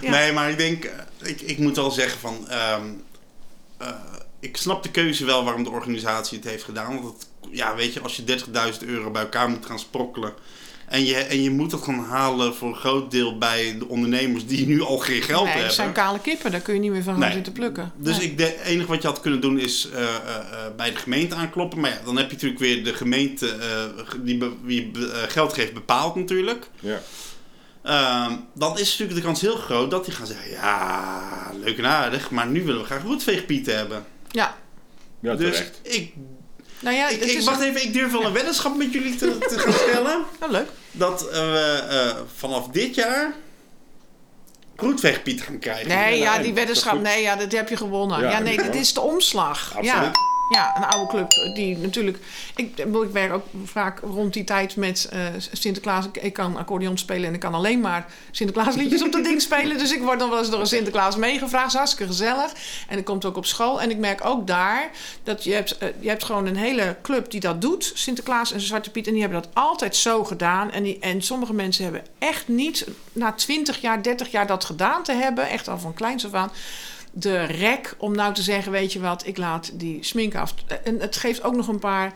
[0.00, 0.10] Ja.
[0.10, 0.92] Nee, maar ik denk, eh,
[1.28, 2.48] ik, ik moet wel zeggen van...
[2.48, 2.82] ehm,
[3.78, 3.88] eh,
[4.40, 7.02] ik snap de keuze wel waarom de organisatie het heeft gedaan.
[7.02, 8.22] Want het, ja, weet je, als je
[8.80, 10.34] 30.000 euro bij elkaar moet gaan sprokkelen...
[10.86, 14.46] En je, en je moet dat gaan halen voor een groot deel bij de ondernemers
[14.46, 15.74] die nu al geen geld Nee, het hebben.
[15.74, 17.32] zijn kale kippen, daar kun je niet meer van gaan Nee.
[17.32, 17.92] zitten plukken.
[17.96, 18.26] Dus Nee.
[18.30, 21.34] ik de enige wat je had kunnen doen is eh, eh, eh, bij de gemeente
[21.34, 21.80] aankloppen.
[21.80, 24.90] Maar ja, dan heb je natuurlijk weer de gemeente eh, die wie
[25.28, 26.68] geld geeft bepaald natuurlijk.
[26.80, 27.00] Ja.
[27.82, 31.86] Ehm, dan is natuurlijk de kans heel groot dat die gaan zeggen: ja, leuk en
[31.86, 34.04] aardig, maar nu willen we graag roetveegpieten hebben.
[34.30, 34.56] Ja,
[35.20, 35.80] ja, dus terecht.
[35.82, 36.12] ik,
[36.80, 39.58] nou ja, ik, wacht een- even, ik durf wel een weddenschap met jullie te, te
[39.58, 40.24] gaan stellen.
[40.40, 40.68] Nou, leuk.
[40.92, 43.32] Dat eh, we eh, vanaf dit jaar
[44.76, 45.88] roetveegpieten gaan krijgen.
[45.88, 48.20] Nee, ja, nee, die weddenschap, nee, ja, dat heb je gewonnen.
[48.20, 49.72] Ja, Ja, nee, dit is de omslag.
[49.76, 49.84] Absoluut.
[50.04, 50.10] Ja.
[50.48, 52.18] Ja, een oude club die natuurlijk...
[52.56, 55.20] Ik, ik werk ook vaak rond die tijd met uh,
[55.52, 56.06] Sinterklaas.
[56.06, 59.78] Ik, ik, kan accordeon spelen en ik kan alleen maar Sinterklaasliedjes op dat ding spelen.
[59.78, 61.66] Dus ik word dan wel eens door een Sinterklaas meegevraagd.
[61.66, 62.52] is hartstikke gezellig.
[62.88, 63.80] En dat komt ook op school.
[63.80, 64.90] En ik merk ook daar
[65.22, 67.92] dat je hebt, uh, je hebt gewoon een hele club die dat doet.
[67.94, 69.06] Sinterklaas en Zwarte Piet.
[69.06, 70.70] En die hebben dat altijd zo gedaan.
[70.70, 75.02] En, die, en sommige mensen hebben echt niet na 20 jaar, 30 jaar dat gedaan
[75.02, 75.48] te hebben.
[75.48, 76.50] Echt al van kleins af aan
[77.18, 80.54] de rek om nou te zeggen: Weet je wat, ik laat die smink af.
[80.84, 82.12] En het geeft ook nog een paar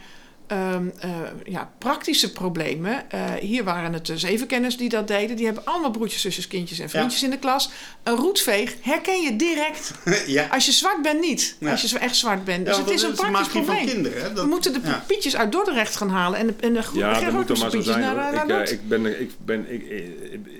[0.52, 1.10] um, uh,
[1.44, 3.04] ja, praktische problemen.
[3.14, 5.36] Uh, hier waren het dus zevenkenners die dat deden.
[5.36, 7.26] Die hebben allemaal broertjes, zusjes, kindjes en vriendjes ja.
[7.26, 7.70] in de klas.
[8.02, 9.92] Een roetveeg herken je direct.
[10.26, 10.46] ja.
[10.50, 11.56] Als je zwart bent niet.
[11.58, 11.70] Ja.
[11.70, 12.66] Als je echt zwart bent.
[12.66, 13.86] Dus het is een praktisch probleem.
[13.86, 14.32] Kinderen, hè?
[14.32, 16.38] Dat, We moeten de pietjes uit Dordrecht gaan halen.
[16.38, 18.00] En de, en de ja, moet maar zo zijn.
[18.00, 20.06] Naar, ik, naar uh, ik, ben, ik, ben, ik,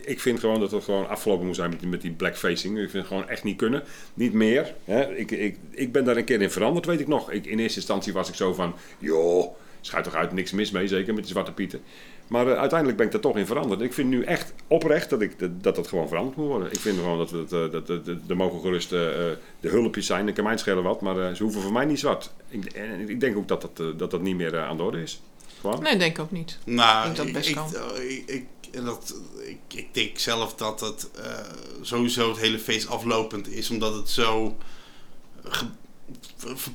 [0.05, 2.79] ik vind gewoon dat het gewoon afgelopen moet zijn met die, met die blackfacing.
[2.79, 3.83] Ik vind het gewoon echt niet kunnen.
[4.15, 4.75] Niet meer.
[4.85, 5.17] Hè?
[5.17, 7.31] Ik, ik, ik ben daar een keer in veranderd, weet ik nog.
[7.31, 8.75] Ik, in eerste instantie was ik zo van...
[8.99, 11.81] joh Schuit toch uit, niks mis mee, zeker met die zwarte pieten.
[12.31, 13.81] Maar uh, uiteindelijk ben ik daar toch in veranderd.
[13.81, 16.73] Ik vind nu echt oprecht dat ik, dat, dat gewoon veranderd moet worden.
[16.73, 18.99] Ik vind gewoon dat, we het, uh, dat, dat, dat er mogen gerust uh,
[19.61, 20.29] de hulpjes zijn.
[20.29, 22.31] Ik kan mij schelen wat, maar ze hoeven voor mij niet zwart.
[22.49, 25.23] Ik, en ik denk ook dat dat, dat, dat niet meer aan de orde is.
[25.61, 25.83] Gewoon.
[25.83, 26.59] Nee, denk ook niet.
[26.65, 27.71] Nou, ik denk dat best ik, kan.
[28.09, 29.15] ik, ik, dat,
[29.45, 31.11] ik, ik denk zelf dat het
[31.81, 33.71] sowieso het hele feest aflopend is.
[33.71, 34.57] Omdat het zo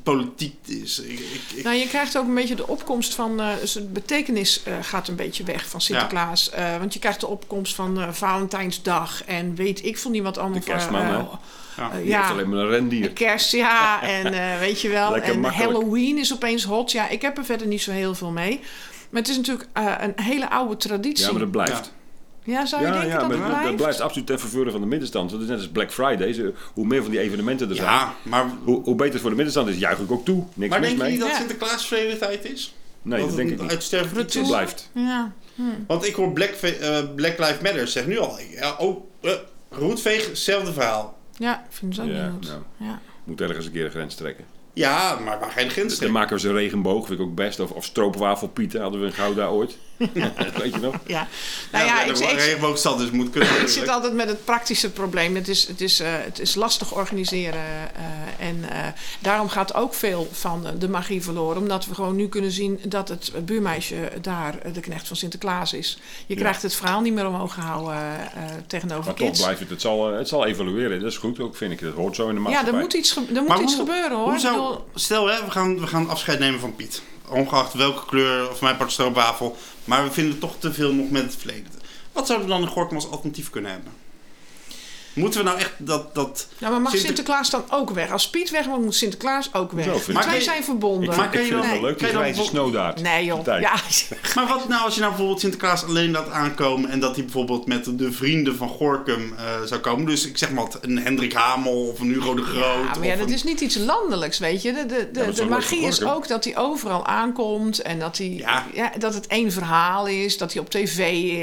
[0.03, 0.99] politiek is.
[0.99, 1.63] Ik, ik, ik...
[1.63, 3.41] Nou, je krijgt ook een beetje de opkomst van.
[3.41, 6.51] Uh, dus de betekenis uh, gaat een beetje weg van Sinterklaas.
[6.55, 6.73] Ja.
[6.73, 10.59] Uh, want je krijgt de opkomst van Valentijnsdag en weet ik veel niet wat allemaal.
[10.59, 11.23] De kerstman, hè?
[11.77, 12.29] Ja, ja.
[12.29, 13.11] alleen maar een rendier.
[13.11, 14.01] Kerst, ja.
[14.15, 15.11] En uh, weet je wel.
[15.11, 15.71] Lekker en makkelijk.
[15.71, 16.91] Halloween is opeens hot.
[16.91, 18.59] Ja, ik heb er verder niet zo heel veel mee.
[19.09, 21.25] Maar het is natuurlijk uh, een hele oude traditie.
[21.25, 21.93] Ja, maar dat blijft.
[22.45, 22.65] Ja.
[22.65, 23.75] Zou je Ja, denken ja dat maar het dat blijft?
[23.77, 25.29] blijft absoluut ten verveur van de middenstand.
[25.31, 26.33] Dat is net als Black Friday.
[26.33, 29.29] Ze- Hoe meer van die evenementen er zijn, Ja, maar, hoe, hoe beter het voor
[29.29, 29.77] de middenstand is.
[29.77, 30.43] Juich ik ook toe.
[30.53, 31.35] Niks maar mis denk je niet dat Ja.
[31.37, 32.75] Sinterklaas verleden tijd is?
[33.01, 33.71] Nee, dat het denk ik niet.
[33.71, 34.47] iets Het is?
[34.47, 34.89] blijft.
[34.93, 35.31] Ja.
[35.87, 38.39] Want ik hoor Black, eh, Black Lives Matter zegt nu al.
[38.51, 39.31] Ja, oh, uh,
[39.69, 41.17] roetveeg, hetzelfde verhaal.
[41.37, 42.47] ja, ik vind het ook Ja, niet goed.
[42.47, 42.61] nou.
[42.89, 42.99] Ja.
[43.23, 44.45] Moet ergens een keer een grens trekken.
[44.73, 46.11] Ja, maar waar ga je de grens Dan trekken?
[46.11, 47.59] maken we ze een regenboog, vind ik ook best.
[47.59, 49.77] Of, of stroopwafelpieten hadden we in Gouda ooit.
[50.61, 50.95] Weet je nog?
[51.05, 51.27] Ja.
[51.71, 53.61] Nou ja, ik, de ik, regenboogstad dus moet kunnen.
[53.61, 55.35] Ik zit altijd met het praktische probleem.
[55.35, 57.59] Het is, het is, eh, het is lastig organiseren.
[57.59, 58.87] eh, en eh,
[59.19, 61.61] daarom gaat ook veel van de magie verloren.
[61.61, 65.97] Omdat we gewoon nu kunnen zien dat het buurmeisje daar de knecht van Sinterklaas is.
[66.25, 66.39] Je Ja.
[66.39, 69.69] krijgt het verhaal niet meer omhoog gehouden eh, eh, tegenover Maar toch blijft het.
[69.69, 70.99] Het zal, het zal evalueren.
[71.01, 71.81] Dat is goed ook, vind ik.
[71.81, 72.73] Dat hoort zo in de ja, maatschappij.
[72.73, 74.25] er moet iets, ge- er moet Maar iets hoe- gebeuren hoor.
[74.25, 77.01] Hoe Ik zou, bedoel, stel, hè, we, gaan, we gaan afscheid nemen van Piet.
[77.29, 79.57] Ongeacht welke kleur, of mijn part stroopwafel.
[79.83, 81.71] Maar we vinden toch te veel nog met het verleden.
[82.11, 84.04] Wat zouden we dan in Gorkum als alternatief kunnen hebben?
[85.15, 86.15] Moeten we nou echt dat...
[86.15, 88.11] dat nou, maar mag Sinter- Sinterklaas dan ook weg?
[88.11, 90.05] Als Piet weg moet, moet Sinterklaas ook weg.
[90.25, 91.09] Wij zijn verbonden.
[91.09, 93.01] Ik, Maar ik je vind het wel leuk, die grijze snowdaard.
[93.01, 93.45] Nee joh.
[93.45, 93.73] Ja.
[94.35, 96.89] Maar wat nou als je nou bijvoorbeeld Sinterklaas alleen laat aankomen...
[96.89, 100.05] en dat hij bijvoorbeeld met de vrienden van Gorkum eh, zou komen.
[100.05, 102.63] Dus ik zeg maar een Hendrik Hamel of een Hugo de Groot.
[102.93, 104.73] Ja, maar ja, dat een- is niet iets landelijks, weet je.
[104.73, 108.65] De, de, de, is magie is ook dat hij overal aankomt en dat, hij, Ja.
[108.73, 108.91] ja.
[108.97, 110.97] dat het één verhaal is, dat hij op tv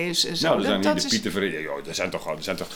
[0.08, 0.26] is.
[0.26, 0.46] En zo.
[0.46, 2.56] Nou, er zijn dat, niet dat de is- Pieter joh, er zijn toch, er zijn
[2.56, 2.68] toch,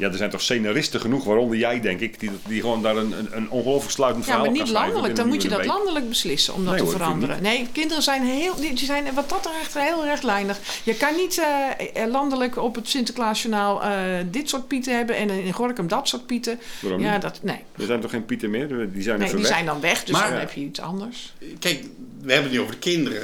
[0.00, 3.12] ja, er zijn toch scenaristen genoeg, waaronder jij denk ik, die, die gewoon daar een,
[3.18, 5.16] een, een ongelooflijk sluitend Ja, verhaal maar kan niet landelijk.
[5.16, 7.42] Dan moet je dat landelijk beslissen om dat Nee, te hoor, veranderen.
[7.42, 10.58] Nee, kinderen zijn, heel, die zijn wat dat er echt heel rechtlijnig.
[10.82, 13.88] Je kan niet eh, eh, landelijk op het Sinterklaasjournaal eh
[14.30, 16.58] dit soort pieten hebben en in Gorkum dat soort pieten.
[16.80, 17.58] Waarom Ja, dat, nee.
[17.76, 18.68] Er zijn toch geen Pieten meer?
[18.92, 19.46] Die zijn nee die weg.
[19.46, 21.32] zijn dan weg, dus Maar- dan heb je iets anders.
[21.58, 21.84] Kijk,
[22.22, 23.22] we hebben het nu over de kinderen.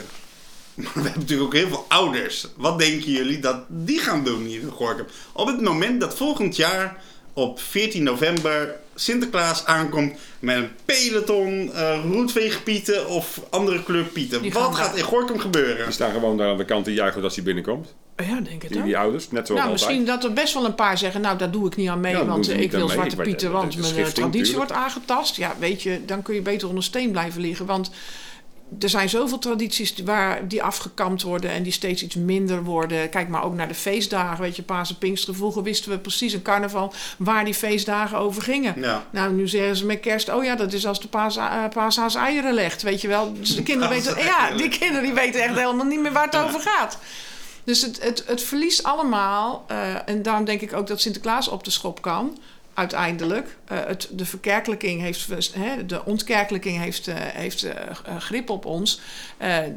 [0.77, 2.47] Maar we hebben natuurlijk ook heel veel ouders.
[2.57, 5.07] Wat denken jullie dat die gaan doen hier in Gorkum?
[5.33, 6.97] Op het moment dat volgend jaar
[7.33, 14.43] op 14 november Sinterklaas aankomt met een peloton, uh, roetveegpieten of andere kleur pieten.
[14.43, 15.85] Die Wat gaan gaat in Gorkum gebeuren?
[15.85, 17.95] Die staan gewoon daar aan de kant te juichen als hij binnenkomt.
[18.17, 19.89] Ja, denk het Die, die ouders, net zoals Nou, altijd.
[19.91, 21.21] misschien dat er best wel een paar zeggen...
[21.21, 22.89] nou, daar doe ik niet aan mee, Ja, want ik wil.
[22.89, 23.53] Zwarte Ik Pieten...
[23.53, 24.57] want mijn eh, traditie tuurlijk.
[24.57, 25.37] wordt aangetast.
[25.37, 27.67] Ja, weet je, dan kun je beter onder steen blijven liggen.
[27.67, 27.91] Want
[28.81, 31.51] er zijn zoveel tradities waar, die afgekampt worden...
[31.51, 33.09] en die steeds iets minder worden.
[33.09, 35.37] Kijk maar ook naar de feestdagen, weet je, Pasen, Pinksteren.
[35.37, 38.75] Vroeger wisten we precies een carnaval waar die feestdagen over gingen.
[38.81, 39.05] Ja.
[39.11, 40.29] Nou, nu zeggen ze met kerst...
[40.29, 41.39] oh ja, dat is als de paas,
[41.73, 43.33] paashaas eieren legt, weet je wel.
[43.33, 44.19] Dus de kinderen weten...
[44.19, 46.99] Ja, die kinderen die weten echt helemaal niet meer waar het over gaat.
[47.65, 49.65] Dus het, het, het verliest allemaal.
[49.67, 52.39] eh, en daarom denk ik ook dat Sinterklaas op de schop kan.
[52.77, 53.57] Uiteindelijk.
[53.65, 55.29] Eh, het, de verkerkelijking heeft,
[55.87, 59.01] de ontkerkelijking heeft, eh, heeft eh, grip op ons.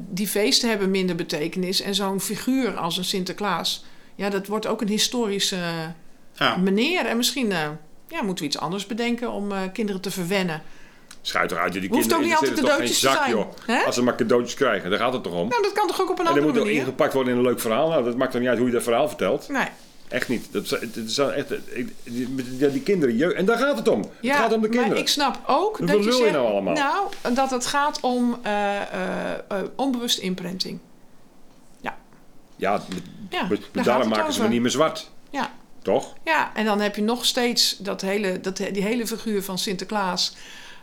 [0.09, 1.81] Die feesten hebben minder betekenis.
[1.81, 3.83] En zo'n figuur als een Sinterklaas.
[4.15, 5.57] Ja, dat wordt ook een historische
[6.33, 6.57] Ja.
[6.57, 7.05] meneer.
[7.05, 7.49] En misschien
[8.07, 10.61] ja, moeten we iets anders bedenken om kinderen te verwennen.
[11.21, 11.73] Schuit eruit.
[11.73, 13.85] Die Hoeft kinderen ook niet altijd cadeautjes zak, joh.
[13.85, 15.47] Als ze maar cadeautjes krijgen, daar gaat het toch om.
[15.47, 16.81] Nou, dat kan toch ook op een en dan andere moet ook manier?
[16.81, 17.89] ingepakt worden in een leuk verhaal.
[17.89, 19.47] Nou, dat maakt dan niet uit hoe je dat verhaal vertelt.
[19.47, 19.67] Nee.
[20.09, 20.51] Echt niet.
[20.51, 21.53] Dat, het is echt,
[22.03, 22.35] die,
[22.71, 24.09] die, kinderen, jeugd, en daar gaat het om.
[24.21, 24.89] Ja, het gaat om de kinderen.
[24.89, 26.73] maar ik snap ook dat je zegt, nou allemaal?
[26.73, 30.79] Nou, dat het gaat om eh, eh, onbewuste imprinting.
[31.81, 31.97] Ja,
[33.29, 35.11] Ja, gaat daarom maken ze me niet meer zwart.
[35.29, 35.51] Ja,
[35.81, 36.13] Toch?
[36.23, 40.35] ja, en dan heb je nog steeds dat hele, dat, die hele figuur van Sinterklaas...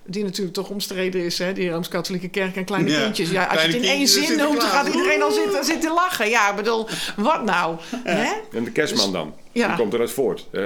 [0.07, 1.53] Die natuurlijk toch omstreden is, hè?
[1.53, 3.31] die Rooms-Katholieke Kerk en kleine Ja, kindjes.
[3.31, 6.29] Ja, als je het in één zin noemt, dan gaat iedereen al zitten, zitten lachen.
[6.29, 6.87] Ja, ik bedoel,
[7.17, 7.77] wat nou?
[8.05, 8.33] Hè?
[8.53, 9.27] En de kerstman dan?
[9.53, 9.69] Dus- ja.
[9.69, 10.47] Die komt eruit voort.
[10.51, 10.63] Eh,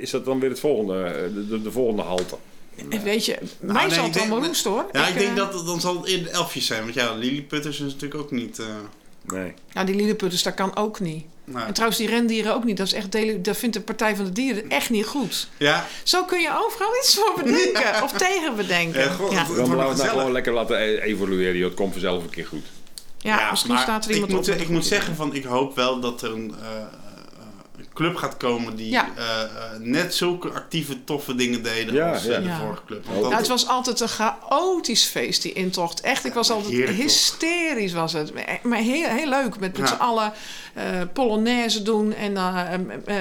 [0.00, 2.36] Is dat dan weer het volgende, eh, de, de, de volgende halte?
[2.90, 4.84] En Weet je, mij Nou, nee, zal het allemaal denk- roest hoor.
[4.92, 6.82] Ja, ik, denk eh, dat het- dan zal eerder elfjes zijn.
[6.82, 8.58] Want ja, Lilliputters is natuurlijk ook niet...
[8.58, 8.66] eh,
[9.34, 9.52] Nee.
[9.72, 11.24] Nou, die lilliputters, dat kan ook niet.
[11.52, 12.76] Nou, En trouwens, die rendieren ook niet.
[12.76, 15.48] Dat, is echt delen, dat vindt de Partij van de Dieren echt niet goed.
[15.56, 18.02] ja, Zo kun je overal iets voor bedenken.
[18.02, 19.00] Of tegen bedenken.
[19.00, 19.44] Ja, gewoon- ja.
[19.44, 21.56] Dan laten we het nou gewoon lekker laten e- evalueren.
[21.56, 21.66] joh.
[21.68, 22.64] Het komt vanzelf een keer goed.
[23.18, 24.54] Ja, misschien staat er ik iemand moet, op.
[24.54, 26.99] met Ik moet zeggen, van, ik hoop wel dat er een, eh, een
[27.94, 29.08] club gaat komen die Ja.
[29.16, 32.38] eh, eh, net zulke actieve, toffe dingen deden Ja, als eh, ja.
[32.38, 32.58] de Ja.
[32.58, 33.02] vorige club.
[33.04, 36.00] Nou, Want Nou, het was altijd een chaotisch feest, die intocht.
[36.00, 38.32] Echt, ik was altijd hysterisch was het.
[38.62, 39.94] Maar heel, heel leuk, met, met Ja.
[39.96, 40.32] z'n allen
[40.74, 42.14] eh polonaise doen.
[42.14, 42.32] En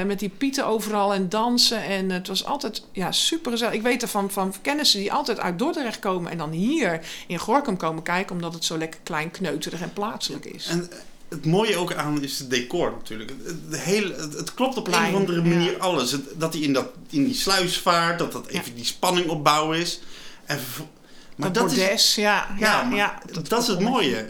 [0.08, 1.84] met die pieten overal en dansen.
[1.84, 3.74] En het was altijd ja, super gezellig.
[3.74, 6.32] Ik weet er van, van kennissen die altijd uit Dordrecht komen...
[6.32, 8.36] en dan hier in Gorkum komen kijken...
[8.36, 10.68] omdat het zo lekker klein, kneuterig en plaatselijk is.
[10.68, 10.90] En
[11.30, 13.32] het mooie ook aan is het decor natuurlijk.
[13.70, 15.78] Het, hele, het, het klopt op Plein, een of andere manier ja.
[15.78, 16.12] alles.
[16.12, 19.72] Het- dat hij in, dat, in die sluis vaart, dat dat even die spanning opbouw
[19.72, 20.00] is.
[20.46, 20.60] En,
[21.36, 22.48] maar dat dat is, ja.
[22.60, 24.28] Ja, maar ja, dat, is het mooie.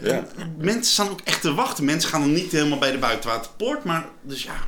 [0.58, 1.84] Mensen staan ook echt te wachten.
[1.84, 4.64] Mensen gaan dan niet helemaal bij de buitenwaterpoort, maar dus ja.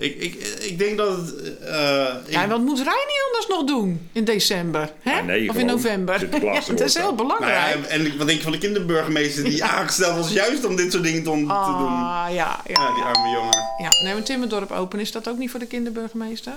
[0.00, 0.06] Ja.
[0.06, 1.34] Ik, ik, ik denk dat het.
[1.60, 4.92] eh, ik- Ja, en wat moet Rijn niet anders nog doen in december?
[5.00, 5.10] Hè?
[5.16, 6.18] Ja, nee, of in november?
[6.18, 7.16] Sinterklaas dat is heel erop.
[7.16, 7.76] nou belangrijk.
[7.84, 11.04] ja, en wat denk je van de kinderburgemeester die aangesteld was juist om dit soort
[11.04, 11.46] dingen te, te doen?
[11.46, 12.60] Ah, ja, ja.
[12.66, 13.58] Ja, die arme jongen.
[13.78, 16.52] Ja, nee, maar Timmerdorp Open, is dat ook niet voor de kinderburgemeester?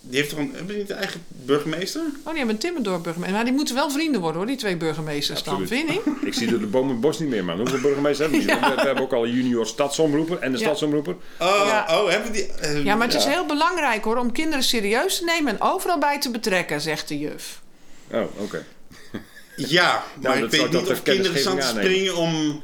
[0.00, 2.00] Die heeft toch een, hebben die niet een eigen burgemeester?
[2.00, 3.36] Oh, die hebben een Timmerdorp burgemeester.
[3.36, 6.00] Maar die moeten wel vrienden worden hoor, die twee burgemeesters dan, vind niet?
[6.28, 7.56] Ik zie door de boom het bos niet meer, man.
[7.58, 8.74] Hoeveel burgemeesters hebben we?
[8.76, 10.64] We hebben ook al een junior stadsomroeper en de Ja.
[10.64, 11.16] stadsomroeper.
[11.38, 11.86] Oh, Ja.
[11.90, 12.46] oh hebben die.
[12.46, 15.98] eh, Ja, maar het is heel belangrijk hoor, om kinderen serieus te nemen en overal
[15.98, 17.60] bij te betrekken, zegt de juf.
[18.12, 18.64] Oh, oké.
[19.56, 22.62] Ja, maar dat ik weet ik niet dat of kinderen staan te springen om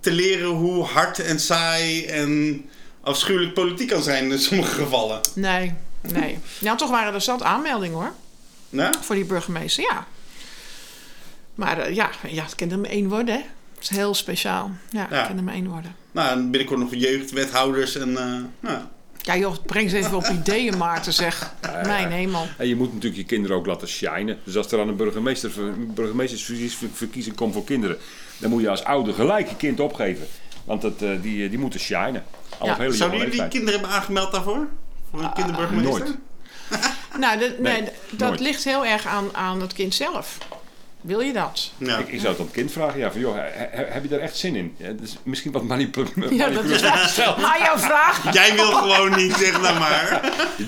[0.00, 2.64] te leren hoe hard en saai en
[3.00, 5.20] afschuwelijk politiek kan zijn in sommige gevallen.
[5.34, 6.38] Nee, nee.
[6.60, 8.12] Nou, toch waren er zat aanmeldingen hoor,
[8.70, 8.94] Nou?
[9.00, 10.06] voor die burgemeester, ja.
[11.54, 13.40] Maar eh, ja, ja, het kan er maar één worden hè.
[13.74, 14.70] Dat is heel speciaal.
[14.90, 15.16] Ja, Ja.
[15.16, 15.94] het kan er maar één worden.
[16.12, 18.16] Nou, en binnenkort nog jeugdwethouders en.
[18.16, 18.24] eh,
[18.60, 18.78] nou,
[19.22, 21.52] Ja joh, breng ze even op ideeën Maarten zeg.
[21.86, 22.46] Mijn hemel.
[22.58, 24.38] En je moet natuurlijk je kinderen ook laten shinen.
[24.44, 25.50] Dus als er aan een burgemeester,
[25.94, 27.96] burgemeestersverkiezing komt voor kinderen,
[28.38, 30.26] dan moet je als ouder gelijk je kind opgeven.
[30.64, 32.24] Want dat, eh, die, die moeten shinen.
[32.58, 32.72] Al Ja.
[32.72, 33.50] hele jonge Zouden jullie leeftijd.
[33.52, 34.68] kinderen hebben aangemeld daarvoor?
[35.10, 36.04] Voor een kinderburgemeester?
[36.04, 36.16] nooit.
[37.18, 38.40] Nou, de- nee, dat nooit.
[38.40, 40.38] ligt heel erg aan, aan het kind zelf.
[41.06, 41.70] Wil je dat?
[41.78, 41.98] Ja.
[41.98, 43.40] Ik, ik zou het aan het kind vragen, ja, van, joh, he-
[43.70, 44.74] he- heb je daar echt zin in?
[44.76, 46.30] Ja, is misschien wat manipulatief.
[46.30, 46.80] Ja, dat is
[47.16, 48.32] wel maar jouw vraag.
[48.32, 50.20] Jij wil gewoon niet, zeg nou maar.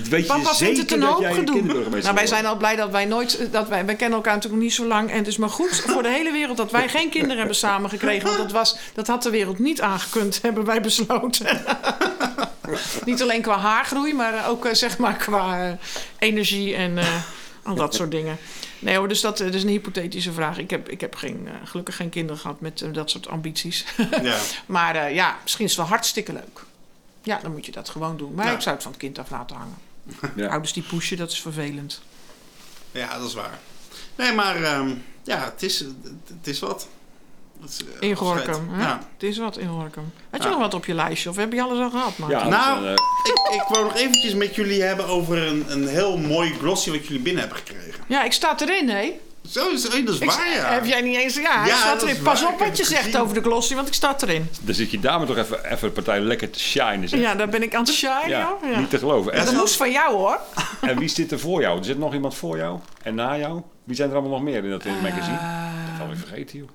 [0.09, 1.55] Weet je Papa zeker vindt het een dat hoop gedoe.
[1.55, 3.47] kinderburgemeester Nou, wij zijn al blij dat wij nooit...
[3.51, 5.09] Dat wij, wij kennen elkaar natuurlijk nog niet zo lang.
[5.11, 8.25] En het is maar goed voor de hele wereld dat wij geen kinderen hebben samengekregen.
[8.27, 11.61] Want dat, was, dat had de wereld niet aangekund, hebben wij besloten.
[13.05, 15.71] niet alleen qua haargroei, maar ook eh, zeg maar qua eh,
[16.19, 17.05] energie en eh,
[17.69, 18.37] al dat soort dingen.
[18.79, 20.57] Nee hoor, dus dat, eh, dat is een hypothetische vraag.
[20.57, 23.85] Ik heb, ik heb geen, eh, gelukkig geen kinderen gehad met eh, dat soort ambities.
[24.21, 24.37] Ja.
[24.65, 26.63] maar eh, ja, misschien is het wel hartstikke leuk.
[27.23, 28.33] Ja, dan moet je dat gewoon doen.
[28.33, 28.53] Maar Ja.
[28.53, 29.77] ik zou het van het kind af laten hangen.
[30.35, 30.47] Ja.
[30.49, 32.01] Ouders die pushen, dat is vervelend.
[32.91, 33.59] ja, dat is waar.
[34.15, 34.93] Nee, maar ehm,
[35.23, 35.79] ja, het is,
[36.27, 36.87] het is wat.
[37.67, 38.45] Is, eh, In afscheid.
[38.47, 38.69] Gorkum.
[38.73, 38.81] hè?
[38.81, 38.99] Ja.
[39.13, 40.11] Het is wat in Gorkum.
[40.29, 40.53] Had je Ja.
[40.53, 41.29] nog wat op je lijstje?
[41.29, 42.13] Of heb je alles al gehad?
[42.29, 42.91] Ja, Nou, eh,
[43.23, 47.05] Ik, ik wou nog eventjes met jullie hebben over een, een heel mooi glossy wat
[47.07, 48.03] jullie binnen hebben gekregen.
[48.07, 49.11] Ja, ik sta erin, hè?
[49.49, 50.71] Zo is dat is Ik- waar, ja.
[50.71, 51.35] Heb jij niet eens...
[51.35, 52.21] Ja, ik Ja, sta dat erin.
[52.21, 52.51] Pas waar.
[52.53, 53.19] op wat je zegt gezien.
[53.19, 54.49] over de glossy, want ik sta erin.
[54.61, 57.09] dan zit je maar toch even, even een partij lekker te shinen.
[57.09, 57.19] Zeg.
[57.19, 58.53] Ja, daar ben ik aan het shine, Ja.
[58.71, 58.79] Ja.
[58.79, 59.35] niet te geloven.
[59.35, 60.39] Dat En, moest van jou, hoor.
[60.81, 61.77] en wie zit er voor jou?
[61.79, 63.61] Er zit nog iemand voor jou en na jou?
[63.83, 65.37] Wie zijn er allemaal nog meer in dat het magazine?
[65.37, 65.63] Eh,
[65.97, 66.69] Dat had ik vergeten, joh.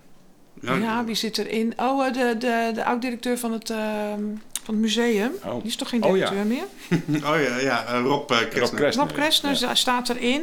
[0.61, 1.73] Ja, ja, wie zit erin?
[1.77, 4.23] Oh, eh, de, de, de oud-directeur van het, ehm,
[4.63, 5.33] van het museum.
[5.45, 5.55] Oh.
[5.55, 6.31] Die is toch geen Oh, ja.
[6.31, 6.65] directeur meer?
[7.31, 8.95] Oh ja, ja eh, Rob uh, Rob Kressner.
[8.95, 10.43] Rob Kressner staat erin.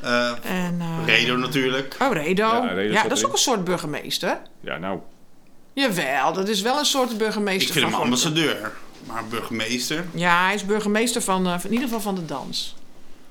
[0.00, 1.96] Eh, En, eh, Redo natuurlijk.
[2.00, 2.46] Oh, Redo.
[2.46, 4.38] Ja, Redo dat is ook een soort burgemeester.
[4.60, 4.98] Ja, nou.
[5.72, 8.72] Jawel, dat is wel een soort Ik burgemeester vind hem van ambassadeur.
[9.06, 10.04] Maar burgemeester.
[10.14, 12.74] Ja, hij is burgemeester van, eh, in ieder geval van de dans.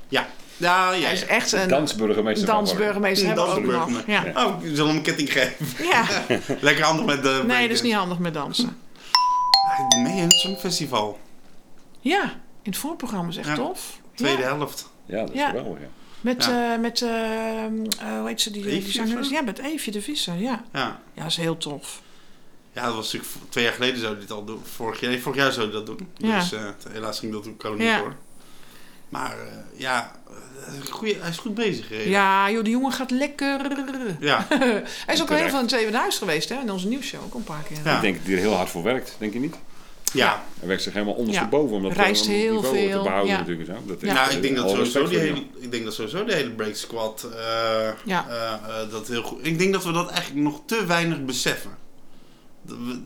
[0.08, 0.28] Ja.
[0.60, 1.03] Ja, ja.
[1.05, 3.28] Hij is echt een Dansburgemeester dansburgemeester.
[3.28, 4.03] Hebben we ook nog.
[4.07, 4.24] Ja.
[4.36, 5.86] Oh, ik zal hem een ketting geven.
[5.86, 6.05] ja.
[6.62, 8.78] Lekker handig met de Nee, dat is niet handig met dansen.
[9.68, 11.20] Hij doet mee in het Songfestival.
[11.99, 12.24] Ja,
[12.62, 13.55] in het voorprogramma is echt Ja.
[13.55, 13.99] tof.
[14.16, 14.55] Tweede Ja.
[14.55, 14.89] helft.
[15.05, 15.47] Ja, dat is Ja.
[15.49, 15.80] geweldig.
[15.80, 15.88] Ja.
[16.22, 16.74] Met, Ja.
[16.74, 17.72] eh, met eh, eh,
[18.20, 19.05] hoe heet ze, die, Eefje?
[19.30, 20.64] Ja, met Eefje de Visser, ja.
[20.74, 20.99] Ja.
[21.14, 22.01] Ja, dat is heel tof.
[22.74, 24.62] Ja, dat was natuurlijk twee jaar geleden zou dit al doen.
[24.76, 26.10] Vorig jaar, nee, vorig jaar zou hij dat doen.
[26.18, 26.39] Ja.
[26.39, 27.93] Dus eh, helaas ging dat ook corona Ja.
[27.95, 28.16] niet door.
[29.10, 29.45] Maar eh,
[29.80, 30.34] ja, eh,
[30.89, 32.10] goeie, hij is goed bezig gereden.
[32.10, 33.60] Ja, joh, die jongen gaat lekker.
[34.20, 34.45] Ja.
[35.05, 36.60] Hij is ook al heel veel in het Tweede Huis geweest, hè?
[36.60, 37.78] In onze nieuwsshow ook een paar keer.
[37.84, 37.95] Ja.
[37.95, 39.55] Ik denk dat hij er heel hard voor werkt, denk je niet?
[40.14, 40.43] ja.
[40.60, 43.32] Hij werkt zich helemaal ondersteboven om dat Reist om dat heel niveau veel, te behouden
[43.34, 43.39] ja.
[43.39, 43.70] natuurlijk.
[43.70, 43.74] Zo.
[43.88, 44.14] Dat Ja.
[44.14, 47.24] Nou, ik denk dat sowieso die hele, ik denk dat sowieso de hele break squad
[47.24, 48.26] eh, Ja.
[48.30, 49.45] eh, eh, dat heel goed.
[49.45, 51.72] Ik denk dat we dat eigenlijk nog te weinig beseffen.
[52.62, 53.01] Dat we-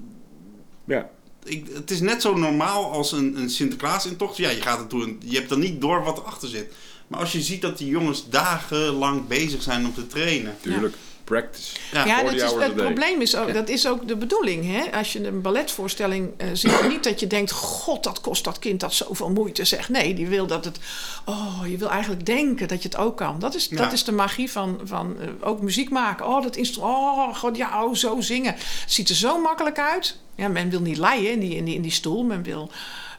[0.85, 1.09] Ja,
[1.43, 4.37] ik, het is net zo normaal als een, een Sinterklaas-intocht.
[4.37, 6.73] Ja, je gaat er toe en je hebt dan niet door wat erachter zit.
[7.13, 10.55] Maar als je ziet dat die jongens dagenlang bezig zijn om te trainen.
[10.61, 10.95] tuurlijk.
[11.23, 11.75] Practice.
[11.91, 14.65] Ja, Ja, 40 dat is, het probleem is ook, dat is ook de bedoeling.
[14.65, 14.97] Hè?
[14.97, 18.79] Als je een balletvoorstelling eh, ziet, niet dat je denkt: God, dat kost dat kind
[18.79, 19.65] dat zoveel moeite.
[19.65, 20.79] Zeg nee, die wil dat het.
[21.25, 23.39] Oh, je wil eigenlijk denken dat je het ook kan.
[23.39, 23.77] Dat is, Ja.
[23.77, 26.27] dat is de magie van, van eh, ook muziek maken.
[26.27, 26.93] Oh, dat instrument.
[26.93, 28.53] Oh, God, ja, oh, zo zingen.
[28.53, 30.17] Het ziet er zo makkelijk uit.
[30.35, 32.23] Ja, men wil niet leien in die, in die, in die stoel.
[32.23, 32.71] Men wil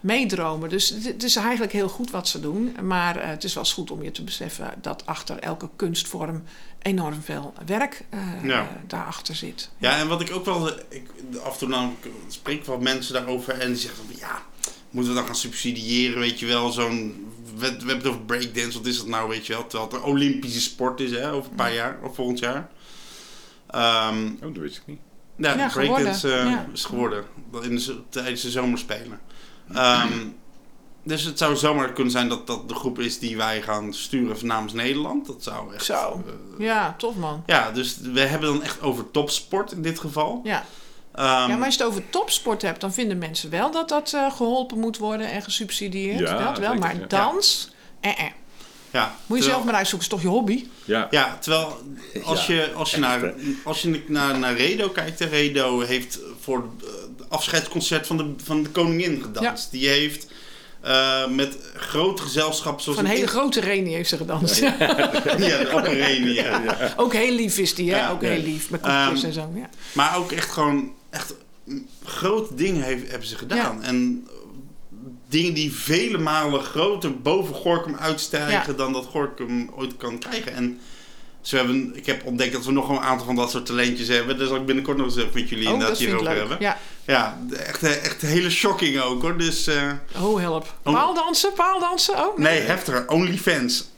[0.05, 0.69] meedromen.
[0.69, 2.77] Dus het, is eigenlijk heel goed wat ze doen.
[2.83, 6.43] Maar eh, het is wel eens goed om je te beseffen dat achter elke kunstvorm
[6.83, 8.69] enorm veel werk eh, Ja.
[8.87, 9.71] daarachter zit.
[9.79, 10.69] Ja, en wat ik ook wel.
[10.89, 11.11] Ik,
[11.45, 11.97] af en toe dan
[12.29, 14.43] spreek ik wat mensen daarover en die zeggen van ja,
[14.91, 16.71] moeten we dan gaan subsidiëren, weet je wel?
[16.71, 17.27] Zo'n.
[17.57, 19.67] We, we hebben het over breakdance, wat is dat nou, weet je wel?
[19.67, 22.69] Terwijl het een Olympische sport is, hè, over een paar jaar, of volgend jaar.
[23.71, 24.99] Ehm, Oh, dat wist ik niet.
[25.37, 26.67] ja, Ja, breakdance geworden, eh, ja.
[26.73, 27.25] is geworden
[27.63, 29.21] in de, tijdens de zomerspelen.
[29.73, 30.13] Ehm,
[31.03, 34.47] dus het zou zomaar kunnen zijn dat dat de groep is die wij gaan sturen
[34.47, 35.27] namens Nederland.
[35.27, 35.85] Dat zou echt.
[35.85, 36.23] Zo.
[36.27, 37.43] eh, Ja, tof man.
[37.47, 40.41] ja, dus we hebben dan echt over topsport in dit geval.
[40.45, 40.65] Ja.
[41.15, 44.13] Ehm, ja, maar als je het over topsport hebt, dan vinden mensen wel dat dat
[44.15, 46.19] eh, geholpen moet worden en gesubsidieerd.
[46.19, 47.07] Ja, dat wel, zeker, maar ja.
[47.07, 48.17] dans, eh, eh.
[48.91, 50.67] ja, moet je terwijl- zelf maar uitzoeken, is toch je hobby?
[50.85, 51.81] Ja, Ja, terwijl
[52.25, 53.35] als Ja, je, als je, echt, naar,
[53.65, 58.69] als je naar, naar Redo kijkt, Redo heeft voor het afscheidsconcert van de, van de
[58.69, 59.71] koningin gedanst.
[59.71, 60.27] Die heeft
[60.81, 64.59] eh, met groot gezelschap zoals Van een hele grote renie heeft ze gedanst.
[64.59, 66.63] ja, op een reunie, ja.
[66.97, 67.99] ook heel lief is die, hè?
[67.99, 68.29] Ja, ook ja.
[68.29, 69.51] heel lief, met koekjes Ehm, en zo.
[69.55, 69.69] Ja.
[69.93, 73.83] Maar ook echt gewoon echt mm, grote dingen heeft, hebben ze gedaan.
[73.83, 74.29] En
[75.29, 78.77] dingen die vele malen groter boven Gorkum uitstijgen Ja.
[78.77, 80.55] dan dat Gorkum ooit kan krijgen.
[80.55, 80.81] En
[81.45, 84.39] ze hebben, ik heb ontdekt dat we nog een aantal van dat soort talentjes hebben.
[84.39, 86.57] Daar zal ik binnenkort nog eens even met jullie Oh, inderdaad dat hierover hebben.
[86.61, 86.79] Ja.
[87.07, 89.39] Ja, echt, echt hele shocking ook hoor.
[89.39, 90.75] Dus eh, Oh, help.
[90.83, 90.93] Oh.
[90.95, 92.39] Paaldansen, paaldansen ook?
[92.39, 93.09] nee, heftiger.
[93.09, 93.89] OnlyFans.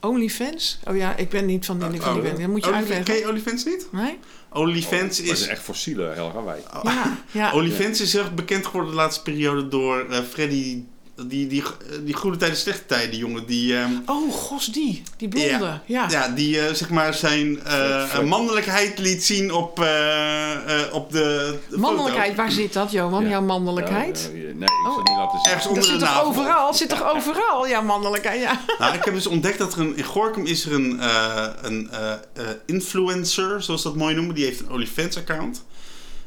[0.00, 0.78] OnlyFans?
[0.84, 2.38] Oh ja, ik ben niet van die, van die Oh, band.
[2.40, 3.04] Dat moet je Onlyfans- uitleggen.
[3.04, 3.86] Ken je OnlyFans niet?
[3.92, 4.18] Nee?
[4.52, 5.40] OnlyFans dat is...
[5.40, 6.62] is echt fossiele Helga Wij.
[6.82, 7.52] Ja, ja.
[7.56, 10.82] OnlyFans is heel erg bekend geworden de laatste periode door eh, Freddy...
[11.24, 11.62] Die, die,
[12.04, 13.46] die goede tijden, slechte tijden, jongen.
[13.46, 15.02] Die, ehm, Oh, gos, die.
[15.16, 15.80] Die blonde.
[15.86, 16.06] Ja.
[16.10, 18.26] Ja, die eh, zeg maar zijn eh, Fred.
[18.26, 20.52] mannelijkheid liet zien op, eh,
[20.82, 22.42] eh, op de, de Mannelijkheid, foto.
[22.42, 23.22] waar zit dat, Johan?
[23.22, 23.28] Ja.
[23.28, 24.30] Jouw mannelijkheid?
[24.32, 25.52] Nee, ik zal niet laten zien.
[25.52, 26.74] Ergens dat onder zit de toch overal?
[26.74, 27.66] Zit toch overal?
[27.66, 28.60] Ja, mannelijkheid, ja.
[28.78, 31.88] Nou, ik heb dus ontdekt dat er een, in Gorkum is er een, eh, een
[31.90, 32.18] eh, eh,
[32.66, 34.34] influencer, zoals dat mooi noemen.
[34.34, 35.64] Die heeft een OnlyFans-account.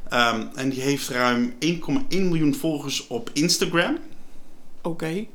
[0.09, 3.97] Ehm, en die heeft ruim 1,1 miljoen volgers op Instagram.
[4.81, 5.25] Oké.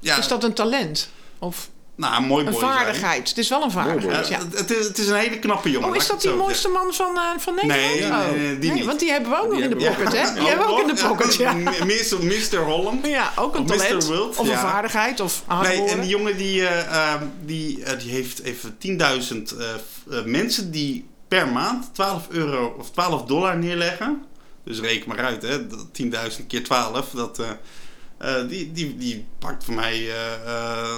[0.00, 1.10] Ja, Is dat een talent?
[1.38, 2.72] Of nou, een mooi een boy zijn.
[2.72, 3.28] vaardigheid?
[3.28, 5.88] Het is wel een vaardigheid, Ja, het, is, het is een hele knappe jongen.
[5.88, 7.80] Oh, is dat die mooiste man van, eh, van Nederland?
[7.90, 8.30] Nee, Oh.
[8.36, 8.84] nee, die niet.
[8.84, 10.34] want die hebben we ook nog in de pocket, hè?
[10.34, 11.52] Die hebben we ook in de pocket, ja.
[11.54, 12.24] Mr.
[12.24, 12.56] Mr.
[12.64, 13.06] Holland.
[13.06, 14.10] Ja, ook een talent.
[14.10, 18.40] Of een vaardigheid, of Nee, en die jongen die, eh, ehm, die, eh, die heeft
[18.42, 24.24] even 10.000 eh, f- eh, mensen die per maand 12 euro of 12 dollar neerleggen.
[24.64, 25.66] Dus reken maar uit, hè.
[25.66, 27.10] Dat 10.000 keer 12.
[27.10, 27.40] Dat,
[28.48, 30.96] die, die, die pakt voor mij eh, eh,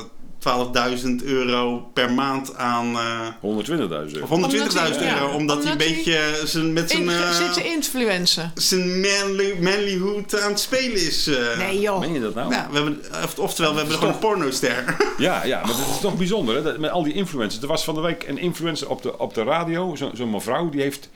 [1.04, 2.94] 12.000 euro per maand aan...
[2.96, 4.26] eh, 120.000 of euro.
[4.26, 5.26] 120.000 Omdat hij- euro.
[5.28, 8.52] ja, omdat hij een beetje eh, zijn, met zijn, In, eh, zitten influencen.
[8.54, 11.26] zijn manly, manlyhood aan het spelen is.
[11.26, 11.58] eh.
[11.58, 12.00] Nee, joh.
[12.00, 12.50] Meen je dat nou?
[12.52, 14.96] Ja, we hebben, of- oftewel, we hebben gewoon een pornoster.
[15.18, 16.62] Ja, ja, maar dat is toch bijzonder, hè?
[16.62, 17.62] Dat, met al die influencers.
[17.62, 20.68] Er was van de week een influencer op de, op de radio, zo- zo'n mevrouw,
[20.68, 21.10] die heeft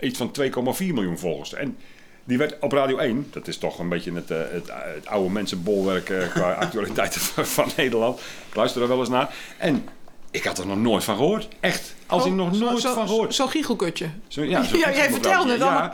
[0.00, 1.54] iets van 2,4 miljoen volgers.
[1.54, 1.76] En
[2.24, 5.30] die werd op Radio 1, dat is toch een beetje het, eh, het, het oude
[5.30, 8.20] mensenbolwerk eh, qua actualiteiten van, Nederland.
[8.48, 9.34] Ik luister er wel eens naar.
[9.58, 9.88] En
[10.30, 11.48] Ik had er nog nooit van gehoord.
[11.60, 11.94] Echt.
[12.06, 13.34] Als ik nog Oh, nooit zo- van gehoord.
[13.34, 14.08] Zo'n giechelkutje.
[14.28, 15.92] Zo, ja, zo- Ja, jij vertelde het ja,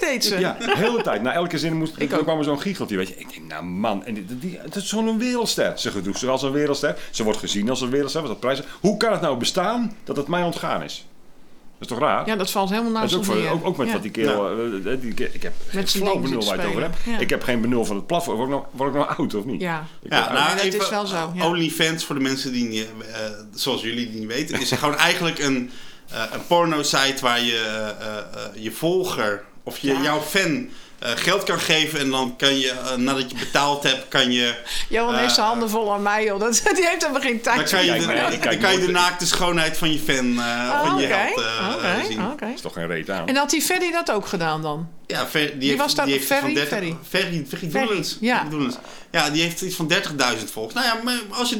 [0.00, 0.38] deed ze.
[0.38, 1.22] Ja, de hele tijd.
[1.22, 2.96] Na elke zin moest, Ik er kwam er zo'n giecheltje.
[2.96, 3.14] Weet je.
[3.16, 5.78] Ik denk, nou man, en die, die, het is zo'n wereldster.
[5.78, 6.96] Ze gedoet zich als een wereldster.
[7.10, 8.20] Ze wordt gezien als een wereldster.
[8.20, 8.62] Wat dat prijs.
[8.80, 11.06] Hoe kan het nou bestaan dat het mij ontgaan is?
[11.78, 12.26] Dat is toch raar?
[12.26, 13.92] Ja, dat valt helemaal Dat naast is ook, voor, ook, ook met Ja.
[13.92, 14.48] wat die kerel...
[14.58, 16.90] eh, eh, die, ik heb geen zijn flauw benul waar het over.
[17.04, 17.18] Ja.
[17.18, 18.36] Ik heb geen benul van het platform.
[18.36, 19.60] Word ik nog, word ik nog oud of niet?
[19.60, 19.86] Ja.
[20.02, 21.46] Ik Ja, nou, dat even, is wel zo, ja.
[21.46, 23.20] OnlyFans, voor de mensen die, niet, eh,
[23.54, 25.70] zoals jullie die niet weten, is gewoon eigenlijk een,
[26.10, 30.02] eh, een porno-site waar je eh, eh, eh, je volger of je, Ja.
[30.02, 30.68] jouw fan
[30.98, 31.98] eh, geld kan geven.
[32.00, 34.54] En dan kan je, eh, nadat je betaald hebt, kan je,
[34.88, 36.40] Johan heeft zijn Eh, handen vol aan mij, joh.
[36.40, 37.56] Dat, die heeft helemaal geen tijd.
[37.56, 40.70] dan kan je, de, ja, dan kan je de naakte schoonheid van je fan eh,
[40.72, 42.26] Oh, van je held eh, eh, zien.
[42.26, 42.46] oké.
[42.54, 43.26] is toch geen reet aan.
[43.28, 44.88] En had die Ferry dat ook gedaan dan?
[45.06, 46.04] Ja, Fer, die, heeft, was dat?
[46.04, 46.40] die heeft Ferry?
[46.42, 46.96] van 30, Ferry?
[47.08, 48.16] Ferry, Ferry Ferry, Doelens.
[48.20, 48.34] ja.
[48.36, 48.76] Ferry Doelens.
[49.10, 49.96] Ja, die heeft iets van 30.000
[50.52, 50.74] volgers.
[50.74, 51.58] Nou ja, maar als je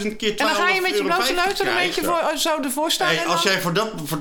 [0.00, 2.12] 30.000 keer 12,50 En dan ga je met je blote neus er een beetje voor,
[2.14, 3.06] oh, zo ervoor staan.
[3.06, 4.20] Hey, en als dan- jij voor dat voor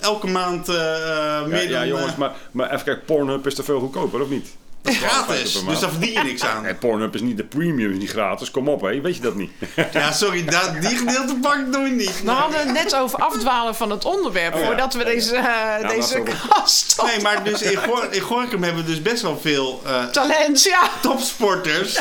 [0.00, 3.54] elke maand eh, Ja, meer ja, dan jongens, eh, maar, maar even kijken, Pornhub is
[3.54, 4.48] toch veel goedkoper, of niet?
[4.82, 6.64] Dat is gratis, dus daar verdien je niks aan.
[6.66, 8.50] En Pornhub is niet de premium, is niet gratis.
[8.50, 9.00] Kom op, hé.
[9.00, 9.50] weet je dat niet?
[9.92, 12.22] Ja, sorry, dat, die gedeelte pak ik nog niet.
[12.22, 14.66] We hadden het net over afdwalen van het onderwerp, Oh ja.
[14.66, 18.62] voordat we deze, eh, deze laten we- kast Nee, maar dus in, Gor in Gorkum
[18.62, 20.80] hebben we dus best wel veel eh, Talent, ja.
[21.02, 21.96] topsporters.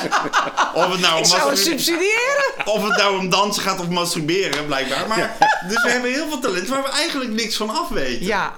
[0.74, 2.54] Of het, nou Ik om zou het subsidiëren.
[2.66, 5.08] of het nou om dansen gaat of masturberen, blijkbaar.
[5.08, 5.36] Maar,
[5.68, 8.26] Dus we hebben heel veel talent waar we eigenlijk niks van af weten.
[8.26, 8.54] Ja.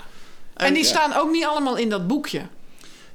[0.54, 0.90] En die ja.
[0.90, 2.42] staan ook niet allemaal in dat boekje.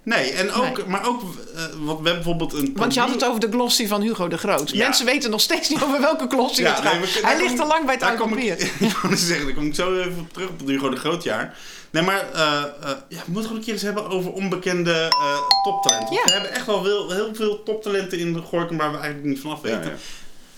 [0.08, 0.86] Nee, en ook, Nee.
[0.86, 2.72] maar ook, eh, want we hebben bijvoorbeeld een...
[2.74, 4.70] Want je had het over de glossy van Hugo de Groot.
[4.70, 4.84] Ja.
[4.84, 7.22] Mensen weten nog steeds niet over welke glossy Ja, het gaat.
[7.22, 8.62] Hij ligt kom- te lang bij het kom ik-.
[8.88, 11.56] Ik wou zeggen, daar kom ik zo even op terug op het Hugo de Grootjaar.
[11.90, 15.38] Nee, maar eh, eh, ja, we moeten ook een keer eens hebben over onbekende eh,
[15.62, 16.14] toptalenten.
[16.14, 16.24] Ja.
[16.24, 19.40] We hebben echt wel heel, heel veel toptalenten in de Gorkum waar we eigenlijk niet
[19.40, 19.80] vanaf weten.
[19.82, 19.96] Ja, ja.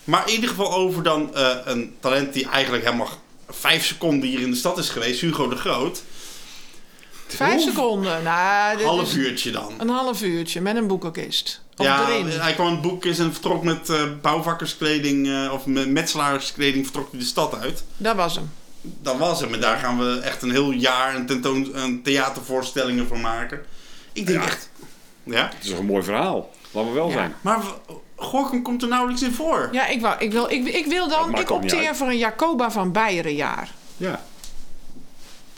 [0.04, 3.08] Maar in ieder geval over dan eh, een talent die eigenlijk helemaal
[3.48, 5.20] vijf seconden hier in de stad is geweest.
[5.20, 6.02] Hugo de Groot.
[7.34, 8.22] Vijf seconden.
[8.22, 9.72] Nou, dit Half is uurtje dan.
[9.78, 11.60] Een half uurtje met een boekenkist.
[11.76, 12.26] Of ja, erin.
[12.28, 17.18] hij kwam het boek en vertrok met eh, bouwvakkerskleding eh, of met metselaarskleding vertrok hij
[17.20, 17.84] de stad uit.
[17.96, 18.50] Dat was hem.
[18.80, 19.54] Dat was hem.
[19.54, 23.60] En daar gaan we echt een heel jaar een, tentoon, een theatervoorstellingen van maken.
[24.12, 24.46] Ik denk Ja.
[24.46, 24.70] echt...
[25.24, 25.50] Ja?
[25.54, 26.50] Het is toch een mooi verhaal.
[26.70, 27.12] Laten we wel Ja.
[27.12, 27.34] zijn.
[27.40, 27.60] Maar
[28.16, 29.68] Gorkum komt er nauwelijks in voor.
[29.72, 32.92] Ja, ik, wou, ik, wil, ik, ik wil dan, ik opteer voor een Jacoba van
[32.92, 33.70] Beieren jaar.
[33.96, 34.22] Ja.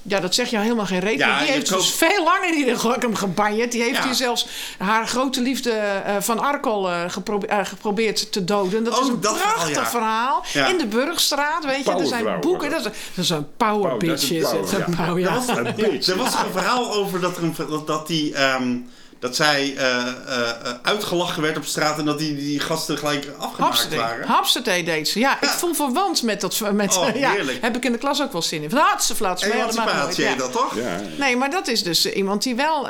[0.04, 1.26] Ja, dat zeg je helemaal geen reden.
[1.28, 3.72] Ja, die heeft dus veel langer hier in Gorkum gebanjerd.
[3.72, 4.04] Die heeft Ja.
[4.04, 4.46] hier zelfs
[4.78, 8.84] haar grote liefde eh, van Arkel eh, geprobe- eh, geprobeerd te doden.
[8.84, 9.86] Dat Oh, is een dat verhaal, prachtig ja.
[9.90, 10.44] verhaal.
[10.52, 10.66] Ja.
[10.66, 11.90] In de Burgstraat, weet je.
[11.92, 12.70] Er zijn boeken.
[12.70, 12.84] Dat is,
[13.14, 14.22] dat is een power Power, dat bitch.
[14.22, 15.24] is een is power, Een.
[15.24, 15.66] Er was, Een
[16.06, 18.76] er een verhaal over dat, er een, dat, dat, die, ehm,
[19.22, 20.08] dat zij eh, eh,
[20.50, 24.26] eh, uitgelachen werd op straat en dat die, die gasten gelijk afgemaakt waren.
[24.26, 25.18] Hapsete deed ze.
[25.18, 26.60] Ja, ik voel verwant met dat.
[26.72, 27.58] Met, Oh, ja, heerlijk.
[27.60, 28.70] heb ik in de klas ook wel zin in.
[28.70, 29.46] Van hartstikke flats.
[29.46, 30.48] maar ja, dat Emancipatie ja.
[30.48, 30.74] toch?
[30.76, 31.00] Ja.
[31.18, 32.88] Nee, maar dat is dus iemand die wel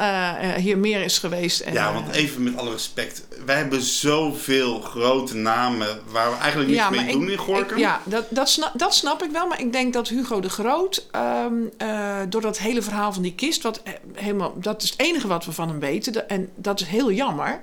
[0.57, 1.61] hier meer is geweest.
[1.61, 3.22] En, Ja, want even met alle respect.
[3.47, 7.76] Wij hebben zoveel grote namen waar we eigenlijk niks mee doen in Gorkum.
[7.76, 9.47] ik- ja, dat, dat, snap, dat snap ik wel.
[9.47, 13.35] Maar ik denk dat Hugo de Groot, ehm, eh, door dat hele verhaal van die
[13.35, 13.83] kist, wat
[14.14, 16.12] helemaal, dat is het enige wat we van hem weten.
[16.29, 17.61] En dat is heel jammer.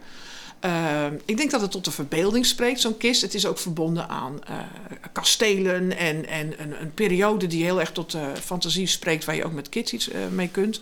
[0.59, 3.21] Ehm, ik denk dat het tot de verbeelding spreekt, zo'n kist.
[3.21, 4.55] Het is ook verbonden aan eh,
[5.11, 9.45] kastelen en, en een, een periode die heel erg tot de fantasie spreekt, waar je
[9.45, 10.81] ook met kids iets eh, mee kunt.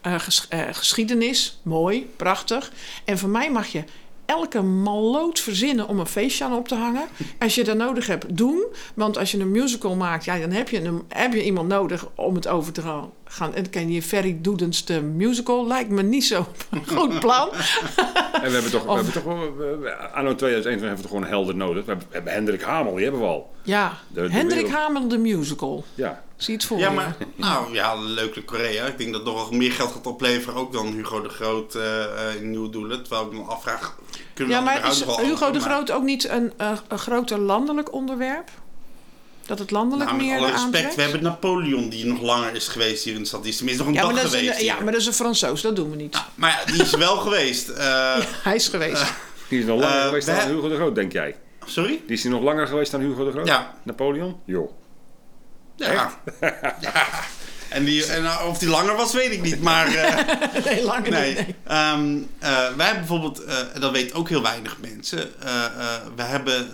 [0.00, 2.72] Eh, ges- eh, geschiedenis, mooi, prachtig.
[3.04, 3.84] En voor mij mag je
[4.26, 7.02] elke malloot verzinnen om een feestje aan op te hangen.
[7.38, 8.64] Als je dat nodig hebt, doen.
[8.94, 12.06] Want als je een musical maakt, ja, dan heb je, een, heb je iemand nodig
[12.14, 13.10] om het over te gaan.
[13.54, 15.66] En dan kan je Ferry Doedens de musical.
[15.66, 17.48] Lijkt me niet zo een goed plan.
[17.52, 19.24] En we hebben toch, we Of- hebben toch
[20.14, 21.84] anno 2021 hebben we toch gewoon een helder nodig.
[21.84, 23.50] We hebben, we hebben Hendrik Hamel, die hebben we al.
[23.62, 25.84] Ja, De- de Hendrik wereld- Hamel de musical.
[25.94, 26.22] Ja.
[26.44, 26.94] Zie het voor Ja, je?
[26.94, 28.86] maar nou ja, leuk Korea.
[28.86, 32.02] Ik denk dat het nog meer geld gaat opleveren ook dan Hugo de Groot eh,
[32.04, 33.02] eh, in nieuwe doelen.
[33.02, 33.96] Terwijl ik me afvraag,
[34.34, 35.60] kunnen Ja, we maar überhaupt is Hugo de?
[35.60, 38.50] Groot ook niet een, eh, een groter landelijk onderwerp?
[39.46, 40.94] Dat het landelijk Nou, met meer alle respect, aantrekt?
[40.94, 43.42] we hebben Napoleon die nog langer is geweest hier in de stad.
[43.42, 45.00] Die is tenminste nog een ja, maar dag dat is geweest een, ja, maar dat
[45.00, 45.60] is een Fransoos.
[45.62, 46.22] Dat doen we niet.
[46.34, 47.68] Maar ja, die is wel geweest.
[47.68, 48.16] Eh,
[48.48, 49.12] Hij is geweest.
[49.48, 51.36] Die is nog langer geweest we dan Hugo de Groot, denk jij?
[51.64, 52.00] Sorry?
[52.06, 53.46] Die is die nog langer geweest dan Hugo de Groot?
[53.46, 53.74] Ja.
[53.82, 54.36] Napoleon?
[54.44, 54.70] Joh.
[55.76, 56.20] Ja.
[56.80, 57.06] ja.
[57.68, 59.60] En, die, en uh, of die langer was, weet ik niet.
[59.60, 61.28] Maar eh, nee, langer nee.
[61.34, 61.36] niet.
[61.46, 61.54] Nee.
[61.66, 65.40] Ehm, eh, wij hebben bijvoorbeeld, eh, en dat weten ook heel weinig mensen.
[65.42, 65.70] eh, eh,
[66.16, 66.70] we hebben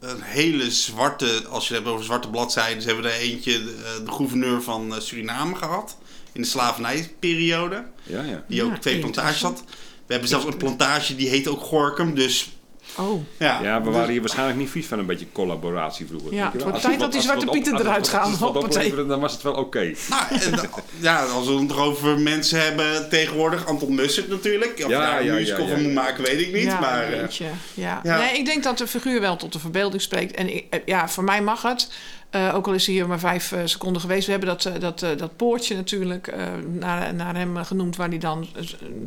[0.00, 3.74] een hele zwarte, als je het hebt over zwarte bladzijden, hebben we er eentje, de,
[3.84, 5.96] eh, de gouverneur van eh, Suriname gehad.
[6.32, 7.84] In de slavernijperiode.
[8.02, 8.44] Ja, ja.
[8.48, 9.62] Die ook Ja, twee plantages had.
[10.06, 12.14] We hebben zelfs een plantage die heet ook Gorkum.
[12.14, 12.50] Dus
[12.96, 16.34] Oh, Ja, Ja, we dus- waren hier waarschijnlijk niet vies van een beetje collaboratie vroeger.
[16.34, 16.72] Ja, Weet je wel?
[16.72, 19.42] het wordt Als tijd het dat die Zwarte Pieten op- eruit gaan, Dan was het
[19.42, 19.92] wel oké.
[20.08, 20.22] Nou,
[21.00, 24.80] ja, als we het nog over mensen hebben tegenwoordig, Anton Mussert natuurlijk.
[24.84, 26.62] Of Ja, daar een ja, musical ja, van moet maken, weet ik niet.
[26.62, 27.28] ja, maar eh.
[27.74, 28.00] Ja.
[28.04, 28.18] ja.
[28.18, 30.34] Nee, ik denk dat de figuur wel tot de verbeelding spreekt.
[30.34, 31.90] En ik- eh, ja, voor mij mag het.
[32.30, 34.24] Eh, ook al is hij hier maar vijf seconden geweest.
[34.26, 37.96] We hebben dat, dat, dat poortje natuurlijk eh, naar, naar hem genoemd...
[37.96, 38.46] waar hij dan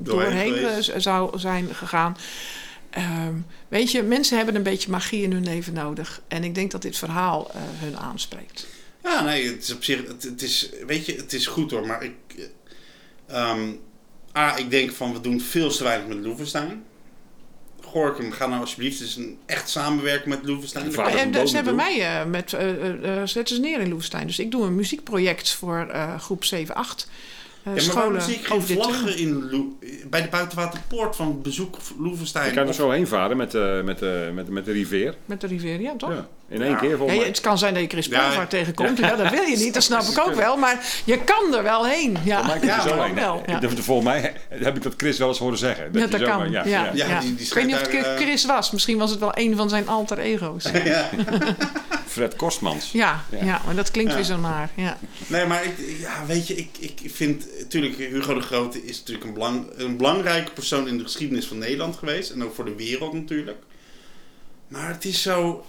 [0.03, 0.55] doorheen
[0.97, 2.17] zou zijn gegaan.
[2.93, 3.35] Ehm,
[3.67, 6.21] weet je, mensen hebben een beetje magie in hun leven nodig.
[6.27, 8.67] En ik denk dat dit verhaal eh, hun aanspreekt.
[9.03, 11.87] ja, nee, het is op zich, het, het is, weet je, het is goed hoor.
[11.87, 12.49] Maar ik,
[13.27, 13.71] ehm,
[14.37, 16.83] A, ik denk van we doen veel te weinig met Loevestein.
[17.81, 20.85] Gorkum, ga nou alsjeblieft eens een echt samenwerken met Loevestein.
[20.85, 20.95] Het
[21.35, 24.27] en ze hebben mij eh, met eh, zetten ze neer in Loevestein.
[24.27, 27.07] Dus ik doe een muziekproject voor groep 7-8.
[27.63, 29.49] Eh, Ja, maar waarom scholen zie ik geen vlaggen in
[30.09, 32.45] bij de buitenwaterpoort van bezoek Loevestein?
[32.49, 35.15] Je kan er zo heen varen met, eh, met, eh, met, met de rivier.
[35.25, 36.09] Met de Riviera, toch?
[36.09, 36.77] Ja, in één Ja.
[36.77, 37.27] keer Ja, volgens mij.
[37.27, 38.45] het kan zijn dat je Chris Ja.
[38.45, 38.97] Tegenkomt.
[38.97, 40.57] Ja, dat wil je niet, dat snap ik ook wel.
[40.57, 42.17] Maar je kan er wel heen.
[42.23, 43.15] Ja, ja, er zo heen.
[43.15, 43.43] wel.
[43.45, 43.59] Ja.
[43.69, 45.89] Volgens mij heb ik dat Chris wel eens horen zeggen.
[45.91, 46.51] Ja, dat zo- kan.
[46.51, 48.71] Ja, ja, Ja, die- die ik weet niet of het eh, Chris was.
[48.71, 50.63] Misschien was het wel een van zijn alter ego's.
[50.73, 51.09] Ja, ja.
[52.13, 52.91] Fred Kostmans.
[52.91, 53.61] ja, Ja.
[53.65, 54.17] maar dat klinkt Ja.
[54.17, 54.71] weer zo naar.
[54.75, 54.97] Ja.
[55.27, 57.47] Nee, maar ik, ja, weet je, ik, ik vind...
[57.59, 61.57] Natuurlijk, Hugo de Grote is natuurlijk een, belang, een belangrijke persoon in de geschiedenis van
[61.57, 62.31] Nederland geweest.
[62.31, 63.57] En ook voor de wereld natuurlijk.
[64.67, 65.65] Maar het is zo...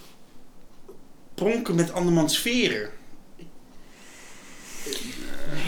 [1.35, 2.89] Pronken met andermans sferen.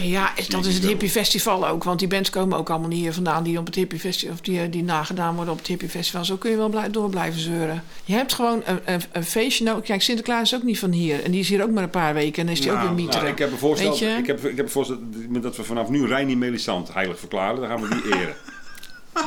[0.00, 1.84] Ja, dat is het Hippie Festival ook.
[1.84, 4.40] Want die bands komen ook allemaal niet hier vandaan die op het Hippie Festival of
[4.40, 6.24] die, eh, die nagedaan worden op het Hippie Festival.
[6.24, 7.82] Zo kun je wel blij, door blijven zeuren.
[8.04, 9.84] Je hebt gewoon een, een, een feestje nodig.
[9.84, 11.24] Kijk, Sinterklaas is ook niet van hier.
[11.24, 12.40] En die is hier ook maar een paar weken.
[12.40, 13.32] En dan is die ook Nou, weer Nou, mieterig.
[13.32, 16.36] ik heb een voorstel, ik heb, ik heb een voorstel dat we vanaf nu Reini
[16.36, 17.60] Melisant heilig verklaren.
[17.60, 18.34] Dan gaan we die eren.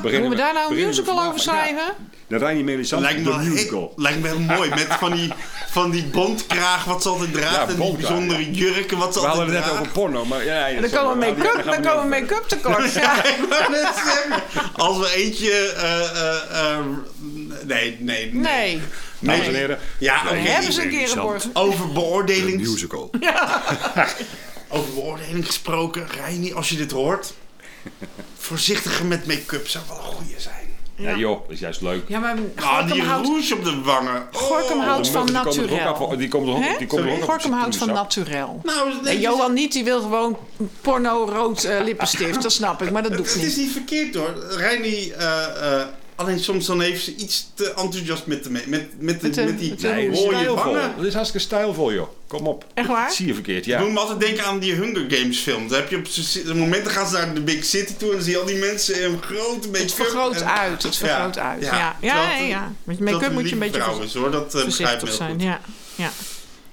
[0.01, 1.75] Moeten we daar nou een we musical over schrijven?
[1.75, 1.93] Ja,
[2.27, 3.93] de Reini Melisant, Lijkt me, de wel heel- musical.
[3.95, 4.69] lijkt me heel mooi.
[4.69, 5.33] Met van die,
[5.69, 7.55] van die bondkraag wat ze altijd draagt.
[7.55, 9.79] Ja, en die bijzondere jurken wat ze We hadden altijd het net draagt.
[9.79, 12.93] over porno, maar ja, En dan komen we make-up, dan komen we make-up tekort.
[13.01, 13.23] Ja.
[13.25, 14.43] Ik wou net zeggen,
[14.75, 15.51] Als we eentje...
[15.51, 16.85] eh, eh, eh,
[17.65, 18.33] nee, nee, nee.
[18.33, 18.81] Nee.
[19.19, 20.35] Dames en heren, Ja, oké.
[20.35, 21.49] hebben ze een keer geborgen.
[21.53, 23.09] Over beoordeling, musical.
[24.69, 26.07] over beoordeling gesproken.
[26.23, 27.33] Reini, als je dit hoort.
[28.41, 30.69] Voorzichtiger met make-up zou wel een goeie zijn.
[30.95, 32.03] Ja joh, dat is juist leuk.
[32.07, 34.15] Ja, maar Ah, die houdt, rouge op de wangen.
[34.33, 34.39] Oh.
[34.41, 35.79] Gorkum houdt van er naturel.
[35.79, 38.61] af- Die komen er ook, die komen er Gorkum houdt van naturel.
[38.63, 40.37] Nou, Nee, Johan niet, die wil gewoon
[40.81, 42.41] porno-rood eh, lippenstift.
[42.43, 43.65] Dat snap ik, maar dat doet Het is niet.
[43.65, 44.33] niet verkeerd hoor.
[44.57, 45.43] Reini, eh,
[45.79, 45.87] eh,
[46.21, 49.35] alleen soms dan heeft ze iets te enthousiast met, de, me- met, met, de, Met
[49.35, 50.55] de- met die met de Nee, stijlvol.
[50.73, 50.93] wangen.
[50.97, 52.07] Dat is hartstikke stijlvol joh.
[52.27, 52.65] Kom op.
[52.73, 53.05] Echt waar?
[53.07, 53.79] Dat zie je verkeerd, Ik ja.
[53.79, 55.67] moet me altijd denken aan die Hunger Games film.
[55.67, 58.15] Dan heb je op zo'n moment dan gaan ze naar de Big City toe en
[58.15, 59.81] dan zie je al die mensen in een grote make-up.
[59.81, 61.63] Het vergroot en- uit, het vergroot Ja, uit.
[61.63, 61.95] ja.
[62.01, 62.71] Ja, ja, ja.
[62.83, 65.39] Met make-up moet je een beetje vrouw is hoor, dat eh, begrijp ik zijn.
[65.39, 65.61] Ja,
[65.95, 66.11] ja.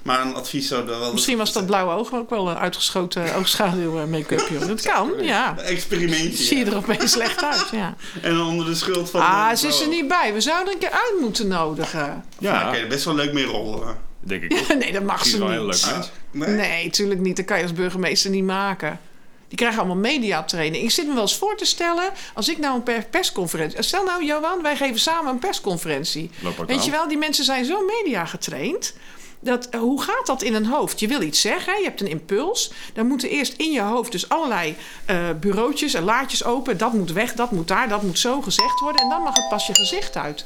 [0.09, 1.13] Maar een advies zou er wel...
[1.13, 4.49] Misschien was dat blauwe oog ook wel een uitgeschoten oogschaduw eh, make-up.
[4.51, 4.67] Joh.
[4.67, 5.59] Dat kan, ja.
[5.59, 6.45] Experimentje.
[6.45, 6.71] Zie je ja.
[6.71, 7.95] er opeens slecht uit, ja.
[8.23, 9.21] En dan onder de schuld van...
[9.21, 10.33] Ah, ze is er niet bij.
[10.33, 12.25] We zouden een keer uit moeten nodigen.
[12.39, 13.97] Ja, Ja, oké, best wel leuk mee rollen.
[14.21, 14.79] denk ik ook.
[14.79, 16.11] Nee, dat mag ze wel heel leuk niet.
[16.31, 16.49] Nee?
[16.57, 17.37] Nee, tuurlijk niet.
[17.37, 19.01] Dat kan je als burgemeester niet maken.
[19.49, 20.85] Die krijgen allemaal mediatraining.
[20.85, 23.83] Ik zit me wel eens voor te stellen, als ik nou een per- persconferentie...
[23.83, 26.31] Stel nou, Johan, wij geven samen een persconferentie.
[26.67, 28.95] Weet je wel, die mensen zijn zo media getraind.
[29.41, 31.01] Dat, eh, hoe gaat dat in een hoofd?
[31.01, 32.73] Je wil iets zeggen, je hebt een impuls.
[32.95, 36.79] Dan moeten eerst in je hoofd dus allerlei eh, bureautjes en laadjes open.
[36.79, 39.03] Dat moet weg, dat moet daar, dat moet zo gezegd worden.
[39.03, 40.45] En dan mag het pas je gezicht uit.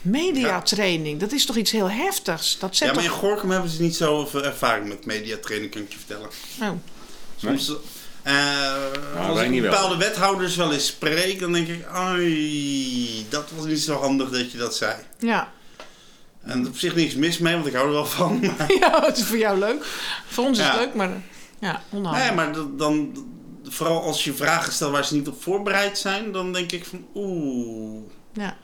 [0.00, 2.58] Mediatraining, dat is toch iets heel heftigs?
[2.58, 3.18] Dat zet Ja, maar in toch...
[3.18, 6.28] Gorkum hebben ze niet zoveel ervaring met mediatraining, kan ik je vertellen.
[6.60, 6.70] Oh.
[7.36, 7.72] Soms,
[8.22, 9.70] eh, als wij ik wel.
[9.70, 14.52] bepaalde wethouders wel eens spreek, dan denk ik, ai, dat was niet zo handig dat
[14.52, 14.94] je dat zei.
[15.18, 15.52] Ja.
[16.42, 18.40] En op zich niks mis mee, want ik hou er wel van.
[18.58, 19.84] Maar, ja, het is voor jou leuk.
[20.26, 20.80] Voor ons is het Ja.
[20.80, 21.10] leuk, maar
[21.60, 22.22] ja, onhandig.
[22.22, 23.26] nee, maar dan,
[23.64, 27.06] vooral als je vragen stelt waar ze niet op voorbereid zijn, dan denk ik van,
[27.14, 28.02] oeh.
[28.32, 28.56] Ja.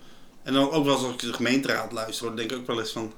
[0.42, 2.80] En dan ook wel eens als ik de gemeenteraad luister, dan denk ik ook wel
[2.80, 3.12] eens van,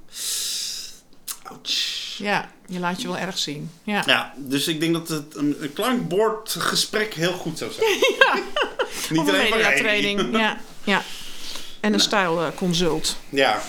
[1.43, 2.17] ouch.
[2.19, 3.71] ja, je laat je wel erg zien.
[3.83, 4.03] Ja.
[4.07, 7.89] Ja, dus ik denk dat het een, een klankbordgesprek heel goed zou zijn.
[9.11, 10.37] Niet Of een alleen maar mediatraining.
[10.39, 11.03] Ja, ja.
[11.81, 13.17] En een stijlconsult.
[13.29, 13.63] Ja, Ja,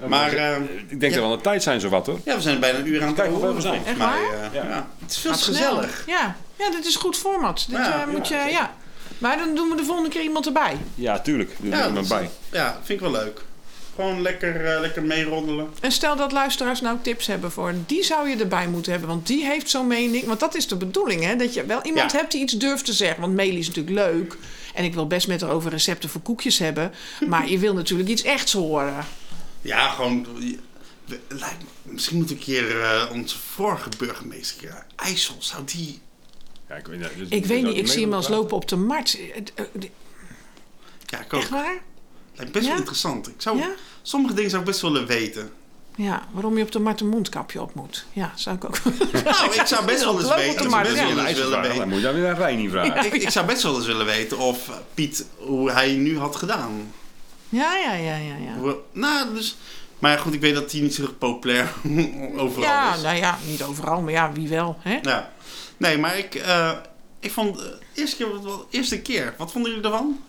[0.00, 0.56] maar maar eh,
[0.88, 2.20] ik denk dat we aan de tijd zijn zo wat hoor.
[2.24, 3.84] ja, we zijn bijna een uur aan het Kijk hoeveel we zijn.
[3.86, 4.18] Echt waar?
[4.22, 4.64] eh, Ja.
[4.64, 4.88] ja.
[5.00, 5.74] Het is veel Gaat te snel.
[5.76, 6.04] gezellig.
[6.06, 6.36] Ja.
[6.56, 7.66] ja, dit is een goed format.
[7.68, 8.74] Dit Ja, eh, moet je, ja.
[9.18, 10.76] Maar dan doen we de volgende keer iemand erbij.
[10.94, 11.50] Ja, tuurlijk.
[11.58, 12.30] Doe Ja, er dat maar is- bij.
[12.60, 13.40] ja, vind ik wel leuk.
[13.94, 15.68] Gewoon lekker, eh, lekker meeroddelen.
[15.80, 19.08] En stel dat luisteraars nou tips hebben voor, die zou je erbij moeten hebben.
[19.10, 20.24] Want die heeft zo'n mening.
[20.24, 21.36] Want dat is de bedoeling, hè?
[21.36, 22.18] Dat je wel iemand Ja.
[22.18, 23.20] hebt die iets durft te zeggen.
[23.20, 24.36] Want Melie is natuurlijk leuk.
[24.74, 26.92] En ik wil best met haar over recepten voor koekjes hebben.
[27.28, 28.94] Maar je wil natuurlijk iets echts horen.
[29.66, 30.26] Ja, gewoon...
[30.38, 30.58] we-
[31.28, 36.00] lijkt me- Misschien moet ik hier eh, onze vorige burgemeester, ja, IJssel, zou die...
[36.68, 38.76] Ja, ik weet, niet, dus- Ik weet niet, ik zie hem als lopen op de
[38.76, 39.18] markt.
[39.18, 39.90] Eh, eh, eh,
[41.06, 41.40] Ja, ik ook.
[41.40, 41.78] Echt waar?
[42.34, 42.70] Lijkt best Ja?
[42.70, 43.28] wel interessant.
[43.28, 43.70] Ik zou, Ja?
[44.02, 45.50] Sommige dingen zou ik best willen weten.
[45.96, 48.06] Ja, waarom je op de markt een mondkapje op moet.
[48.12, 48.78] Ja, zou ik ook.
[49.24, 50.52] Nou, ik zou best wel eens Leuk op de weten.
[50.52, 51.14] Ik zou markt, best ja.
[51.14, 51.78] wel eens willen weten.
[51.78, 53.04] Dan moet je dan weer naar Rijn niet vragen.
[53.04, 56.36] Ik, ik zou best wel eens willen weten of eh, Piet, hoe hij nu had
[56.36, 56.92] gedaan.
[57.48, 58.36] Ja, ja, ja, ja.
[58.36, 58.74] ja.
[58.92, 59.56] Nou, dus...
[59.98, 61.72] Maar goed, ik weet dat hij niet zo populair
[62.36, 63.02] overal Ja, is.
[63.02, 64.98] nou ja, niet overal, maar ja, wie wel, hè?
[65.02, 65.32] Ja.
[65.76, 66.72] Nee, maar ik, eh,
[67.20, 67.56] ik vond...
[67.58, 70.20] de eerste keer, wat- wat- eerste keer, wat vonden jullie ervan?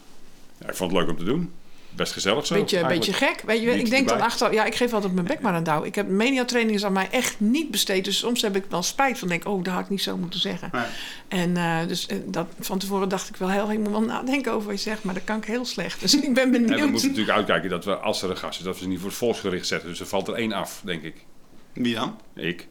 [0.57, 1.53] Ja, ik vond het leuk om te doen.
[1.95, 2.55] Best gezellig zo.
[2.55, 3.41] Beetje, beetje gek.
[3.45, 5.83] Weet je, ik denk dan achter, ja, ik geef altijd mijn bek maar aan douw.
[5.83, 8.05] Ik heb mediatraining is aan mij echt niet besteed.
[8.05, 10.39] Dus soms heb ik wel spijt van, denk, oh, dat had ik niet zo moeten
[10.39, 10.69] zeggen.
[10.71, 10.83] Nee.
[11.27, 14.51] En eh, dus eh, dat, van tevoren dacht ik wel heel, ik moet wel nadenken
[14.51, 16.01] over wat je zegt, maar dat kan ik heel slecht.
[16.01, 16.89] Dus ik ben En we benieuwd.
[16.89, 19.09] moeten natuurlijk uitkijken dat we, als er een gast is, dat we ze niet voor
[19.09, 19.89] het volksgericht zetten.
[19.89, 21.15] Dus er valt er één af, denk ik.
[21.73, 22.19] Wie dan?
[22.35, 22.65] Ik.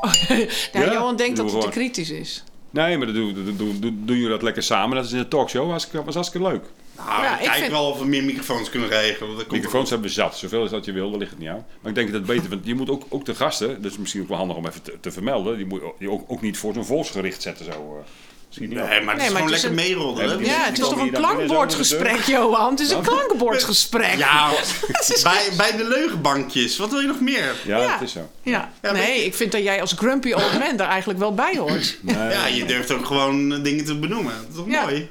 [0.72, 0.92] ja, Ja?
[0.92, 2.44] Johan denkt dat het te kritisch is.
[2.70, 4.96] Nee, maar dan doen, doen, doen, doen, doen jullie dat lekker samen.
[4.96, 5.70] Dat is in de talkshow.
[5.70, 6.64] Was, was hartstikke leuk.
[6.96, 9.28] Nou, Ja, kijk vind- wel of we meer microfoons kunnen regelen.
[9.36, 10.36] Dat komt Microfoons hebben we zat.
[10.38, 11.66] Zoveel als dat je wil, daar ligt het niet aan.
[11.80, 13.98] Maar ik denk dat het beter want Je moet ook, ook de gasten, dat is
[13.98, 15.56] misschien ook wel handig om even te, te vermelden.
[15.56, 17.64] Die moet je ook, ook niet voor zo'n volksgericht zetten.
[17.64, 18.10] Zo, eh.
[18.46, 18.78] Misschien niet.
[18.88, 20.44] Nee, maar het Nee, is maar gewoon het is lekker meeroddelen.
[20.44, 22.70] Ja, Ja, het is toch een klankbordgesprek, Johan?
[22.70, 24.14] Het is een klankbordgesprek.
[24.16, 24.50] Ja,
[25.22, 26.76] bij, bij de leugenbankjes.
[26.76, 27.54] Wat wil je nog meer?
[27.66, 27.92] Ja, Ja.
[27.92, 28.30] dat is zo.
[28.42, 28.50] Ja.
[28.82, 31.56] Ja, maar Nee, ik vind dat jij als grumpy old man daar eigenlijk wel bij
[31.58, 31.98] hoort.
[32.06, 34.32] Ja, je durft ook gewoon dingen te benoemen.
[34.40, 34.82] Dat is toch Ja.
[34.82, 35.08] mooi?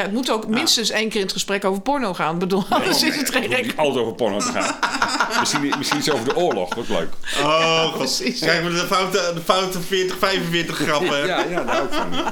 [0.00, 2.32] Ja, het moet ook minstens één keer in het gesprek over porno gaan.
[2.34, 4.78] Ik bedoel, anders is het geen niet altijd over porno te gaan.
[5.40, 7.08] misschien, misschien iets over de oorlog, ook leuk.
[7.42, 7.96] Oh, god.
[7.96, 8.40] Precies.
[8.40, 11.26] Kijk maar de foute, de foute 40, 45 grappen.
[11.26, 12.10] Ja, ja, daar ook van.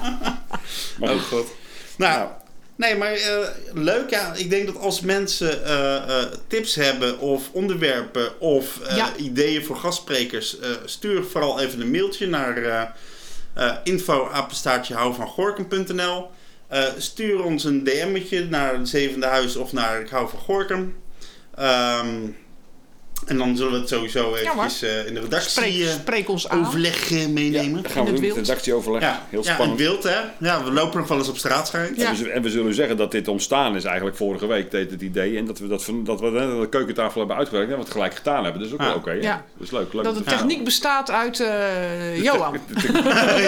[0.98, 1.22] Maar Oh goed.
[1.22, 1.46] god.
[1.96, 2.28] Nou,
[2.76, 3.36] nee, maar eh,
[3.72, 4.10] leuk.
[4.10, 9.16] Ja, ik denk dat als mensen eh, eh, tips hebben of onderwerpen of eh, Ja.
[9.16, 12.82] ideeën voor gastsprekers, eh, stuur vooral even een mailtje naar eh
[13.54, 14.28] eh info
[15.12, 15.28] van
[16.68, 20.96] Eh, stuur ons een DM'tje naar het Zevende Huis of naar Ik hou van Gorkum.
[21.54, 22.08] Ehm,
[23.26, 26.50] en dan zullen we het sowieso eventjes eh, in de redactie Spreek, eh, spreek ons
[26.50, 27.82] overleg meenemen.
[27.82, 28.36] Dan gaan we In met wild.
[28.36, 29.02] redactieoverleg.
[29.02, 29.78] Ja, Heel ja, in spannend.
[29.80, 30.20] wild hè.
[30.38, 31.96] Ja, we lopen nog wel eens op straat schijnt.
[31.96, 32.04] Ja.
[32.04, 34.90] En, we, zullen- en we zullen zeggen dat dit ontstaan is eigenlijk vorige week, deed
[34.90, 35.36] het idee.
[35.36, 38.14] En dat we dat, van, dat we de keukentafel hebben uitgewerkt en we het gelijk
[38.14, 38.62] gedaan hebben.
[38.62, 38.86] Dus ook Ja.
[38.86, 39.10] wel oké.
[39.12, 39.44] Ja.
[39.56, 39.92] Dat is leuk.
[39.92, 42.58] leuk Dat de techniek bestaat uit eh, Johan.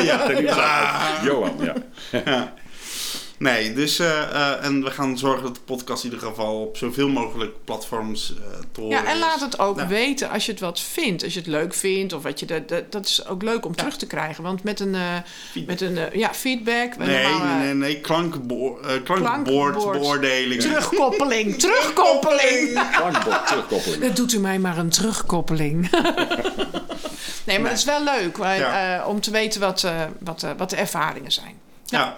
[0.04, 0.26] ja.
[0.26, 1.24] Techniek is uit.
[1.24, 1.74] Johan, ja.
[3.40, 6.76] Nee, dus eh, eh, en we gaan zorgen dat de podcast in ieder geval op
[6.76, 9.20] zoveel mogelijk platforms eh te horen Ja, en is.
[9.20, 9.86] laat het ook Ja.
[9.86, 11.24] weten als je het wat vindt.
[11.24, 13.76] Als je het leuk vindt of wat je dat, dat, dat is ook leuk om
[13.76, 14.42] terug te krijgen.
[14.42, 15.16] Want met een, eh,
[15.66, 19.02] met een ja, feedback, Nee, nee, nee, nee, eh, Klankbord.
[19.02, 20.60] klankenboordbeoordeling.
[20.60, 22.88] terugkoppeling, terugkoppeling.
[22.96, 24.02] Klankbord, terugkoppeling.
[24.02, 25.90] Dat doet u mij maar een terugkoppeling.
[27.46, 28.98] nee, maar het is wel leuk Ja.
[29.00, 31.58] eh, om te weten wat, eh, wat, eh, wat de ervaringen zijn.
[31.84, 32.16] Ja.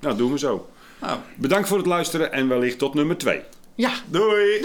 [0.00, 0.68] Nou, doen we zo.
[1.00, 3.42] Nou, Bedankt voor het luisteren en wellicht tot nummer 2.
[3.74, 4.60] Ja, doei.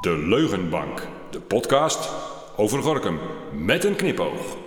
[0.00, 1.08] De Leugenbank.
[1.30, 2.10] De podcast
[2.56, 3.18] over Gorkum.
[3.52, 4.65] Met een knipoog.